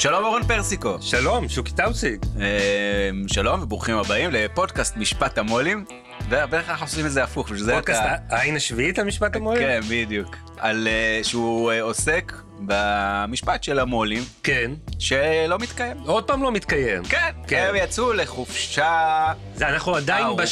שלום 0.00 0.24
אורן 0.24 0.42
פרסיקו. 0.42 0.96
שלום, 1.00 1.48
שוקי 1.48 1.72
טאוסיק. 1.72 2.20
אה, 2.40 3.10
שלום 3.26 3.62
וברוכים 3.62 3.96
הבאים 3.96 4.30
לפודקאסט 4.32 4.96
משפט 4.96 5.38
המו"לים. 5.38 5.84
ובדרך 6.26 6.50
כלל 6.50 6.70
אנחנו 6.70 6.86
עושים 6.86 7.06
את 7.06 7.10
זה 7.10 7.24
הפוך. 7.24 7.46
בשביל 7.46 7.64
זה 7.64 7.74
פודקאסט 7.74 8.00
העין 8.28 8.56
השביעית 8.56 8.98
על 8.98 9.06
משפט 9.06 9.36
המו"לים? 9.36 9.62
כן, 9.62 9.80
בדיוק. 9.90 10.36
על 10.58 10.88
אה, 10.88 11.20
שהוא 11.24 11.72
אה, 11.72 11.82
עוסק 11.82 12.32
במשפט 12.66 13.62
של 13.62 13.78
המו"לים 13.78 14.22
כן. 14.42 14.70
שלא 14.98 15.58
מתקיים. 15.60 15.96
עוד 16.06 16.24
פעם 16.24 16.42
לא 16.42 16.52
מתקיים. 16.52 17.04
כן, 17.04 17.30
כן. 17.46 17.66
הם 17.68 17.74
יצאו 17.76 18.12
לחופשה. 18.12 19.26
זה 19.54 19.68
אנחנו 19.68 19.96
עדיין 19.96 20.24
ארוכה. 20.24 20.42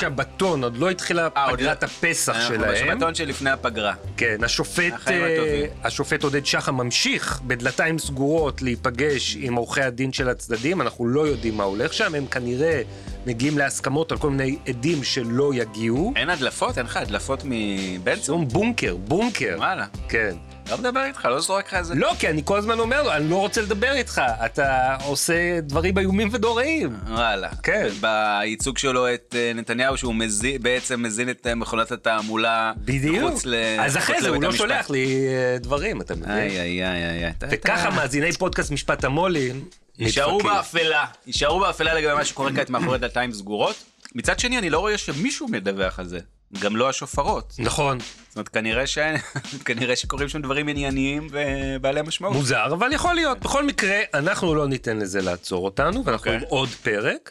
בשבתון, 0.00 0.64
עוד 0.64 0.76
לא 0.76 0.90
התחילה 0.90 1.28
אה, 1.36 1.44
עוד 1.50 1.58
פגרת 1.58 1.82
לא- 1.82 1.88
הפסח 1.88 2.36
אנחנו 2.36 2.54
שלהם. 2.54 2.72
בשבתון 2.74 3.14
שלפני 3.14 3.50
הפגרה. 3.50 3.94
כן, 4.16 4.36
השופט, 4.44 4.92
החיים 4.92 5.22
אה, 5.22 5.34
הטובים. 5.34 5.66
השופט 5.84 6.22
עודד 6.22 6.46
שחם 6.46 6.74
ממשיך 6.76 7.40
בדלתיים 7.46 7.98
סגורות 7.98 8.62
להיפגש 8.62 9.36
עם 9.40 9.54
עורכי 9.54 9.82
הדין 9.82 10.12
של 10.12 10.28
הצדדים, 10.28 10.80
אנחנו 10.80 11.06
לא 11.06 11.26
יודעים 11.26 11.56
מה 11.56 11.64
הולך 11.64 11.92
שם, 11.92 12.14
הם 12.14 12.26
כנראה 12.26 12.82
מגיעים 13.26 13.58
להסכמות 13.58 14.12
על 14.12 14.18
כל 14.18 14.30
מיני 14.30 14.56
עדים 14.68 15.04
שלא 15.04 15.54
יגיעו. 15.54 16.12
אין 16.16 16.30
הדלפות? 16.30 16.78
אין 16.78 16.86
לך 16.86 16.96
הדלפות 16.96 17.42
מבן 17.44 18.16
צור? 18.16 18.44
בונקר, 18.44 18.96
בונקר. 18.96 19.54
וואלה. 19.58 19.86
כן. 20.08 20.34
לא 20.70 20.78
מדבר 20.78 21.04
איתך, 21.04 21.24
לא 21.24 21.40
זורק 21.40 21.66
לך 21.66 21.74
איזה... 21.74 21.94
לא, 21.94 22.12
כי 22.18 22.28
אני 22.28 22.42
כל 22.44 22.58
הזמן 22.58 22.78
אומר 22.78 23.02
לו, 23.02 23.12
אני 23.12 23.30
לא 23.30 23.36
רוצה 23.36 23.62
לדבר 23.62 23.92
איתך, 23.92 24.22
אתה 24.46 24.96
עושה 25.04 25.34
דברים 25.60 25.98
איומים 25.98 26.28
ונוראים. 26.32 26.96
וואלה. 27.08 27.48
כן. 27.62 27.88
בייצוג 28.00 28.78
שלו 28.78 29.14
את 29.14 29.34
אה, 29.38 29.52
נתניהו 29.54 29.96
שהוא 29.96 30.14
מזין, 30.14 30.62
בעצם 30.62 31.02
מזין 31.02 31.30
את 31.30 31.46
אה, 31.46 31.54
מכונת 31.54 31.92
התעמולה. 31.92 32.72
בדיוק. 32.76 33.16
מחוץ 33.16 33.46
ל- 33.46 33.54
אז 33.80 33.96
אחרי 33.96 34.20
זה 34.22 34.28
הוא 34.28 34.42
לא. 34.42 34.52
שולח 34.52 34.90
לי 34.90 35.26
אה, 35.28 35.58
דברים, 35.58 36.00
אתה 36.00 36.14
מבין? 36.14 36.30
איי 36.30 36.60
איי 36.60 36.84
איי 36.84 37.24
איי. 37.24 37.32
וככה 37.50 37.90
מאזיני 37.90 38.32
פודקאסט 38.32 38.70
משפט 38.70 39.04
המו"לים 39.04 39.64
יישארו. 39.98 40.38
באפלה. 40.40 41.04
יישארו 41.26 41.60
באפלה 41.60 41.94
לגבי 41.94 42.14
מה 42.14 42.24
שקורה 42.24 42.50
כעת 42.56 42.70
מאחורי 42.70 42.98
דלתיים 42.98 43.32
סגורות. 43.32 43.76
מצד 44.14 44.38
שני 44.38 44.58
אני 44.58 44.70
לא 44.70 44.78
רואה 44.78 44.98
שמישהו 44.98 45.48
מדווח 45.48 45.98
על 45.98 46.06
זה. 46.08 46.18
גם 46.60 46.76
לא 46.76 46.88
השופרות. 46.88 47.54
נכון, 47.58 47.98
זאת 48.00 48.36
אומרת 48.36 48.48
כנראה 48.48 48.86
ש... 48.86 48.98
כנראה 49.64 49.96
שקורים 49.96 50.28
שם 50.28 50.42
דברים 50.42 50.68
ענייניים 50.68 51.28
ובעלי 51.30 52.02
משמעות. 52.02 52.34
מוזר, 52.36 52.66
אבל 52.66 52.92
יכול 52.92 53.14
להיות. 53.14 53.40
בכל 53.40 53.66
מקרה, 53.66 53.96
אנחנו 54.14 54.54
לא 54.54 54.68
ניתן 54.68 54.98
לזה 54.98 55.22
לעצור 55.22 55.64
אותנו, 55.64 56.04
ואנחנו 56.04 56.32
אוקיי. 56.32 56.34
עם 56.34 56.42
עוד 56.48 56.68
פרק, 56.68 57.30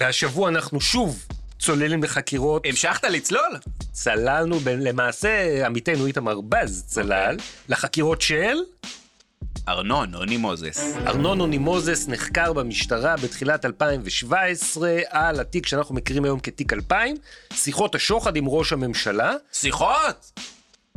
והשבוע 0.00 0.48
אנחנו 0.48 0.80
שוב 0.80 1.26
צוללים 1.58 2.02
לחקירות. 2.02 2.66
המשכת 2.66 3.04
לצלול? 3.04 3.56
צללנו, 3.92 4.58
ב- 4.60 4.68
למעשה, 4.68 5.66
עמיתנו 5.66 6.06
איתמר 6.06 6.40
בז 6.40 6.84
צלל, 6.86 7.32
אוקיי. 7.32 7.46
לחקירות 7.68 8.22
של 8.22 8.56
ארנון, 9.68 10.10
נוני 10.10 10.36
מוזס. 10.36 10.94
ארנון 11.06 11.38
נוני 11.38 11.58
מוזס 11.58 12.08
נחקר 12.08 12.52
במשטרה 12.52 13.16
בתחילת 13.16 13.64
2017 13.64 14.98
על 15.08 15.40
התיק 15.40 15.66
שאנחנו 15.66 15.94
מכירים 15.94 16.24
היום 16.24 16.40
כתיק 16.40 16.72
2000, 16.72 17.16
שיחות 17.54 17.94
השוחד 17.94 18.36
עם 18.36 18.44
ראש 18.48 18.72
הממשלה. 18.72 19.32
שיחות? 19.52 20.40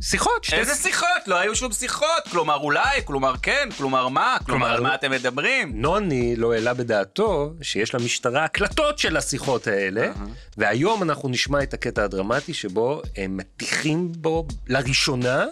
שיחות, 0.02 0.44
שתי 0.44 0.56
איזה 0.56 0.76
שיחות? 0.76 1.08
לא 1.28 1.36
היו 1.40 1.56
שום 1.56 1.72
שיחות. 1.72 2.24
כלומר 2.32 2.56
אולי, 2.56 3.02
כלומר 3.06 3.34
כן, 3.42 3.70
כלומר 3.78 4.08
מה, 4.08 4.38
כלומר 4.46 4.60
כלומר- 4.66 4.76
על 4.76 4.82
מה 4.84 4.96
אתם 4.96 5.12
מדברים? 5.12 5.82
נוני 5.82 6.36
לא 6.36 6.54
העלה 6.54 6.74
בדעתו 6.74 7.54
שיש 7.62 7.96
למשטרה 7.96 8.44
הקלטות 8.44 9.00
של 9.00 9.18
השיחות 9.18 9.68
האלה, 9.68 10.12
והיום 10.58 11.04
אנחנו 11.04 11.30
נשמע 11.30 11.64
את 11.64 11.74
הקטע 11.74 12.04
הדרמטי 12.04 12.54
שבו 12.54 13.02
הם 13.18 13.38
מטיחים 13.38 14.12
בו 14.12 14.48
לראשונה 14.68 15.46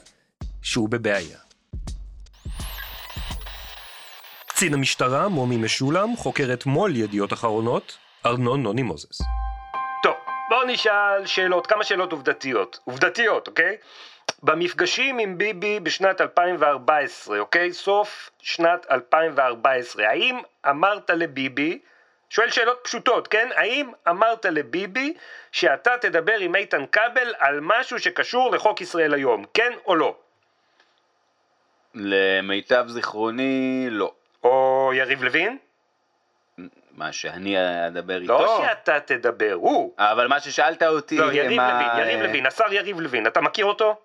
שהוא 0.61 0.89
בבעיה. 0.89 1.37
קצין 4.61 4.73
המשטרה, 4.73 5.27
מומי 5.27 5.57
משולם, 5.57 6.15
חוקר 6.15 6.53
את 6.53 6.65
מו"ל 6.65 6.95
ידיעות 6.95 7.33
אחרונות, 7.33 7.97
ארנון 8.25 8.63
נוני 8.63 8.81
מוזס. 8.81 9.21
טוב, 10.03 10.13
בואו 10.49 10.63
נשאל 10.67 11.25
שאלות, 11.25 11.67
כמה 11.67 11.83
שאלות 11.83 12.11
עובדתיות. 12.11 12.79
עובדתיות, 12.83 13.47
אוקיי? 13.47 13.77
במפגשים 14.43 15.19
עם 15.19 15.37
ביבי 15.37 15.79
בשנת 15.79 16.21
2014, 16.21 17.39
אוקיי? 17.39 17.73
סוף 17.73 18.29
שנת 18.39 18.85
2014, 18.91 20.07
האם 20.07 20.39
אמרת 20.69 21.09
לביבי, 21.09 21.79
שואל 22.29 22.49
שאלות 22.49 22.79
פשוטות, 22.83 23.27
כן? 23.27 23.49
האם 23.55 23.91
אמרת 24.09 24.45
לביבי 24.45 25.13
שאתה 25.51 25.91
תדבר 26.01 26.37
עם 26.39 26.55
איתן 26.55 26.85
כבל 26.91 27.33
על 27.39 27.59
משהו 27.61 27.99
שקשור 27.99 28.51
לחוק 28.51 28.81
ישראל 28.81 29.13
היום, 29.13 29.45
כן 29.53 29.71
או 29.85 29.95
לא? 29.95 30.15
למיטב 31.95 32.85
זיכרוני, 32.87 33.87
לא. 33.89 34.11
או 34.43 34.91
יריב 34.95 35.23
לוין? 35.23 35.57
מה 36.91 37.11
שאני 37.11 37.55
אדבר 37.87 38.21
איתו. 38.21 38.33
לא 38.33 38.63
שאתה 38.67 38.99
תדבר, 38.99 39.53
הוא. 39.53 39.93
אבל 39.97 40.27
מה 40.27 40.39
ששאלת 40.39 40.83
אותי, 40.83 41.17
לא, 41.17 41.33
יריב 41.33 41.57
מה- 41.61 41.73
לוין, 41.93 42.07
יריב 42.07 42.21
לוין, 42.29 42.45
השר 42.45 42.73
יריב 42.73 42.99
לוין, 42.99 43.27
אתה 43.27 43.41
מכיר 43.41 43.65
אותו? 43.65 43.99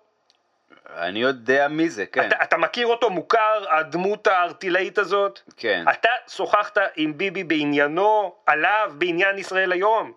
אני 0.95 1.19
יודע 1.19 1.67
מי 1.67 1.89
זה, 1.89 2.05
כן. 2.05 2.27
אתה, 2.27 2.35
אתה 2.43 2.57
מכיר 2.57 2.87
אותו 2.87 3.09
מוכר, 3.09 3.65
הדמות 3.69 4.27
הארטילאית 4.27 4.97
הזאת? 4.97 5.39
כן. 5.57 5.85
אתה 5.91 6.09
שוחחת 6.27 6.77
עם 6.95 7.17
ביבי 7.17 7.43
בעניינו, 7.43 8.35
עליו, 8.45 8.91
בעניין 8.97 9.37
ישראל 9.37 9.71
היום? 9.71 10.11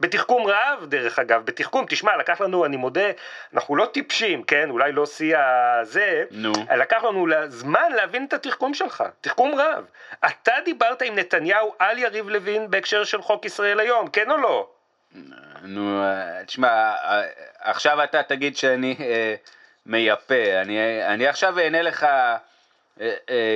בתחכום 0.00 0.46
רב, 0.46 0.84
דרך 0.88 1.18
אגב, 1.18 1.44
בתחכום, 1.44 1.86
תשמע, 1.88 2.16
לקח 2.16 2.40
לנו, 2.40 2.64
אני 2.64 2.76
מודה, 2.76 3.10
אנחנו 3.54 3.76
לא 3.76 3.86
טיפשים, 3.86 4.42
כן? 4.42 4.70
אולי 4.70 4.92
לא 4.92 5.06
שיא 5.06 5.36
הזה, 5.38 6.24
נו. 6.30 6.52
לקח 6.76 7.04
לנו 7.04 7.26
זמן 7.48 7.92
להבין 7.92 8.24
את 8.24 8.32
התחכום 8.32 8.74
שלך, 8.74 9.04
תחכום 9.20 9.54
רב. 9.54 9.84
אתה 10.26 10.52
דיברת 10.64 11.02
עם 11.02 11.18
נתניהו 11.18 11.74
על 11.78 11.98
יריב 11.98 12.28
לוין 12.28 12.70
בהקשר 12.70 13.04
של 13.04 13.22
חוק 13.22 13.44
ישראל 13.44 13.80
היום, 13.80 14.08
כן 14.08 14.30
או 14.30 14.36
לא? 14.36 14.68
נו, 15.62 16.02
אה, 16.02 16.44
תשמע, 16.44 16.68
אה, 16.68 17.22
עכשיו 17.60 18.04
אתה 18.04 18.22
תגיד 18.22 18.56
שאני 18.56 18.96
אה, 19.00 19.34
מייפה. 19.86 20.60
אני, 20.62 21.04
אני 21.06 21.26
עכשיו 21.26 21.58
אענה 21.58 21.82
לך 21.82 22.06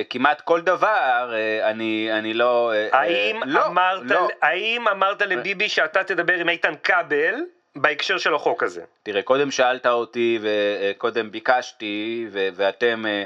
כמעט 0.09 0.41
כל 0.41 0.61
דבר, 0.61 1.31
אה, 1.33 1.69
אני, 1.69 2.09
אני 2.11 2.33
לא... 2.33 2.71
אה, 2.73 2.87
האם 2.91 3.43
אה, 3.43 3.47
לא, 3.47 3.65
אמרת, 3.65 4.01
לא. 4.05 4.27
האם 4.41 4.87
אמרת 4.87 5.21
לביבי 5.21 5.69
שאתה 5.69 6.03
תדבר 6.03 6.33
עם 6.33 6.49
איתן 6.49 6.73
כבל 6.83 7.35
בהקשר 7.75 8.17
של 8.17 8.35
החוק 8.35 8.63
הזה? 8.63 8.81
תראה, 9.03 9.21
קודם 9.21 9.51
שאלת 9.51 9.85
אותי 9.87 10.39
וקודם 10.41 11.31
ביקשתי, 11.31 12.27
ו- 12.31 12.49
ואתם 12.55 13.05
אה, 13.05 13.23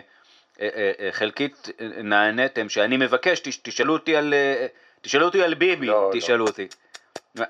אה, 0.62 0.70
אה, 0.76 0.92
אה, 1.00 1.12
חלקית 1.12 1.70
אה, 1.82 1.86
נעניתם 2.04 2.70
שאני 2.70 2.98
מבקש, 2.98 3.40
תש- 3.40 3.58
תשאלו 3.64 3.94
אותי 3.94 4.16
על, 4.16 4.34
אה, 4.34 4.66
תשאלו 5.02 5.26
אותי 5.26 5.44
על 5.44 5.54
ביבי, 5.54 5.86
לא, 5.86 5.94
לא. 6.14 6.20
תשאלו 6.20 6.46
אותי. 6.48 6.68
אה, 7.40 7.44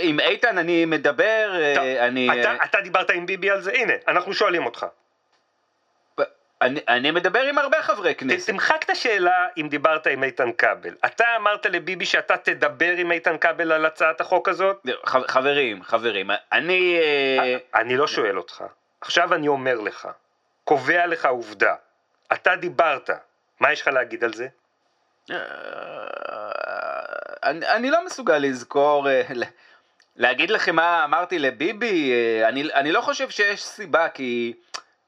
עם 0.00 0.20
איתן 0.20 0.58
אני 0.58 0.84
מדבר, 0.84 1.50
אה, 1.60 1.72
טוב, 1.74 1.84
אני, 1.84 2.40
אתה, 2.40 2.50
אה, 2.50 2.64
אתה 2.64 2.80
דיברת 2.80 3.10
עם 3.10 3.26
ביבי 3.26 3.50
על 3.50 3.60
זה? 3.60 3.72
הנה, 3.74 3.92
אנחנו 4.08 4.32
שואלים 4.34 4.66
אותך. 4.66 4.86
אני, 6.68 6.80
אני 6.88 7.10
מדבר 7.10 7.40
עם 7.40 7.58
הרבה 7.58 7.82
חברי 7.82 8.14
כנסת. 8.14 8.50
תמחק 8.50 8.82
את 8.84 8.90
השאלה 8.90 9.46
אם 9.56 9.68
דיברת 9.68 10.06
עם 10.06 10.24
איתן 10.24 10.52
כבל. 10.52 10.94
אתה 11.06 11.24
אמרת 11.36 11.66
לביבי 11.66 12.06
שאתה 12.06 12.36
תדבר 12.36 12.92
עם 12.96 13.12
איתן 13.12 13.38
כבל 13.38 13.72
על 13.72 13.86
הצעת 13.86 14.20
החוק 14.20 14.48
הזאת? 14.48 14.86
ח- 15.06 15.30
חברים, 15.30 15.82
חברים, 15.82 16.30
אני... 16.52 16.98
אה, 16.98 17.56
אני 17.80 17.96
לא 17.96 18.06
שואל 18.06 18.38
אותך. 18.38 18.64
עכשיו 19.00 19.34
אני 19.34 19.48
אומר 19.48 19.80
לך, 19.80 20.08
קובע 20.64 21.06
לך 21.06 21.26
עובדה. 21.26 21.74
אתה 22.32 22.56
דיברת. 22.56 23.10
מה 23.60 23.72
יש 23.72 23.82
לך 23.82 23.88
להגיד 23.88 24.24
על 24.24 24.32
זה? 24.34 24.46
אה, 25.30 25.36
אני, 27.42 27.66
אני 27.66 27.90
לא 27.90 28.04
מסוגל 28.06 28.38
לזכור, 28.38 29.08
אה, 29.10 29.22
להגיד 30.16 30.50
לכם 30.50 30.76
מה 30.76 31.04
אמרתי 31.04 31.38
לביבי, 31.38 32.12
אני, 32.44 32.68
אני 32.74 32.92
לא 32.92 33.00
חושב 33.00 33.30
שיש 33.30 33.64
סיבה, 33.64 34.08
כי 34.08 34.52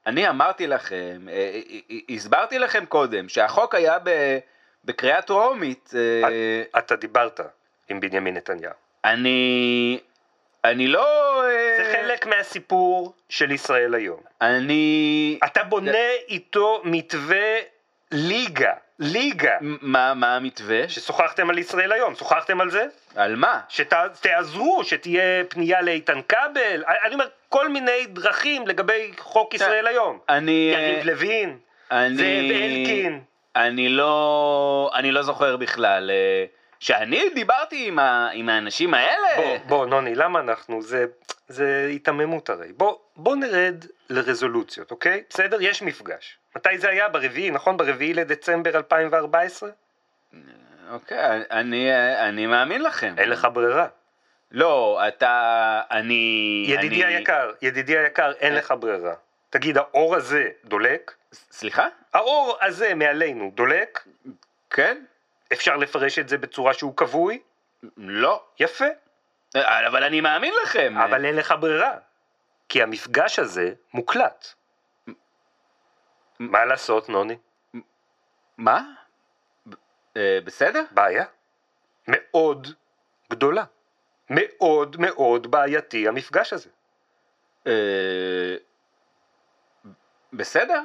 אני 0.05 0.29
אמרתי 0.29 0.67
לכם, 0.67 1.27
אה, 1.29 1.33
אה, 1.33 1.79
אה, 1.91 1.97
הסברתי 2.09 2.59
לכם 2.59 2.85
קודם, 2.85 3.29
שהחוק 3.29 3.75
היה 3.75 3.97
בקריאה 4.85 5.21
טרומית, 5.21 5.93
אתה 6.77 6.95
דיברת 6.95 7.39
עם 7.89 7.99
בנימין 7.99 8.37
נתניהו. 8.37 8.73
אני 9.05 9.99
אני 10.63 10.87
לא... 10.87 11.05
זה 11.77 11.93
חלק 11.97 12.25
מהסיפור 12.25 13.13
של 13.29 13.51
ישראל 13.51 13.93
היום. 13.93 14.19
אני... 14.41 15.39
אתה 15.45 15.63
בונה 15.63 16.09
איתו 16.27 16.81
מתווה 16.83 17.57
ליגה, 18.11 18.73
ליגה, 19.01 19.57
מה, 19.61 20.13
מה 20.13 20.35
המתווה? 20.35 20.89
ששוחחתם 20.89 21.49
על 21.49 21.57
ישראל 21.57 21.91
היום, 21.91 22.15
שוחחתם 22.15 22.61
על 22.61 22.71
זה? 22.71 22.85
על 23.15 23.35
מה? 23.35 23.59
שתעזרו, 23.69 24.83
שתהיה 24.83 25.43
פנייה 25.49 25.81
לאיתן 25.81 26.19
כבל, 26.29 26.83
אני 27.05 27.13
אומר 27.13 27.27
כל 27.49 27.69
מיני 27.69 28.05
דרכים 28.07 28.67
לגבי 28.67 29.11
חוק 29.19 29.53
ישראל 29.53 29.87
היום. 29.87 30.19
אני... 30.29 30.73
יריב 30.73 31.05
לוין, 31.05 31.57
אני... 31.91 32.15
זאב 32.17 32.61
אלקין. 32.61 33.21
אני 33.55 33.89
לא... 33.89 34.91
אני 34.93 35.11
לא 35.11 35.21
זוכר 35.21 35.57
בכלל. 35.57 36.11
אה, 36.11 36.45
שאני 36.79 37.29
דיברתי 37.35 37.87
עם, 37.87 37.99
ה... 37.99 38.29
עם 38.33 38.49
האנשים 38.49 38.93
האלה? 38.93 39.27
בוא, 39.35 39.57
בוא, 39.67 39.85
נוני, 39.85 40.15
למה 40.15 40.39
אנחנו? 40.39 40.81
זה, 40.81 41.05
זה 41.47 41.87
היתממות 41.89 42.49
הרי. 42.49 42.73
בוא, 42.77 42.95
בוא 43.15 43.35
נרד 43.35 43.85
לרזולוציות, 44.09 44.91
אוקיי? 44.91 45.23
בסדר? 45.29 45.61
יש 45.61 45.81
מפגש. 45.81 46.37
מתי 46.55 46.77
זה 46.77 46.89
היה? 46.89 47.09
ברביעי, 47.09 47.51
נכון? 47.51 47.77
ברביעי 47.77 48.13
לדצמבר 48.13 48.77
2014? 48.77 49.69
אוקיי, 50.91 51.43
אני, 51.51 51.89
אני 52.29 52.47
מאמין 52.47 52.83
לכם. 52.83 53.15
אין 53.17 53.29
לך 53.29 53.47
ברירה. 53.53 53.87
לא, 54.51 55.01
אתה... 55.07 55.81
אני... 55.91 56.63
ידידי 56.67 57.03
אני... 57.03 57.15
היקר, 57.15 57.51
ידידי 57.61 57.97
היקר, 57.97 58.31
אין 58.31 58.55
לך 58.55 58.73
ברירה. 58.79 59.13
תגיד, 59.49 59.77
האור 59.77 60.15
הזה 60.15 60.49
דולק? 60.65 61.13
סליחה? 61.31 61.87
האור 62.13 62.57
הזה 62.61 62.95
מעלינו 62.95 63.51
דולק? 63.55 64.07
כן? 64.69 64.97
אפשר 65.53 65.77
לפרש 65.77 66.19
את 66.19 66.29
זה 66.29 66.37
בצורה 66.37 66.73
שהוא 66.73 66.97
כבוי? 66.97 67.39
לא. 67.97 68.43
יפה. 68.59 68.85
אבל 69.55 70.03
אני 70.03 70.21
מאמין 70.21 70.53
לכם. 70.63 70.97
אבל 70.97 71.25
אין 71.25 71.35
לך 71.35 71.53
ברירה. 71.59 71.93
כי 72.69 72.83
המפגש 72.83 73.39
הזה 73.39 73.73
מוקלט. 73.93 74.53
מה 76.49 76.65
לעשות, 76.65 77.09
נוני? 77.09 77.37
מה? 78.57 78.93
אה, 80.17 80.39
בסדר? 80.45 80.83
בעיה. 80.91 81.25
מאוד 82.07 82.67
גדולה. 83.31 83.63
מאוד 84.29 84.95
מאוד 84.99 85.51
בעייתי 85.51 86.07
המפגש 86.07 86.53
הזה. 86.53 86.69
אה, 87.67 88.55
בסדר? 90.33 90.81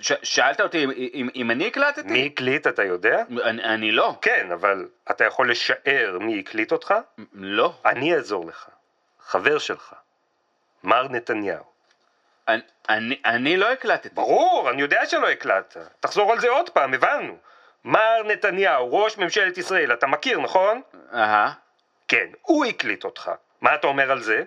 ש, 0.00 0.12
שאלת 0.22 0.60
אותי 0.60 0.84
אם, 0.84 0.90
אם, 0.90 1.28
אם 1.34 1.50
אני 1.50 1.66
הקלטתי? 1.66 2.08
מי 2.08 2.26
הקליט 2.26 2.66
אתה 2.66 2.84
יודע? 2.84 3.24
אני, 3.44 3.64
אני 3.64 3.92
לא. 3.92 4.14
כן, 4.22 4.50
אבל 4.52 4.88
אתה 5.10 5.24
יכול 5.24 5.50
לשער 5.50 6.18
מי 6.20 6.40
הקליט 6.40 6.72
אותך? 6.72 6.94
לא. 7.32 7.74
אני 7.84 8.14
אעזור 8.14 8.46
לך. 8.46 8.68
חבר 9.20 9.58
שלך. 9.58 9.94
מר 10.84 11.08
נתניהו. 11.08 11.77
אני, 12.48 12.60
אני, 12.88 13.20
אני 13.24 13.56
לא 13.56 13.72
הקלטתי. 13.72 14.08
ברור, 14.08 14.70
אני 14.70 14.82
יודע 14.82 15.06
שלא 15.06 15.30
הקלטת. 15.30 15.80
תחזור 16.00 16.32
על 16.32 16.40
זה 16.40 16.48
עוד 16.48 16.70
פעם, 16.70 16.94
הבנו. 16.94 17.36
מר 17.84 18.22
נתניהו, 18.24 18.92
ראש 18.92 19.18
ממשלת 19.18 19.58
ישראל, 19.58 19.92
אתה 19.92 20.06
מכיר, 20.06 20.40
נכון? 20.40 20.82
אהה. 21.14 21.52
כן, 22.08 22.26
הוא 22.42 22.64
הקליט 22.64 23.04
אותך. 23.04 23.30
מה 23.60 23.74
אתה 23.74 23.86
אומר 23.86 24.10
על 24.10 24.20
זה? 24.22 24.44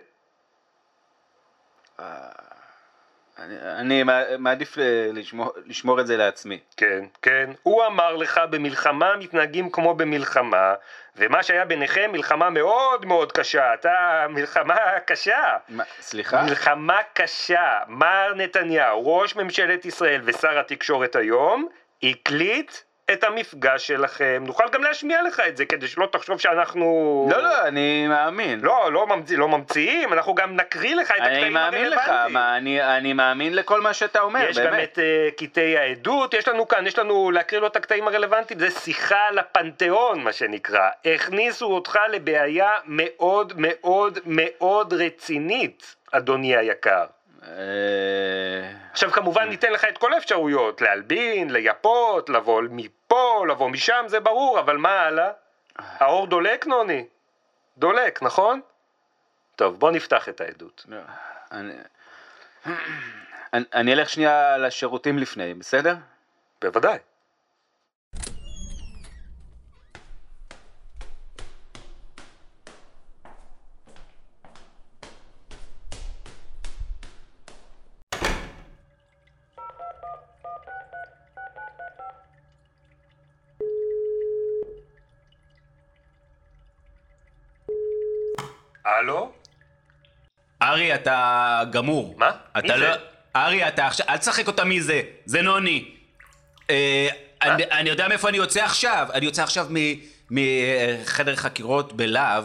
אני, 3.39 3.55
אני 3.61 4.03
מעדיף 4.37 4.77
לשמור, 5.13 5.51
לשמור 5.65 6.01
את 6.01 6.07
זה 6.07 6.17
לעצמי. 6.17 6.59
כן, 6.77 7.05
כן. 7.21 7.49
הוא 7.63 7.85
אמר 7.85 8.15
לך 8.15 8.41
במלחמה 8.49 9.15
מתנהגים 9.15 9.69
כמו 9.69 9.93
במלחמה, 9.93 10.73
ומה 11.15 11.43
שהיה 11.43 11.65
ביניכם 11.65 12.09
מלחמה 12.11 12.49
מאוד 12.49 13.05
מאוד 13.05 13.31
קשה. 13.31 13.73
אתה, 13.73 14.25
מלחמה 14.29 14.75
קשה. 15.05 15.57
מה, 15.69 15.83
סליחה? 15.99 16.43
מלחמה 16.43 16.97
קשה. 17.13 17.79
מר 17.87 18.33
נתניהו, 18.35 19.17
ראש 19.17 19.35
ממשלת 19.35 19.85
ישראל 19.85 20.21
ושר 20.23 20.59
התקשורת 20.59 21.15
היום, 21.15 21.67
הקליט 22.03 22.71
את 23.13 23.23
המפגש 23.23 23.87
שלכם, 23.87 24.43
נוכל 24.47 24.63
גם 24.71 24.83
להשמיע 24.83 25.21
לך 25.21 25.41
את 25.47 25.57
זה 25.57 25.65
כדי 25.65 25.87
שלא 25.87 26.07
תחשוב 26.11 26.39
שאנחנו... 26.39 27.27
לא, 27.31 27.43
לא, 27.43 27.67
אני 27.67 28.07
מאמין. 28.07 28.59
לא, 28.59 28.91
לא, 28.91 29.07
ממציא, 29.07 29.37
לא 29.37 29.47
ממציאים, 29.47 30.13
אנחנו 30.13 30.35
גם 30.35 30.55
נקריא 30.55 30.95
לך 30.95 31.11
את 31.11 31.15
הקטעים 31.21 31.57
הרלוונטיים. 31.57 31.83
אני 31.83 31.89
מאמין 31.89 31.91
לך, 31.91 32.09
מה, 32.29 32.57
אני, 32.57 32.83
אני 32.97 33.13
מאמין 33.13 33.55
לכל 33.55 33.81
מה 33.81 33.93
שאתה 33.93 34.21
אומר, 34.21 34.49
יש 34.49 34.57
באמת. 34.57 34.73
גם 34.73 34.83
את 34.83 34.97
uh, 34.97 35.43
קטעי 35.43 35.77
העדות, 35.77 36.33
יש 36.33 36.47
לנו 36.47 36.67
כאן, 36.67 36.87
יש 36.87 36.99
לנו 36.99 37.31
להקריא 37.31 37.61
לו 37.61 37.67
את 37.67 37.75
הקטעים 37.75 38.07
הרלוונטיים, 38.07 38.59
זה 38.59 38.71
שיחה 38.71 39.31
לפנתיאון, 39.31 40.23
מה 40.23 40.33
שנקרא. 40.33 40.89
הכניסו 41.05 41.65
אותך 41.65 41.99
לבעיה 42.11 42.71
מאוד 42.85 43.53
מאוד 43.57 44.19
מאוד 44.25 44.93
רצינית, 44.93 45.95
אדוני 46.11 46.55
היקר. 46.57 47.05
אה, 47.47 48.71
עכשיו 48.91 49.11
כמובן 49.11 49.49
ניתן 49.49 49.71
לך 49.71 49.85
את 49.85 49.97
כל 49.97 50.13
האפשרויות, 50.13 50.81
להלבין, 50.81 51.49
לייפות, 51.49 52.29
לבוא 52.29 52.61
מפה, 52.69 53.45
לבוא 53.49 53.69
משם, 53.69 54.03
זה 54.07 54.19
ברור, 54.19 54.59
אבל 54.59 54.77
מה 54.77 55.01
הלאה? 55.01 55.31
האור 55.77 56.27
דולק 56.27 56.67
נוני? 56.67 57.05
דולק, 57.77 58.23
נכון? 58.23 58.61
טוב, 59.55 59.79
בוא 59.79 59.91
נפתח 59.91 60.29
את 60.29 60.41
העדות. 60.41 60.85
לא, 60.87 60.97
אני, 61.51 61.73
אני 63.53 63.93
אלך 63.93 64.09
שנייה 64.09 64.57
לשירותים 64.57 65.17
לפני, 65.17 65.53
בסדר? 65.53 65.95
בוודאי. 66.61 66.97
הלו? 89.01 89.31
ארי, 90.71 90.95
אתה 90.95 91.63
גמור. 91.71 92.15
מה? 92.17 92.31
אתה 92.51 92.61
מי 92.61 92.79
לא... 92.79 92.93
זה? 92.93 92.99
ארי, 93.35 93.67
אתה 93.67 93.87
עכשיו... 93.87 94.05
אל 94.09 94.17
תשחק 94.17 94.47
אותה 94.47 94.63
מי 94.63 94.81
זה. 94.81 95.01
זה 95.25 95.41
נוני. 95.41 95.85
אה, 96.69 97.07
אני, 97.41 97.63
אני 97.71 97.89
יודע 97.89 98.07
מאיפה 98.07 98.29
אני 98.29 98.37
יוצא 98.37 98.63
עכשיו. 98.63 99.07
אני 99.13 99.25
יוצא 99.25 99.43
עכשיו 99.43 99.67
מ- 99.69 99.95
מחדר 100.31 101.35
חקירות 101.35 101.93
בלהב. 101.93 102.43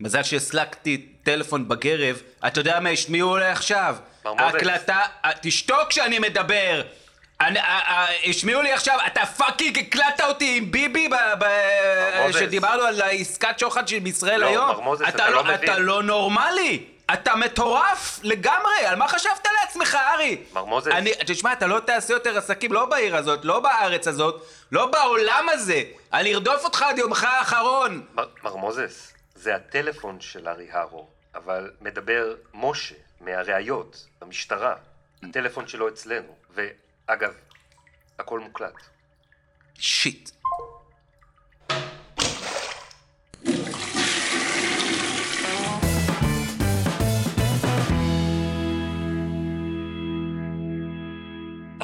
מזל 0.00 0.22
שהסלקתי 0.22 1.06
טלפון 1.22 1.68
בגרב. 1.68 2.22
אתה 2.46 2.60
יודע 2.60 2.80
מה 2.80 2.88
השמיעו 2.88 3.36
עליי 3.36 3.50
עכשיו? 3.50 3.96
מר 4.24 4.34
מוזס. 4.34 4.54
הקלטה... 4.54 5.00
אה, 5.24 5.30
תשתוק 5.42 5.88
כשאני 5.88 6.18
מדבר. 6.18 6.82
אה, 7.40 7.46
אה, 7.56 8.06
השמיעו 8.26 8.62
לי 8.62 8.72
עכשיו, 8.72 8.98
אתה 9.06 9.26
fucking 9.26 9.78
הקלטת 9.78 10.20
אותי 10.28 10.56
עם 10.56 10.70
ביבי. 10.70 11.08
שדיברנו 12.32 12.82
על 12.82 13.00
העסקת 13.02 13.58
שוחד 13.58 13.88
של 13.88 14.06
ישראל 14.06 14.40
לא, 14.40 14.46
היום. 14.46 14.94
אתה 14.94 15.08
אתה 15.08 15.30
לא 15.30 15.44
מבין. 15.44 15.54
אתה 15.54 15.78
לא 15.78 16.02
נורמלי! 16.02 16.84
אתה 17.12 17.36
מטורף 17.36 18.20
לגמרי! 18.22 18.86
על 18.86 18.96
מה 18.96 19.08
חשבת 19.08 19.46
לעצמך, 19.60 19.94
ארי? 20.14 20.42
מר 20.52 20.64
מוזס. 20.64 20.92
אני, 20.92 21.12
תשמע, 21.26 21.52
אתה 21.52 21.66
לא 21.66 21.80
תעשה 21.80 22.14
יותר 22.14 22.38
עסקים, 22.38 22.72
לא 22.72 22.86
בעיר 22.86 23.16
הזאת, 23.16 23.44
לא 23.44 23.60
בארץ 23.60 24.08
הזאת, 24.08 24.46
לא 24.72 24.86
בעולם 24.86 25.46
הזה! 25.52 25.82
אני 26.12 26.34
ארדוף 26.34 26.64
אותך 26.64 26.82
עד 26.82 26.98
יומך 26.98 27.24
האחרון! 27.24 28.06
מר, 28.14 28.28
מר 28.42 28.56
מוזס, 28.56 29.12
זה 29.34 29.54
הטלפון 29.54 30.20
של 30.20 30.48
ארי 30.48 30.66
הרו, 30.70 31.08
אבל 31.34 31.70
מדבר 31.80 32.34
משה 32.54 32.94
מהראיות, 33.20 34.06
במשטרה. 34.20 34.74
הטלפון 35.22 35.66
שלו 35.66 35.88
אצלנו, 35.88 36.36
ואגב, 36.50 37.32
הכל 38.18 38.40
מוקלט. 38.40 38.74
שיט. 39.78 40.30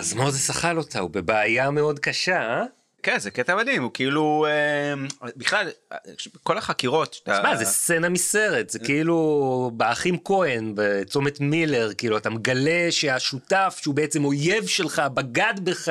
אז 0.04 0.14
מוזס 0.14 0.50
אכל 0.50 0.78
אותה, 0.78 1.00
הוא 1.00 1.11
בבעיה 1.11 1.70
מאוד 1.70 1.99
קשה, 1.99 2.40
אה? 2.40 2.64
כן, 3.02 3.18
זה 3.18 3.30
קטע 3.30 3.56
מדהים, 3.56 3.82
הוא 3.82 3.90
כאילו... 3.94 4.46
אה, 4.49 5.28
בכלל, 5.37 5.70
אה, 5.92 5.99
כל 6.42 6.58
החקירות... 6.58 7.20
תשמע, 7.25 7.56
זה 7.56 7.64
סצנה 7.64 8.08
מסרט, 8.08 8.70
זה 8.70 8.78
כאילו 8.78 9.70
באחים 9.75 10.18
כהן, 10.25 10.73
בצומת 10.76 11.40
מילר, 11.40 11.90
כאילו, 11.99 12.16
אתה 12.16 12.30
מגלה 12.30 12.87
שהשותף, 12.90 13.78
שהוא 13.82 13.94
בעצם 13.94 14.25
אויב 14.25 14.66
שלך, 14.66 15.02
בגד 15.14 15.54
בך. 15.62 15.88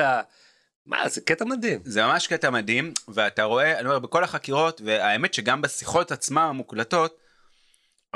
מה, 0.86 1.08
זה 1.08 1.20
קטע 1.20 1.44
מדהים. 1.44 1.80
זה 1.84 2.02
ממש 2.02 2.26
קטע 2.26 2.50
מדהים, 2.50 2.92
ואתה 3.08 3.42
רואה, 3.42 3.78
אני 3.78 3.88
אומר, 3.88 3.98
בכל 3.98 4.24
החקירות, 4.24 4.80
והאמת 4.84 5.34
שגם 5.34 5.62
בשיחות 5.62 6.12
עצמן 6.12 6.42
המוקלטות, 6.42 7.16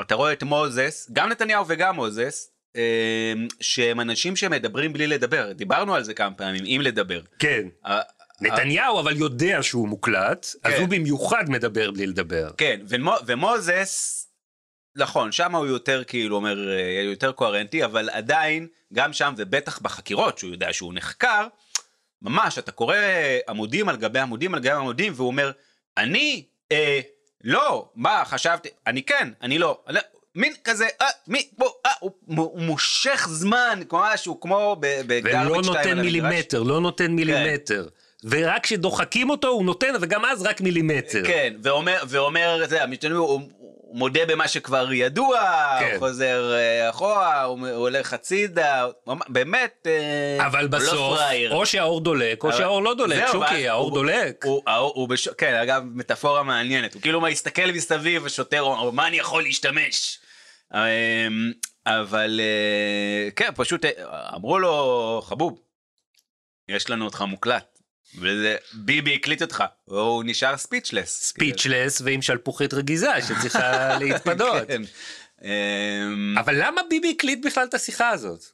אתה 0.01 0.15
רואה 0.15 0.33
את 0.33 0.43
מוזס, 0.43 1.09
גם 1.13 1.29
נתניהו 1.29 1.65
וגם 1.67 1.95
מוזס, 1.95 2.47
אה, 2.47 2.58
שהם 3.61 3.99
אנשים 3.99 4.35
שמדברים 4.35 4.93
בלי 4.93 5.07
לדבר. 5.07 5.51
דיברנו 5.53 5.95
על 5.95 6.03
זה 6.03 6.13
כמה 6.13 6.33
פעמים, 6.35 6.65
אם 6.65 6.81
לדבר. 6.83 7.21
כן. 7.39 7.67
נתניהו 8.41 8.99
אבל 8.99 9.17
יודע 9.17 9.63
שהוא 9.63 9.87
מוקלט, 9.87 10.45
אז 10.63 10.73
כן. 10.73 10.79
הוא 10.79 10.87
במיוחד 10.87 11.49
מדבר 11.49 11.91
בלי 11.91 12.07
לדבר. 12.07 12.49
כן, 12.57 12.79
ומו, 12.89 13.15
ומוזס, 13.25 14.27
נכון, 14.95 15.31
שם 15.31 15.55
הוא 15.55 15.65
יותר 15.65 16.03
כאילו 16.03 16.35
אומר, 16.35 16.69
אה, 16.69 17.01
יותר 17.05 17.31
קוהרנטי, 17.31 17.85
אבל 17.85 18.09
עדיין, 18.09 18.67
גם 18.93 19.13
שם, 19.13 19.33
ובטח 19.37 19.79
בחקירות, 19.79 20.37
שהוא 20.37 20.51
יודע 20.51 20.73
שהוא 20.73 20.93
נחקר, 20.93 21.47
ממש, 22.21 22.57
אתה 22.57 22.71
קורא 22.71 22.95
עמודים 23.49 23.89
על 23.89 23.97
גבי 23.97 24.19
עמודים 24.19 24.53
על 24.53 24.59
גבי 24.59 24.71
עמודים, 24.71 25.13
והוא 25.15 25.27
אומר, 25.27 25.51
אני, 25.97 26.45
אה, 26.71 26.99
לא, 27.43 27.89
מה, 27.95 28.23
חשבתי, 28.25 28.69
אני 28.87 29.03
כן, 29.03 29.29
אני 29.41 29.59
לא. 29.59 29.83
מין 30.35 30.53
כזה, 30.63 30.87
אה, 31.01 31.07
מי, 31.27 31.47
בוא, 31.57 31.69
אה, 31.85 31.91
הוא, 31.99 32.11
הוא 32.27 32.61
מושך 32.61 33.27
זמן, 33.31 33.79
כמו 33.89 34.01
משהו, 34.13 34.39
כמו 34.39 34.75
בגרביץ' 34.79 35.67
ולא 35.67 35.73
טיים 35.81 35.95
נותן. 35.95 36.01
מילימטר, 36.01 36.63
לא 36.63 36.81
נותן 36.81 37.11
מילימטר. 37.11 37.87
ורק 38.23 38.63
כשדוחקים 38.63 39.29
אותו 39.29 39.47
הוא 39.47 39.65
נותן, 39.65 39.93
וגם 40.01 40.25
אז 40.25 40.41
רק 40.41 40.61
מילימטר. 40.61 41.23
כן, 41.27 41.53
ואומר, 41.63 41.97
ואומר, 42.07 42.61
זה, 42.65 42.83
המשתנה, 42.83 43.15
הוא, 43.15 43.41
הוא 43.89 43.97
מודה 43.97 44.25
במה 44.25 44.47
שכבר 44.47 44.93
ידוע, 44.93 45.39
כן. 45.79 45.89
הוא 45.91 45.99
חוזר 45.99 46.53
אה, 46.53 46.89
אחורה, 46.89 47.43
הוא, 47.43 47.59
הוא 47.59 47.69
הולך 47.69 48.13
הצידה, 48.13 48.81
הוא 48.83 48.93
ממש- 49.07 49.27
באמת, 49.29 49.87
אה, 50.39 50.45
אבל 50.45 50.59
הוא 50.65 50.71
לא 50.71 50.77
בסוף, 50.79 51.17
פראייר. 51.17 51.53
או 51.53 51.65
שהאור 51.65 52.01
דולק, 52.01 52.43
או 52.43 52.49
אבל- 52.49 52.57
שהאור 52.57 52.83
לא 52.83 52.93
דולק. 52.93 53.27
זהו, 53.27 53.39
ואז 53.41 53.49
שוקי, 53.51 53.67
האור 53.69 53.83
הוא- 53.89 53.93
דולק. 53.93 54.45
הוא, 54.45 54.61
האור, 54.67 54.91
הוא 54.95 55.09
בש... 55.09 55.27
כן, 55.27 55.53
אגב, 55.53 55.83
מטאפורה 55.85 56.43
מעניינת. 56.43 56.93
הוא 56.93 57.01
כאילו 57.01 57.21
מסתכל 57.21 57.71
מסביב, 57.73 58.25
השוטר 58.25 58.61
אומר, 58.61 58.91
מה 58.91 59.07
אני 59.07 59.17
יכול 59.17 59.43
להשתמש? 59.43 60.19
אמ, 60.73 60.79
אבל 61.85 62.39
אה, 62.43 63.31
כן, 63.35 63.49
פשוט 63.55 63.85
אמרו 64.35 64.59
לו, 64.59 65.21
חבוב, 65.25 65.59
יש 66.69 66.89
לנו 66.89 67.05
אותך 67.05 67.21
מוקלט. 67.21 67.78
וזה, 68.17 68.55
ביבי 68.73 69.15
הקליט 69.15 69.41
אותך, 69.41 69.63
והוא 69.87 70.23
נשאר 70.25 70.57
ספיצ'לס. 70.57 71.09
ספיצ'לס 71.23 72.01
ועם 72.01 72.21
שלפוחית 72.21 72.73
רגיזה 72.73 73.11
שצריכה 73.27 73.87
להתפדות. 73.99 74.67
כן. 74.67 74.81
אמ, 75.43 76.35
אבל 76.37 76.55
למה 76.57 76.81
ביבי 76.89 77.13
הקליט 77.17 77.45
בכלל 77.45 77.63
את 77.63 77.73
השיחה 77.73 78.09
הזאת? 78.09 78.45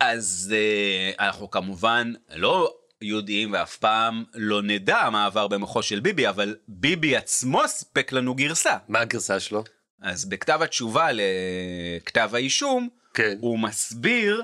אז 0.00 0.54
אה, 0.56 1.26
אנחנו 1.26 1.50
כמובן 1.50 2.12
לא 2.34 2.74
יודעים 3.02 3.52
ואף 3.52 3.76
פעם 3.76 4.24
לא 4.34 4.62
נדע 4.62 5.08
מה 5.12 5.26
עבר 5.26 5.48
במוחו 5.48 5.82
של 5.82 6.00
ביבי, 6.00 6.28
אבל 6.28 6.56
ביבי 6.68 7.16
עצמו 7.16 7.62
סיפק 7.68 8.12
לנו 8.12 8.34
גרסה. 8.34 8.76
מה 8.88 9.00
הגרסה 9.00 9.40
שלו? 9.40 9.64
אז 10.02 10.24
בכתב 10.24 10.62
התשובה 10.62 11.08
לכתב 11.12 12.30
האישום, 12.32 12.88
כן. 13.14 13.36
הוא 13.40 13.58
מסביר, 13.58 14.42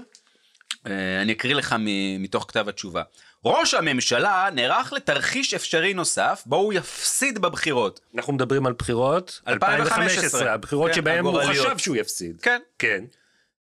אה, 0.87 1.23
אני 1.23 1.33
אקריא 1.33 1.55
לך 1.55 1.75
מתוך 2.19 2.45
כתב 2.49 2.69
התשובה. 2.69 3.03
ראש 3.47 3.75
הממשלה 3.75 4.49
נערך 4.53 4.93
לתרחיש 4.93 5.55
אפשרי 5.55 5.95
נוסף, 5.95 6.43
בו 6.47 6.57
הוא 6.57 6.73
יפסיד 6.73 7.39
בבחירות. 7.39 8.01
אנחנו 8.15 8.33
מדברים 8.33 8.67
על 8.67 8.73
בחירות 8.73 9.41
2015, 9.49 10.53
הבחירות 10.53 10.91
כן, 10.95 11.01
הוא 11.09 11.11
הגורליות. 11.19 11.67
חשב 11.67 11.79
שהוא 11.79 11.97
יפסיד. 11.97 12.41
כן. 12.41 12.61
כן. 12.79 13.05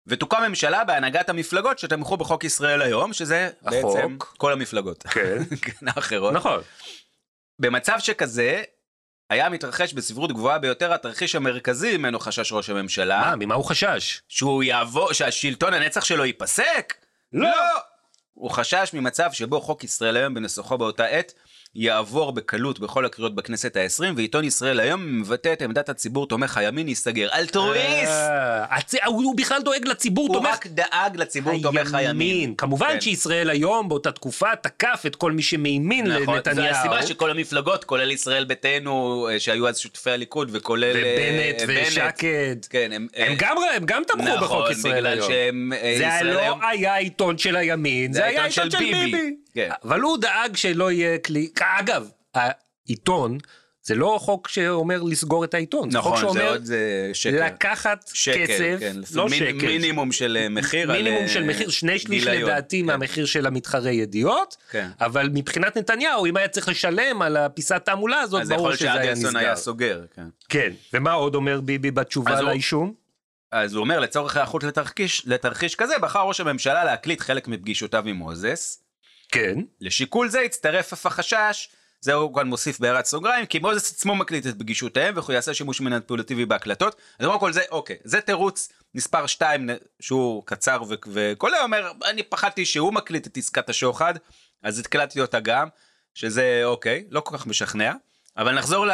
ותוקם 0.07 0.43
ממשלה 0.47 0.83
בהנהגת 0.83 1.29
המפלגות 1.29 1.79
שתמכו 1.79 2.17
בחוק 2.17 2.43
ישראל 2.43 2.81
היום, 2.81 3.13
שזה 3.13 3.49
החוק. 3.65 3.95
בעצם 3.95 4.17
כל 4.37 4.53
המפלגות. 4.53 5.03
כן. 5.03 5.37
כן, 5.61 5.87
האחרות. 5.87 6.33
נכון. 6.33 6.61
במצב 7.59 7.95
שכזה, 7.99 8.63
היה 9.29 9.49
מתרחש 9.49 9.93
בסבירות 9.93 10.31
גבוהה 10.31 10.59
ביותר 10.59 10.93
התרחיש 10.93 11.35
המרכזי 11.35 11.97
ממנו 11.97 12.19
חשש 12.19 12.51
ראש 12.51 12.69
הממשלה, 12.69 13.21
מה, 13.21 13.35
ממה 13.35 13.55
הוא 13.55 13.65
חשש? 13.65 14.21
שהוא 14.27 14.63
יעבור, 14.63 15.13
שהשלטון 15.13 15.73
הנצח 15.73 16.03
שלו 16.03 16.25
ייפסק? 16.25 16.93
לא. 17.33 17.49
הוא 18.33 18.51
חשש 18.51 18.91
ממצב 18.93 19.31
שבו 19.31 19.61
חוק 19.61 19.83
ישראל 19.83 20.17
היום 20.17 20.33
בנסחו 20.33 20.77
באותה 20.77 21.05
עת 21.05 21.33
יעבור 21.75 22.31
בקלות 22.31 22.79
בכל 22.79 23.05
הקריאות 23.05 23.35
בכנסת 23.35 23.75
העשרים, 23.75 24.13
ועיתון 24.17 24.43
ישראל 24.43 24.79
היום 24.79 25.19
מבטא 25.19 25.53
את 25.53 25.61
עמדת 25.61 25.89
הציבור 25.89 26.27
תומך 26.27 26.57
הימין 26.57 26.87
ייסגר. 26.87 27.27
אלטרואיסט! 27.33 28.11
אה, 28.11 28.77
הצ- 28.77 29.05
הוא 29.05 29.23
הוא 29.23 29.37
בכלל 29.37 29.61
דואג 29.61 29.87
לציבור, 29.87 30.27
הוא 30.27 30.35
תומך 30.35 30.49
רק 30.53 30.67
דאג 30.67 31.17
לציבור 31.17 31.61
תומך 31.61 31.93
הימין. 31.93 32.55
כמובן 32.55 32.87
כן. 32.87 33.01
שישראל 33.01 33.49
היום 33.49 33.89
באותה 33.89 34.11
תקופה 34.11 34.55
תקף 34.61 35.03
את 35.07 35.15
כל 35.15 35.31
מי 35.31 35.41
שמימין 35.41 36.07
נכון, 36.07 36.35
לנתניהו. 36.35 36.73
זו 36.73 36.79
הסיבה 36.79 37.05
שכל 37.05 37.31
המפלגות, 37.31 37.83
כולל 37.83 38.11
ישראל 38.11 38.43
ביתנו, 38.45 39.27
אה, 39.31 39.39
שהיו 39.39 39.67
אז 39.67 39.77
שותפי 39.77 40.11
הליכוד, 40.11 40.49
וכולל... 40.53 40.83
אה, 40.95 41.15
ובנט 41.59 41.87
ושקד. 41.87 42.65
כן, 42.69 42.91
הם... 42.91 43.07
הם 43.15 43.35
גם 43.85 44.03
תמכו 44.07 44.23
נכון, 44.23 44.39
בחוק 44.41 44.71
ישראל 44.71 44.93
בגלל 44.95 45.21
היום. 45.21 45.73
אה, 45.73 45.95
זה 45.97 46.03
ישראל 46.03 46.33
לא 46.33 46.67
היה 46.69 46.95
עיתון 46.95 47.37
של 47.37 47.55
הימין, 47.55 48.13
זה 48.13 48.25
היה 48.25 48.45
עיתון 48.45 48.71
של 48.71 48.77
ביבי. 48.79 49.35
כן. 49.55 49.69
אבל 49.83 49.99
הוא 49.99 50.17
דאג 50.17 50.55
שלא 50.55 50.91
יהיה 50.91 51.17
כלי... 51.17 51.49
אגב, 51.61 52.09
העיתון 52.33 53.37
זה 53.85 53.95
לא 53.95 54.17
חוק 54.21 54.47
שאומר 54.47 55.03
לסגור 55.03 55.43
את 55.43 55.53
העיתון, 55.53 55.91
זה 55.91 56.01
חוק 56.01 56.13
נכון, 56.13 56.33
זה 56.33 56.39
שאומר 56.39 56.51
עוד 56.51 56.69
אה, 56.71 57.13
שקר. 57.13 57.45
לקחת 57.45 58.11
שקל, 58.13 58.45
כסף, 58.47 58.77
כן, 58.79 58.95
לא 59.15 59.25
מיני- 59.29 59.37
שקל, 59.37 59.67
מינימום 59.67 60.11
של 60.11 60.37
אה, 60.41 60.49
מחיר. 60.49 60.91
על, 60.91 60.97
מינימום 60.97 61.23
אה, 61.23 61.27
של 61.27 61.43
מחיר, 61.43 61.69
שני 61.69 61.99
שליש 61.99 62.23
גיליון. 62.25 62.49
לדעתי 62.49 62.79
כן. 62.79 62.85
מהמחיר 62.85 63.25
של 63.25 63.45
המתחרה 63.47 63.91
ידיעות, 63.91 64.57
כן. 64.71 64.89
אבל 65.01 65.29
מבחינת 65.33 65.77
נתניהו, 65.77 66.25
אם 66.25 66.37
היה 66.37 66.47
צריך 66.47 66.69
לשלם 66.69 67.21
על 67.21 67.37
הפיסת 67.37 67.81
תעמולה 67.85 68.19
הזאת, 68.19 68.41
אז 68.41 68.47
יכול 68.47 68.57
ברור 68.57 68.67
להיות 68.69 68.79
שזה 68.79 68.93
היה 68.93 69.03
שאדלסון 69.15 69.35
היה 69.35 69.51
נסגר. 69.51 69.63
סוגר. 69.63 70.01
כן. 70.15 70.25
כן, 70.49 70.69
ומה 70.93 71.11
עוד 71.11 71.35
אומר 71.35 71.61
ביבי 71.61 71.91
בתשובה 71.91 72.31
אז 72.33 72.39
לאישום? 72.39 72.93
אז 73.51 73.73
הוא 73.73 73.81
אומר, 73.81 73.99
לצורך 73.99 74.35
היערכות 74.35 74.63
לתרחיש, 74.63 75.23
לתרחיש 75.25 75.75
כזה, 75.75 75.93
בחר 76.01 76.21
ראש 76.21 76.39
הממשלה 76.39 76.83
להקליט 76.83 77.21
חלק 77.21 77.47
מפגישותיו 77.47 78.07
עם 78.07 78.15
מוזס. 78.15 78.82
כן, 79.33 79.59
לשיקול 79.81 80.29
זה 80.29 80.41
הצטרף 80.41 80.93
אף 80.93 81.05
החשש, 81.05 81.69
זה 82.01 82.13
הוא 82.13 82.35
כאן 82.35 82.47
מוסיף 82.47 82.79
בהערת 82.79 83.05
סוגריים, 83.05 83.45
כי 83.45 83.59
מוזס 83.59 83.93
עצמו 83.93 84.15
מקליט 84.15 84.47
את 84.47 84.59
פגישותיהם 84.59 85.17
וכי 85.17 85.33
יעשה 85.33 85.53
שימוש 85.53 85.81
מניפולטיבי 85.81 86.45
בהקלטות. 86.45 86.95
אז 87.19 87.25
קודם 87.25 87.39
כל 87.39 87.53
זה, 87.53 87.61
אוקיי, 87.71 87.97
זה 88.03 88.21
תירוץ 88.21 88.69
מספר 88.95 89.27
2 89.27 89.69
שהוא 89.99 90.43
קצר 90.45 90.83
ו- 90.89 90.95
וקולע, 91.07 91.61
אומר, 91.63 91.91
אני 92.05 92.23
פחדתי 92.23 92.65
שהוא 92.65 92.93
מקליט 92.93 93.27
את 93.27 93.37
עסקת 93.37 93.69
השוחד, 93.69 94.13
אז 94.63 94.79
הקלטתי 94.79 95.21
אותה 95.21 95.39
גם, 95.39 95.67
שזה 96.13 96.61
אוקיי, 96.65 97.05
לא 97.09 97.19
כל 97.19 97.37
כך 97.37 97.47
משכנע. 97.47 97.93
אבל 98.37 98.55
נחזור 98.55 98.85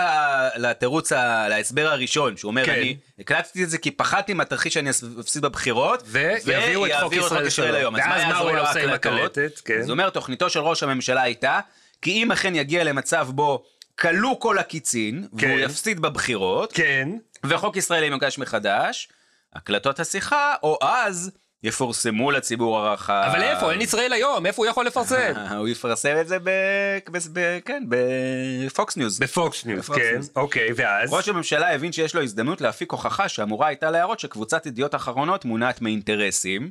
לתירוץ, 0.56 1.12
להסבר 1.50 1.88
הראשון, 1.88 2.38
שהוא 2.38 2.50
אומר, 2.50 2.66
כן. 2.66 2.72
אני 2.72 2.98
הקלטתי 3.20 3.64
את 3.64 3.70
זה 3.70 3.78
כי 3.78 3.92
פחדתי 3.92 4.34
מהתרחיש 4.34 4.74
שאני 4.74 4.90
אפסיד 5.20 5.42
בבחירות, 5.42 6.04
ויביאו 6.06 6.86
את 6.86 6.92
חוק 7.00 7.14
ישראל 7.14 7.50
שלו. 7.50 7.76
היום. 7.76 7.96
אז 7.96 8.02
ואז 8.06 8.24
מה 8.24 8.38
הוא 8.38 8.52
לו 8.52 8.60
עושה 8.60 8.84
עם? 8.84 8.90
הקלטת? 8.90 9.60
כן. 9.66 9.82
הוא 9.84 9.92
אומר, 9.92 10.10
תוכניתו 10.10 10.50
של 10.50 10.60
ראש 10.60 10.84
הממשלה 10.84 11.22
הייתה, 11.22 11.60
כי 12.02 12.12
אם 12.12 12.32
אכן 12.32 12.56
יגיע 12.56 12.84
למצב 12.84 13.28
בו 13.32 13.64
כלו 14.00 14.40
כל 14.40 14.60
הקיצין, 14.60 15.28
כן. 15.38 15.48
והוא 15.48 15.60
יפסיד 15.60 16.00
בבחירות, 16.00 16.74
כן, 16.74 17.10
וחוק 17.46 17.78
ישראלי 17.78 18.06
יוגש 18.06 18.38
מחדש, 18.38 19.10
הקלטות 19.54 20.00
השיחה, 20.00 20.54
או 20.64 20.78
אז 20.82 21.32
יפורסמו 21.64 22.32
לציבור 22.32 22.80
הרחב. 22.80 23.24
אבל 23.32 23.42
איפה? 23.42 23.72
אין 23.72 23.82
ישראל 23.82 24.14
היום, 24.14 24.46
איפה 24.46 24.62
הוא 24.62 24.70
יכול 24.70 24.86
לפרסם? 24.86 25.34
הוא 25.60 25.68
יפרסם 25.68 26.16
את 26.22 26.28
זה 26.28 26.40
ב... 26.40 26.50
ב... 27.12 27.18
ב... 27.34 27.60
כן, 27.66 27.84
ב 27.90 28.17
Fox 28.17 28.98
News. 28.98 29.20
ב 29.20 29.31
Fox 29.31 29.66
News, 29.66 29.90
כן. 29.90 30.20
אוקיי, 30.36 30.70
ואז? 30.76 31.14
ראש 31.14 31.30
הממשלה 31.30 31.76
הבין 31.76 31.92
שיש 31.92 32.16
לו 32.16 32.24
הזדמנות 32.24 32.62
להפיק 32.62 32.92
הוכחה 32.92 33.30
שאמורה 33.30 33.68
הייתה 33.68 33.92
להראות 33.92 34.20
שקבוצת 34.20 34.66
ידיעות 34.66 34.96
אחרונות 34.96 35.46
מונעת 35.46 35.82
מאינטרסים, 35.82 36.70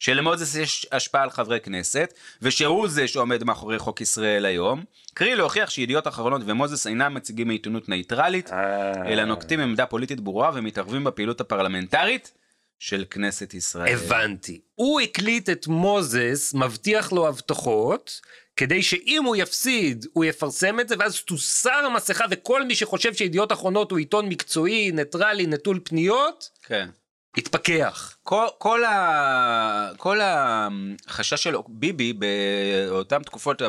שלמוזס 0.00 0.54
יש 0.54 0.86
השפעה 0.92 1.22
על 1.22 1.30
חברי 1.30 1.60
כנסת, 1.60 2.14
ושהוא 2.42 2.88
זה 2.88 3.08
שעומד 3.08 3.44
מאחורי 3.44 3.78
חוק 3.78 4.00
ישראל 4.00 4.44
היום, 4.44 4.84
קרי 5.14 5.34
להוכיח 5.34 5.70
שידיעות 5.70 6.08
אחרונות 6.08 6.42
ומוזס 6.46 6.86
אינם 6.86 7.14
מציגים 7.14 7.50
עיתונות 7.50 7.88
נייטרלית, 7.88 8.52
אה. 8.52 8.92
אלא 9.06 9.24
נוקטים 9.24 9.60
עמדה 9.60 9.86
פוליטית 9.86 10.20
ברורה 10.20 10.50
ומתערבים 10.54 11.04
בפעילות 11.04 11.40
הפרלמנטרית 11.40 12.32
של 12.78 13.04
כנסת 13.10 13.54
ישראל. 13.54 13.94
הבנתי. 13.94 14.60
הוא 14.74 15.00
הקליט 15.00 15.50
את 15.50 15.66
מוזס, 15.66 16.54
מבטיח 16.54 17.12
לו 17.12 17.28
הבטחות, 17.28 18.20
כדי 18.56 18.82
שאם 18.82 19.24
הוא 19.24 19.36
יפסיד, 19.36 20.06
הוא 20.12 20.24
יפרסם 20.24 20.80
את 20.80 20.88
זה, 20.88 20.94
ואז 20.98 21.20
תוסר 21.20 21.70
המסכה, 21.70 22.24
וכל 22.30 22.64
מי 22.64 22.74
שחושב 22.74 23.14
שידיעות 23.14 23.52
אחרונות 23.52 23.90
הוא 23.90 23.98
עיתון 23.98 24.28
מקצועי, 24.28 24.90
ניטרלי, 24.92 25.46
נטול 25.46 25.80
פניות, 25.84 26.50
כן. 26.62 26.88
יתפכח. 27.36 28.16
כל, 28.22 28.46
כל, 28.58 28.84
ה... 28.84 29.90
כל 29.96 30.18
החשש 30.22 31.42
של 31.42 31.54
ביבי 31.68 32.12
באותן 32.12 33.22
תקופות, 33.22 33.62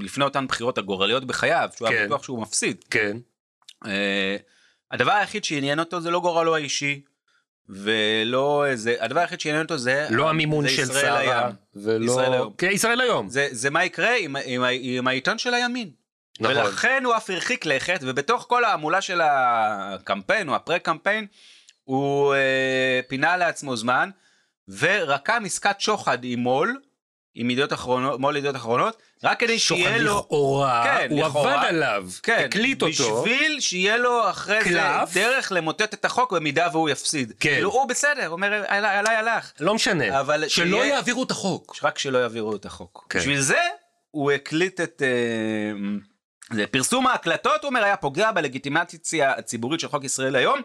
לפני 0.00 0.24
אותן 0.24 0.46
בחירות 0.46 0.78
הגורליות 0.78 1.24
בחייו, 1.24 1.68
שהוא 1.76 1.88
היה 1.88 1.98
כן. 1.98 2.06
בטוח 2.06 2.22
שהוא 2.22 2.42
מפסיד, 2.42 2.84
כן. 2.90 3.16
אה, 3.86 4.36
הדבר 4.90 5.12
היחיד 5.12 5.44
שעניין 5.44 5.78
אותו 5.78 6.00
זה 6.00 6.10
לא 6.10 6.20
גורלו 6.20 6.56
האישי, 6.56 7.00
ולא 7.68 8.66
איזה, 8.66 8.96
הדבר 9.00 9.20
היחיד 9.20 9.40
שעניין 9.40 9.62
אותו 9.62 9.78
זה, 9.78 10.06
לא 10.10 10.30
המימון 10.30 10.68
זה 10.68 10.74
של 10.76 10.96
היום. 10.96 11.52
ולא... 11.76 12.04
ישראל 12.04 12.32
היום. 12.32 12.52
כן, 12.58 12.70
ישראל 12.72 13.00
היום. 13.00 13.28
זה, 13.28 13.48
זה 13.50 13.70
מה 13.70 13.84
יקרה 13.84 14.16
עם, 14.16 14.36
עם, 14.44 14.62
ה- 14.62 14.68
עם 14.80 15.08
העיתון 15.08 15.38
של 15.38 15.54
הימין. 15.54 15.90
נכון. 16.40 16.56
ולכן 16.56 17.02
הוא 17.04 17.16
אף 17.16 17.30
הרחיק 17.30 17.66
לכת, 17.66 17.98
ובתוך 18.02 18.46
כל 18.48 18.64
ההמולה 18.64 19.00
של 19.00 19.20
הקמפיין 19.24 20.48
או 20.48 20.54
הפרה 20.54 20.78
קמפיין, 20.78 21.26
הוא 21.84 22.34
אה, 22.34 23.00
פינה 23.08 23.36
לעצמו 23.36 23.76
זמן, 23.76 24.10
ורקם 24.78 25.42
עסקת 25.46 25.80
שוחד 25.80 26.18
עם 26.22 26.38
מו"ל, 26.38 26.80
עם 27.34 27.50
ידיעות 27.50 27.72
אחרונות, 27.72 28.20
מו"ל 28.20 28.36
ידיעות 28.36 28.56
אחרונות, 28.56 29.02
רק 29.24 29.40
כדי 29.40 29.58
שיהיה 29.58 29.98
לו... 29.98 30.18
לכאורה, 30.18 30.84
כן, 30.84 31.06
הוא 31.10 31.20
לכאורה. 31.28 31.54
עבד 31.54 31.68
עליו, 31.68 32.06
כן, 32.22 32.42
הקליט 32.46 32.82
אותו. 32.82 33.22
בשביל 33.22 33.60
שיהיה 33.60 33.96
לו 33.96 34.30
אחרי 34.30 34.60
קלף. 34.64 35.10
זה 35.10 35.20
דרך 35.20 35.52
למוטט 35.52 35.94
את 35.94 36.04
החוק 36.04 36.32
במידה 36.32 36.68
והוא 36.72 36.88
יפסיד. 36.90 37.32
כן. 37.40 37.50
כאילו, 37.54 37.70
הוא 37.70 37.88
בסדר, 37.88 38.26
הוא 38.26 38.32
אומר, 38.32 38.62
עליי, 38.68 38.96
עליי 38.98 39.16
הלך. 39.16 39.52
לא 39.60 39.74
משנה, 39.74 40.20
אבל 40.20 40.48
שלא 40.48 40.78
שיהיה- 40.78 40.94
יעבירו 40.94 41.22
את 41.22 41.30
החוק. 41.30 41.76
רק 41.82 41.98
שלא 41.98 42.18
יעבירו 42.18 42.56
את 42.56 42.66
החוק. 42.66 43.06
כן. 43.10 43.18
בשביל 43.18 43.40
זה 43.40 43.60
הוא 44.10 44.30
הקליט 44.32 44.80
את... 44.80 45.02
אה, 45.04 45.78
זה 46.56 46.66
פרסום 46.66 47.06
ההקלטות, 47.06 47.62
הוא 47.62 47.68
אומר, 47.68 47.84
היה 47.84 47.96
פוגע 47.96 48.32
בלגיטימציה 48.32 49.32
הציבורית 49.32 49.80
של 49.80 49.88
חוק 49.88 50.04
ישראל 50.04 50.36
היום, 50.36 50.60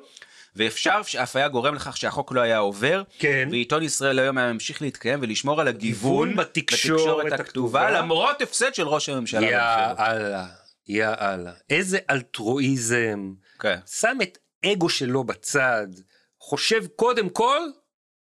ואפשר 0.56 1.04
שאף 1.04 1.36
היה 1.36 1.48
גורם 1.48 1.76
לכך 1.76 1.98
שהחוק 1.98 2.32
לא 2.32 2.42
היה 2.42 2.58
עובר, 2.58 3.04
כן. 3.20 3.48
ועיתון 3.52 3.84
ישראל 3.84 4.20
היום 4.20 4.38
היה 4.38 4.54
ממשיך 4.54 4.82
להתקיים 4.82 5.20
ולשמור 5.22 5.62
על 5.62 5.68
הגיוון 5.68 6.28
גיוון 6.30 6.36
בתקשורת 6.36 7.32
הכתובה. 7.32 7.92
למרות 7.92 8.42
הפסד 8.42 8.74
של 8.74 8.88
ראש 8.88 9.10
הממשלה. 9.10 9.48
יאללה, 9.48 10.48
יאללה. 10.88 11.52
איזה 11.70 11.98
אלטרואיזם. 12.10 13.34
כן. 13.60 13.78
שם 13.86 14.18
את 14.24 14.38
אגו 14.66 14.90
שלו 14.90 15.24
בצד, 15.24 15.88
חושב 16.40 16.86
קודם 16.96 17.30
כל 17.30 17.60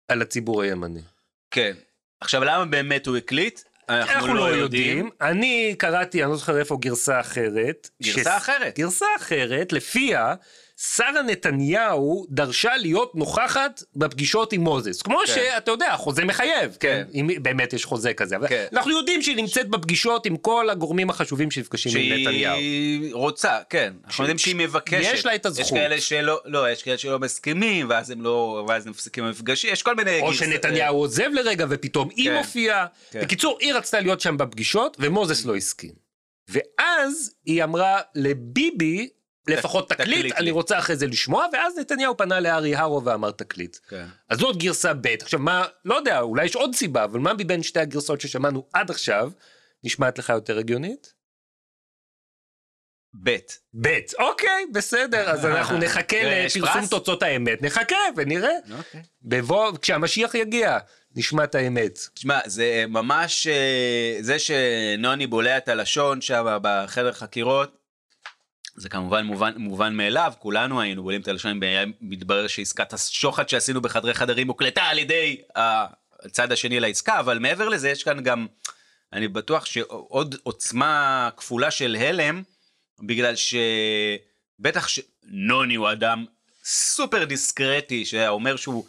על 0.09 0.23
הציבור 0.23 0.63
הימני. 0.63 1.03
כן. 1.51 1.73
עכשיו, 2.21 2.45
למה 2.45 2.65
באמת 2.65 3.07
הוא 3.07 3.17
הקליט? 3.17 3.61
אנחנו 3.89 4.35
לא 4.35 4.45
יודעים. 4.45 5.11
אני 5.21 5.75
קראתי, 5.79 6.23
אני 6.23 6.31
לא 6.31 6.37
זוכר 6.37 6.59
איפה, 6.59 6.77
גרסה 6.81 7.21
אחרת. 7.21 7.91
גרסה 8.03 8.37
אחרת. 8.37 8.79
גרסה 8.79 9.07
אחרת, 9.17 9.73
לפיה 9.73 10.35
שרה 10.79 11.23
נתניהו 11.23 12.27
דרשה 12.31 12.77
להיות 12.77 13.15
נוכחת 13.15 13.83
בפגישות 13.97 14.53
עם 14.53 14.61
מוזס. 14.61 15.03
כמו 15.03 15.19
כן. 15.27 15.33
שאתה 15.35 15.71
יודע, 15.71 15.93
החוזה 15.93 16.25
מחייב, 16.25 16.77
כן? 16.81 17.05
כן. 17.13 17.19
אם 17.19 17.31
באמת 17.43 17.73
יש 17.73 17.85
חוזה 17.85 18.15
כזה. 18.15 18.37
אבל 18.37 18.49
כן. 18.49 18.67
אנחנו 18.73 18.91
יודעים 18.91 19.23
שהיא 19.23 19.37
נמצאת 19.37 19.69
בפגישות 19.69 20.27
עם 20.27 20.37
כל 20.37 20.71
הגורמים 20.71 21.11
החשובים 21.11 21.51
שנפגשים 21.51 21.93
עם 21.97 22.21
נתניהו. 22.21 22.57
שהיא 22.57 23.15
רוצה, 23.15 23.59
כן. 23.71 23.93
אנחנו 24.07 24.25
יודעים 24.25 24.39
שהיא 24.39 24.57
מבקשת. 24.57 25.11
יש 25.15 25.27
לה 25.27 25.35
את 25.35 25.47
הזכות. 25.47 25.67
יש 25.67 25.71
כאלה 25.71 26.01
שלא, 26.01 26.41
לא, 26.45 26.71
יש 26.71 26.83
כאלה 26.83 26.99
שלא 26.99 27.19
מסכימים, 27.19 27.87
ואז 27.91 28.11
הם 28.11 28.23
לא, 28.23 28.65
ואז 28.69 28.87
מפסיקים 28.87 29.25
המפגשים, 29.25 29.73
יש 29.73 29.83
כל 29.83 29.95
מיני... 29.95 30.21
או 30.21 30.35
שנתניהו 30.35 30.97
עוזב 30.97 31.29
לרגע 31.33 31.67
ופתאום 31.69 32.09
היא 32.17 32.31
כן. 32.31 32.37
מופיעה. 32.37 32.87
כן. 33.11 33.21
בקיצור, 33.21 33.59
היא 33.61 33.75
רצתה 33.75 34.01
להיות 34.01 34.21
שם 34.21 34.37
בפגישות 34.37 34.97
ומוזס 35.01 35.45
לא 35.45 35.57
הסכים. 35.57 36.07
ואז 36.49 37.35
היא 37.45 37.65
אמרה 37.65 38.01
לביבי, 38.15 39.09
לפחות 39.49 39.89
תקליט 39.89 40.09
תקליט, 40.09 40.25
לי." 40.25 40.31
אני 40.39 40.51
רוצה 40.51 40.79
אחרי 40.79 40.97
זה 40.97 41.07
לשמוע, 41.07 41.47
ואז 41.53 41.79
נתניהו 41.79 42.17
פנה 42.17 42.41
לארי 42.41 42.77
הרו 42.77 43.05
ואמר 43.05 43.31
תקליט. 43.31 43.77
כן. 43.89 44.07
אז 44.29 44.39
זאת 44.39 44.57
גרסה 44.57 44.95
ב'. 44.95 45.07
עכשיו 45.23 45.41
מה, 45.41 45.65
לא 45.85 45.95
יודע, 45.95 46.21
אולי 46.21 46.45
יש 46.45 46.57
עוד 46.57 46.75
סיבה, 46.75 47.05
אבל 47.05 47.21
מה 47.21 47.33
מבין 47.35 47.63
שתי 47.63 47.81
הגרסאות 47.81 48.21
ששמענו 48.21 48.67
עד 48.73 48.91
עכשיו, 48.91 49.31
נשמעת 49.85 50.19
לך 50.19 50.29
יותר 50.29 50.59
הגיונית? 50.59 51.17
ב'. 53.25 53.37
ב', 53.81 53.89
אוקיי, 54.19 54.67
בסדר, 54.73 55.31
אז 55.31 55.47
אנחנו 55.47 55.79
נחכה 55.79 56.17
יש 56.17 56.57
לפרסום 56.57 56.81
פרס? 56.81 56.91
תוצאות 56.91 57.23
האמת, 57.23 57.63
נחכה 57.63 57.97
ונראה. 58.17 58.57
אוקיי. 58.79 59.03
בבוא, 59.23 59.73
כשהמשיח 59.83 60.35
יגיע, 60.35 60.79
נשמע 61.17 61.45
את 61.45 61.55
האמת. 61.55 61.99
תשמע, 62.15 62.39
זה 62.47 62.85
ממש, 62.89 63.47
אה, 63.47 64.17
זה 64.21 64.39
שנוני 64.39 65.27
בולע 65.27 65.57
את 65.57 65.69
הלשון 65.69 66.21
שם 66.21 66.59
בחדר 66.63 67.13
חקירות, 67.13 67.77
זה 68.77 68.89
כמובן 68.89 69.27
מובן, 69.27 69.53
מובן 69.57 69.95
מאליו, 69.95 70.33
כולנו 70.39 70.81
היינו 70.81 71.03
בולעים 71.03 71.21
את 71.21 71.29
הלשון, 71.29 71.61
מתברר 72.01 72.47
שעסקת 72.47 72.93
השוחד 72.93 73.49
שעשינו 73.49 73.81
בחדרי 73.81 74.15
חדרים 74.15 74.49
הוקלטה 74.49 74.83
על 74.83 74.99
ידי 74.99 75.41
הצד 76.25 76.53
השני 76.53 76.81
לעסקה, 76.81 77.21
אבל 77.21 77.39
מעבר 77.39 77.69
לזה 77.69 77.91
יש 77.91 78.03
כאן 78.03 78.23
גם, 78.23 78.47
אני 79.13 79.29
בטוח 79.29 79.65
שעוד 79.65 80.35
עוצמה 80.43 81.31
כפולה 81.37 81.71
של 81.71 81.97
הלם, 82.01 82.43
בגלל 83.01 83.35
שבטח 83.37 84.89
שנוני 84.89 85.75
הוא 85.75 85.93
אדם 85.93 86.25
סופר 86.65 87.25
דיסקרטי, 87.25 88.05
שאומר 88.05 88.57
שהוא 88.57 88.85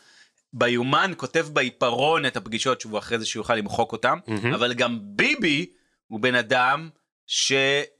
ביומן 0.53 1.11
כותב 1.17 1.47
בעיפרון 1.53 2.25
את 2.25 2.37
הפגישות 2.37 2.81
שהוא 2.81 2.97
אחרי 2.99 3.19
זה 3.19 3.25
שיוכל 3.25 3.55
למחוק 3.55 3.91
אותם, 3.91 4.19
מהמם. 4.27 4.53
אבל 4.53 4.73
גם 4.73 4.99
ביבי 5.01 5.65
הוא 6.07 6.19
בן 6.19 6.35
אדם 6.35 6.89
ש... 7.27 7.51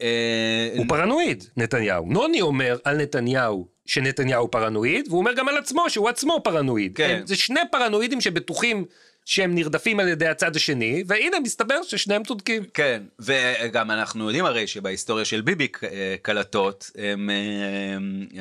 אה, 0.01 0.69
הוא 0.77 0.85
פרנואיד, 0.89 1.43
נתניהו. 1.57 2.05
נוני 2.09 2.41
אומר 2.41 2.77
על 2.83 2.97
נתניהו 2.97 3.67
שנתניהו 3.85 4.51
פרנואיד, 4.51 5.05
והוא 5.07 5.19
אומר 5.19 5.33
גם 5.33 5.47
על 5.49 5.57
עצמו 5.57 5.89
שהוא 5.89 6.09
עצמו 6.09 6.41
פרנואיד. 6.43 6.91
כן. 6.95 7.15
הם- 7.19 7.27
זה 7.27 7.35
שני 7.35 7.59
פרנואידים 7.71 8.21
שבטוחים 8.21 8.85
שהם 9.27 9.55
נרדפים 9.55 9.99
על 9.99 10.07
ידי 10.07 10.27
הצד 10.27 10.55
השני, 10.55 11.03
והנה 11.07 11.39
מסתבר 11.39 11.83
ששניהם 11.83 12.23
צודקים. 12.23 12.63
כן, 12.73 13.03
וגם 13.19 13.91
אנחנו 13.91 14.25
יודעים 14.25 14.45
הרי 14.45 14.67
שבהיסטוריה 14.67 15.25
של 15.25 15.41
ביבי 15.41 15.67
אה, 15.83 16.15
קלטות 16.21 16.91
הם 16.97 17.29
אה, 17.29 17.35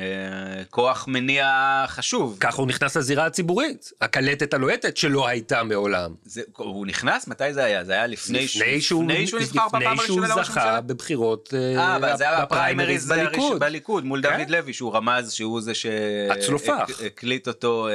אה, 0.01 0.63
כוח 0.69 1.07
מניע 1.07 1.85
חשוב. 1.87 2.37
ככה 2.39 2.57
הוא 2.57 2.67
נכנס 2.67 2.97
לזירה 2.97 3.25
הציבורית, 3.25 3.91
הקלטת 4.01 4.53
הלוהטת 4.53 4.97
שלא 4.97 5.27
הייתה 5.27 5.63
מעולם. 5.63 6.13
זה, 6.25 6.41
הוא 6.57 6.87
נכנס? 6.87 7.27
מתי 7.27 7.53
זה 7.53 7.63
היה? 7.63 7.83
זה 7.83 7.93
היה 7.93 8.07
לפני, 8.07 8.43
לפני 8.43 8.81
שהוא, 8.81 9.03
לפני 9.03 9.27
שהוא 9.27 9.39
נבחר 9.39 9.67
בפעם 9.67 9.81
לפני 9.81 10.05
שהוא 10.05 10.19
הראשונה 10.19 10.35
לראש 10.35 10.47
זכה 10.47 10.61
הממשלה? 10.61 10.81
בבחירות 10.81 11.53
אה, 11.53 11.95
אבל 11.95 12.17
זה 12.17 12.29
היה 12.29 12.45
בפריימריז 12.45 13.07
בליכוד. 13.07 13.59
בליכוד 13.59 14.05
מול 14.05 14.21
כן. 14.21 14.37
דוד 14.37 14.49
לוי 14.49 14.73
שהוא 14.73 14.95
רמז 14.95 15.31
שהוא 15.31 15.61
זה. 15.61 15.73
שהקליט 15.73 17.47
אותו 17.47 17.87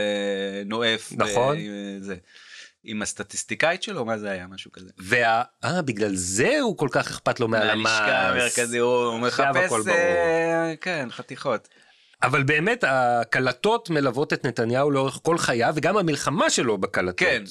נואף. 0.67 1.13
נכון. 1.17 1.57
זה. 2.01 2.15
עם 2.85 3.03
הסטטיסטיקאית 3.03 3.83
שלו 3.83 4.05
מה 4.05 4.19
זה 4.19 4.31
היה 4.31 4.47
משהו 4.47 4.73
כזה. 4.73 4.91
וה... 4.99 5.43
אה, 5.65 5.83
בגלל 5.83 6.15
זה 6.15 6.61
הוא 6.61 6.77
כל 6.77 6.89
כך 6.93 7.11
אכפת 7.11 7.41
לו 7.41 7.49
מהלמ"ס. 7.49 7.91
מהלשכה 7.91 8.29
המרכזי 8.29 8.79
הוא 8.79 9.19
מחפש. 9.19 9.73
אה, 9.89 10.75
כן 10.81 11.09
חתיכות. 11.11 11.69
אבל 12.23 12.43
באמת 12.43 12.85
הקלטות 12.89 13.91
מלוות 13.91 14.33
את 14.33 14.47
נתניהו 14.47 14.91
לאורך 14.91 15.19
כל 15.23 15.39
חייו, 15.39 15.73
וגם 15.77 15.97
המלחמה 15.97 16.51
שלו 16.51 16.79
בקלטות. 16.79 17.19
כן, 17.19 17.43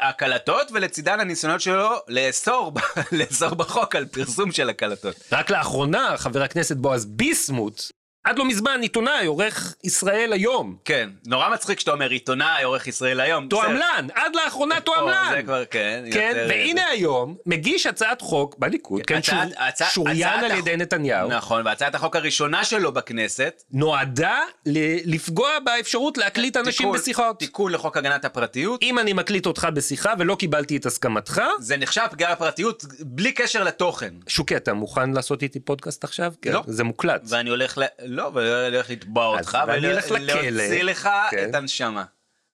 הקלטות 0.00 0.70
ולצידן 0.72 1.20
הניסיונות 1.20 1.60
שלו 1.60 1.90
לאסור 2.08 2.72
לאסור 3.18 3.54
בחוק 3.54 3.96
על 3.96 4.06
פרסום 4.06 4.52
של 4.52 4.70
הקלטות. 4.70 5.16
רק 5.32 5.50
לאחרונה 5.50 6.14
חבר 6.16 6.42
הכנסת 6.42 6.76
בועז 6.76 7.06
ביסמוט, 7.06 7.82
עד 8.24 8.38
לא 8.38 8.44
מזמן 8.44 8.78
עיתונאי, 8.82 9.26
עורך 9.26 9.74
ישראל 9.84 10.32
היום. 10.32 10.76
כן, 10.84 11.10
נורא 11.26 11.48
מצחיק 11.48 11.80
שאתה 11.80 11.90
אומר 11.90 12.10
עיתונאי 12.10 12.62
עורך 12.62 12.86
ישראל 12.86 13.20
היום. 13.20 13.48
תועמלן, 13.48 14.06
עד 14.14 14.32
לאחרונה 14.44 14.80
תועמלן. 14.80 15.28
זה 15.36 15.42
כבר 15.42 15.64
כן. 15.64 16.04
כן, 16.12 16.28
יותר- 16.34 16.46
והנה 16.48 16.86
היום 16.86 17.36
מגיש 17.46 17.86
הצעת 17.86 18.20
חוק 18.20 18.54
בליכוד, 18.58 19.02
כן, 19.06 19.14
הצעת- 19.16 19.24
שור- 19.48 19.64
הצעת- 19.66 19.90
שוריין 19.90 20.28
הצעת 20.38 20.50
על 20.50 20.58
ידי 20.58 20.76
נתניהו, 20.76 21.28
נכון, 21.28 21.66
והצעת 21.66 21.94
החוק 21.94 22.16
הראשונה 22.16 22.64
שלו 22.64 22.92
בכנסת, 22.92 23.62
נועדה 23.72 24.38
ל- 24.66 25.14
לפגוע 25.14 25.58
באפשרות 25.64 26.18
להקליט 26.18 26.56
אנשים 26.56 26.92
בשיחות. 26.92 27.38
תיקון 27.38 27.72
לחוק 27.72 27.96
הגנת 27.96 28.24
הפרטיות, 28.24 28.82
אם 28.82 28.98
אני 28.98 29.12
מקליט 29.12 29.46
אותך 29.46 29.68
בשיחה 29.74 30.12
ולא 30.18 30.34
קיבלתי 30.34 30.76
את 30.76 30.86
הסכמתך, 30.86 31.42
זה 31.58 31.76
נחשב 31.76 32.02
פגיעה 32.10 32.34
בפרטיות 32.34 32.84
בלי 33.00 33.32
קשר 33.32 33.64
לתוכן. 33.64 34.14
שוקי, 34.26 34.56
אתה 34.56 34.72
מוכן 34.72 35.10
לעשות 35.12 35.42
איתי 35.42 35.60
פודקאסט 35.60 36.04
עכשיו? 36.04 36.32
כן, 36.42 36.52
לא. 36.52 36.62
זה 36.66 36.84
מוקלט. 36.84 37.22
ואני 37.28 37.50
הולך 37.50 37.78
ל... 37.78 37.82
לא, 38.12 38.30
ואני 38.34 38.76
הולך 38.76 38.90
לתבוע 38.90 39.26
אותך, 39.26 39.58
ואני 39.68 39.86
אלך 39.86 40.10
לכלא. 40.10 40.32
ולהוציא 40.42 40.82
לך 40.82 41.08
כן. 41.30 41.48
את 41.50 41.54
הנשמה. 41.54 42.04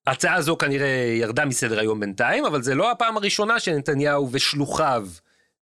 ההצעה 0.06 0.34
הזו 0.34 0.56
כנראה 0.58 1.14
ירדה 1.20 1.44
מסדר 1.44 1.80
היום 1.80 2.00
בינתיים, 2.00 2.44
אבל 2.44 2.62
זה 2.62 2.74
לא 2.74 2.90
הפעם 2.90 3.16
הראשונה 3.16 3.60
שנתניהו 3.60 4.28
ושלוחיו 4.32 5.08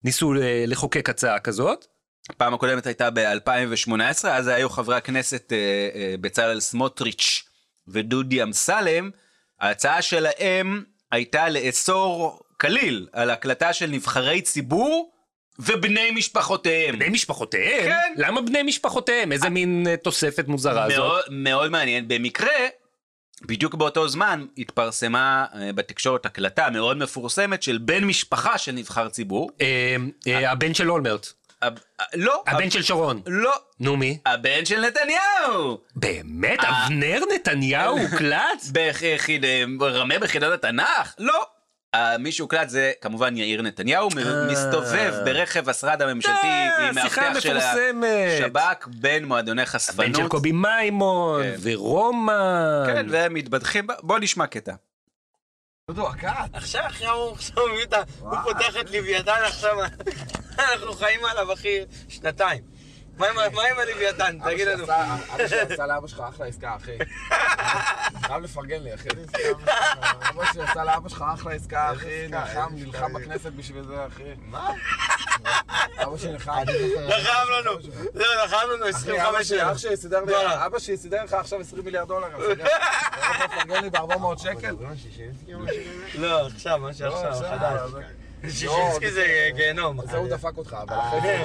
ניסו 0.04 0.32
ל- 0.32 0.40
לחוקק 0.66 1.08
הצעה 1.08 1.38
כזאת. 1.38 1.86
הפעם 2.30 2.54
הקודמת 2.54 2.86
הייתה 2.86 3.10
ב-2018, 3.10 4.28
אז 4.28 4.48
היו 4.48 4.70
חברי 4.70 4.96
הכנסת 4.96 5.52
אה, 5.52 5.58
אה, 5.94 6.14
בצלאל 6.20 6.60
סמוטריץ' 6.60 7.44
ודודי 7.88 8.42
אמסלם. 8.42 9.10
ההצעה 9.60 10.02
שלהם 10.02 10.84
הייתה 11.12 11.48
לאסור 11.48 12.40
כליל 12.60 13.08
על 13.12 13.30
הקלטה 13.30 13.72
של 13.72 13.86
נבחרי 13.86 14.42
ציבור 14.42 15.12
ובני 15.66 16.10
משפחותיהם. 16.10 16.98
בני 16.98 17.08
משפחותיהם? 17.08 17.84
כן. 17.86 18.14
למה 18.16 18.40
בני 18.40 18.62
משפחותיהם? 18.62 19.32
איזה 19.32 19.48
מין 19.48 19.86
אה, 19.88 19.96
תוספת 19.96 20.48
מוזרה 20.48 20.88
זאת? 20.90 20.98
מאוד, 20.98 21.22
מאוד 21.30 21.70
מעניין. 21.70 22.08
במקרה, 22.08 22.50
בדיוק 23.42 23.74
באותו 23.74 24.08
זמן 24.08 24.44
התפרסמה 24.58 25.44
אה, 25.54 25.72
בתקשורת 25.72 26.26
הקלטה 26.26 26.70
מאוד 26.70 26.96
מפורסמת 26.96 27.62
של 27.62 27.78
בן 27.78 28.04
משפחה 28.04 28.58
של 28.58 28.72
נבחר 28.72 29.08
ציבור. 29.08 29.50
אה, 29.60 29.96
אה, 30.26 30.50
הבן 30.50 30.74
של 30.74 30.90
אולמרט, 30.90 31.26
אה, 31.62 31.68
לא, 32.14 32.42
הבן 32.46 32.64
הב- 32.64 32.68
של 32.70 32.82
שרון. 32.82 33.22
לא, 33.26 33.52
נו 33.80 33.96
מי? 33.96 34.18
הבן 34.26 34.64
של 34.64 34.80
נתניהו. 34.80 35.78
באמת? 35.96 36.60
אה. 36.64 36.86
אבנר 36.86 37.20
נתניהו 37.34 37.98
הוקלט? 37.98 38.62
רמה 39.82 40.18
בחידת 40.18 40.52
התנ"ך? 40.52 41.14
לא. 41.18 41.46
אה, 41.94 42.18
מי 42.18 42.32
שהוקלט 42.32 42.68
זה 42.68 42.92
כמובן 43.00 43.36
יאיר 43.36 43.62
נתניהו, 43.62 44.08
אה. 44.18 44.46
מסתובב 44.52 45.14
ברכב 45.24 45.68
השרד 45.68 46.02
הממשלתי 46.02 46.46
אה, 46.46 46.88
עם 46.88 46.94
מאבטח 46.94 47.40
של. 47.40 47.56
השב"כ 47.56 48.86
בין 48.86 49.24
מועדוני 49.24 49.62
הבן 49.62 49.70
חשפנות. 49.70 50.16
של 50.16 50.28
קובי 50.28 50.52
מימון, 50.52 51.42
כן. 51.42 51.54
ורומן. 51.62 52.84
כן, 52.86 53.06
והם 53.10 53.34
מתבדחים, 53.34 53.86
ב- 53.86 53.92
בוא 54.02 54.18
נשמע 54.18 54.46
קטע. 54.46 54.74
דודו, 55.90 56.08
הקאט. 56.08 56.50
עכשיו, 56.52 56.82
עכשיו 56.84 57.12
הוא 57.14 57.32
עכשיו. 57.32 58.04
הוא 58.20 58.36
פותח 58.44 58.76
את 58.80 58.90
לוויתן 58.90 59.42
עכשיו, 59.46 59.76
אנחנו 60.58 60.92
חיים 60.92 61.24
עליו, 61.24 61.52
אחי, 61.52 61.78
שנתיים. 62.08 62.71
מה 63.18 63.26
עם 63.70 63.78
הלוויתן? 63.78 64.38
תגיד 64.44 64.68
לנו. 64.68 64.84
אבא 64.84 65.48
שלי 65.48 65.60
עשה 65.60 65.86
לאבא 65.86 66.06
שלך 66.06 66.22
אחלה 66.28 66.46
עסקה, 66.46 66.76
אחי. 66.76 66.98
חייב 68.22 68.42
לפרגן 68.42 68.82
לי, 68.82 68.94
אחי. 68.94 69.08
אבא 70.30 70.44
שלי 70.52 70.62
עשה 70.62 70.84
לאבא 70.84 71.08
שלך 71.08 71.24
אחלה 71.34 71.52
עסקה, 71.52 71.92
אחי. 71.92 72.28
נלחם, 72.28 72.68
נלחם 72.72 73.12
בכנסת 73.12 73.52
בשביל 73.52 73.84
זה, 73.84 74.06
אחי. 74.06 74.22
מה? 74.38 74.70
אבא 76.02 76.16
שלי 76.18 76.32
נלחם. 76.32 76.62
לחם 77.08 77.46
לנו, 77.58 77.70
לא, 78.14 78.44
לחם 78.44 78.56
לנו 78.74 78.84
25 78.86 79.52
אלף. 79.52 79.62
אח 79.72 79.78
שלי 79.78 79.96
סידר 79.96 80.20
לי, 80.20 80.26
דולר. 80.26 80.66
אבא 80.66 80.78
שלי 80.78 80.96
סידר 80.96 81.24
לך 81.24 81.32
עכשיו 81.32 81.60
20 81.60 81.84
מיליארד 81.84 82.08
דולר. 82.08 82.26
אתה 82.28 82.62
יכול 83.20 83.44
לפרגן 83.44 83.82
לי 83.82 83.90
ב-400 83.90 84.42
שקל? 84.42 84.76
לא, 86.14 86.46
עכשיו, 86.46 86.78
מה 86.78 86.86
לא, 86.86 86.92
שעכשיו, 86.92 87.32
חדש. 87.34 87.90
שישינסקי 88.50 89.10
זה 89.10 89.26
גיהנום. 89.56 90.06
זה 90.06 90.16
הוא 90.16 90.28
דפק 90.28 90.56
אותך, 90.56 90.76
אבל 90.82 90.96
אחרי 90.98 91.20
זה, 91.20 91.44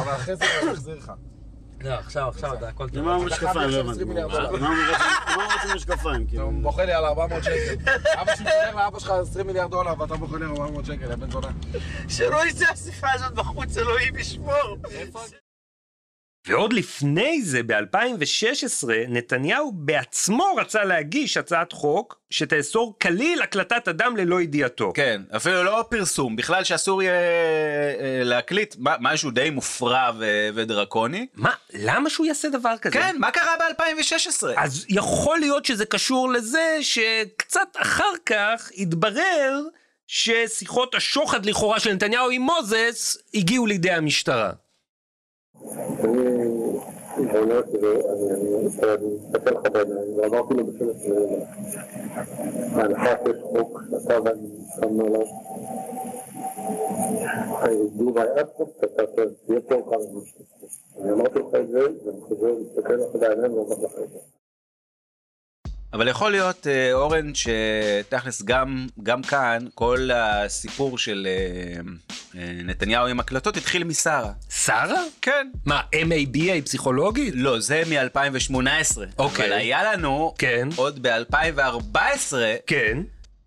אבל 0.00 0.12
אחרי 0.14 0.36
זה 0.36 0.44
הוא 0.62 0.70
יחזיר 0.72 0.94
לך. 0.98 1.12
לא, 1.80 1.90
עכשיו, 1.94 2.28
עכשיו, 2.28 2.54
אתה 2.54 2.68
הכל 2.68 2.88
טוב. 2.88 2.98
למה 2.98 3.14
המשקפיים? 3.14 3.54
לא 3.56 3.60
עכשיו 3.60 3.80
הבנתי. 3.80 3.90
20 3.90 4.08
מיליארד 4.08 4.30
מה 4.30 4.38
הוא 4.38 4.48
רוצה- 4.50 4.64
מה 5.36 5.44
הוא 5.64 5.74
משקפיים? 5.74 6.26
כאילו? 6.26 6.42
הוא 6.44 6.62
בוכה 6.62 6.84
לי 6.84 6.92
על 6.92 7.04
400 7.04 7.44
שקל. 7.44 7.74
אבא 8.20 8.36
סידר 8.36 8.50
לאבא 8.76 8.98
שלך 8.98 9.10
20 9.10 9.46
מיליארד 9.46 9.70
דולר 9.70 10.00
ואתה 10.00 10.16
בוכה 10.16 10.36
לי 10.38 10.44
על 10.44 10.50
400 10.50 10.84
שקל, 10.86 11.10
יא 11.10 11.16
בן 11.16 11.30
זונה. 11.30 11.48
שלא 12.08 12.46
יצא 12.46 12.64
השיחה 12.72 13.12
הזאת 13.12 13.32
בחוץ, 13.34 13.76
אלוהים 13.78 14.16
ישמור. 14.16 14.76
ועוד 16.46 16.72
לפני 16.72 17.42
זה, 17.42 17.62
ב-2016, 17.62 18.88
נתניהו 19.08 19.72
בעצמו 19.74 20.54
רצה 20.56 20.84
להגיש 20.84 21.36
הצעת 21.36 21.72
חוק 21.72 22.20
שתאסור 22.30 22.96
כליל 23.02 23.42
הקלטת 23.42 23.88
אדם 23.88 24.16
ללא 24.16 24.40
ידיעתו. 24.40 24.92
כן, 24.94 25.22
אפילו 25.36 25.64
לא 25.64 25.84
פרסום, 25.88 26.36
בכלל 26.36 26.64
שאסור 26.64 27.02
יהיה 27.02 27.12
אה, 27.14 28.24
להקליט, 28.24 28.74
משהו 28.78 29.30
די 29.30 29.50
מופרע 29.50 30.10
ו- 30.18 30.48
ודרקוני. 30.54 31.26
מה, 31.34 31.50
למה 31.74 32.10
שהוא 32.10 32.26
יעשה 32.26 32.48
דבר 32.48 32.76
כזה? 32.80 32.94
כן, 32.94 33.16
מה 33.18 33.30
קרה 33.30 33.54
ב-2016? 33.58 34.46
אז 34.56 34.86
יכול 34.88 35.38
להיות 35.38 35.64
שזה 35.64 35.86
קשור 35.86 36.32
לזה 36.32 36.78
שקצת 36.80 37.68
אחר 37.76 38.12
כך 38.26 38.70
התברר 38.76 39.60
ששיחות 40.06 40.94
השוחד 40.94 41.46
לכאורה 41.46 41.80
של 41.80 41.92
נתניהו 41.92 42.30
עם 42.30 42.42
מוזס 42.42 43.18
הגיעו 43.34 43.66
לידי 43.66 43.90
המשטרה. 43.90 44.50
אני 46.04 47.26
באמת, 47.32 47.64
ואני 47.82 48.28
אני 48.94 49.16
מסתכל 49.16 49.50
לך 49.50 49.72
בעיניים, 49.72 50.18
ואמרתי 50.18 50.54
לו 50.54 50.66
בשם 50.66 50.90
עצמי, 50.90 51.14
בהנחה 52.76 53.10
שיש 53.24 53.42
חוק 53.42 53.82
שאתה 53.90 54.22
ואני 54.24 54.48
שמנו 54.80 55.04
עליו, 55.06 55.26
I 57.62 57.70
do 57.98 58.04
my 58.14 58.40
utmost 58.40 58.80
שאתה 58.80 59.02
תהיה 59.46 59.60
פה 59.60 59.74
כמה 59.90 60.02
זמן 60.02 60.20
שאתה. 60.24 60.66
אני 61.00 61.12
אמרתי 61.12 61.38
אבל 65.92 66.08
יכול 66.08 66.30
להיות, 66.30 66.66
אה, 66.66 66.92
אורן, 66.92 67.32
שתכלס 67.34 68.42
גם, 68.42 68.86
גם 69.02 69.22
כאן, 69.22 69.58
כל 69.74 70.10
הסיפור 70.14 70.98
של 70.98 71.28
אה, 71.30 71.80
אה, 72.40 72.50
נתניהו 72.64 73.06
עם 73.06 73.20
הקלטות 73.20 73.56
התחיל 73.56 73.84
משרה. 73.84 74.32
שרה? 74.50 75.02
כן. 75.22 75.48
מה, 75.64 75.80
MABA 75.94 76.64
פסיכולוגית? 76.64 77.34
לא, 77.36 77.60
זה 77.60 77.82
מ-2018. 77.90 78.98
אוקיי. 79.18 79.44
אבל 79.44 79.52
היה 79.52 79.92
לנו, 79.92 80.34
כן. 80.38 80.68
עוד 80.76 81.06
ב-2014, 81.06 81.98
כן. 82.66 82.98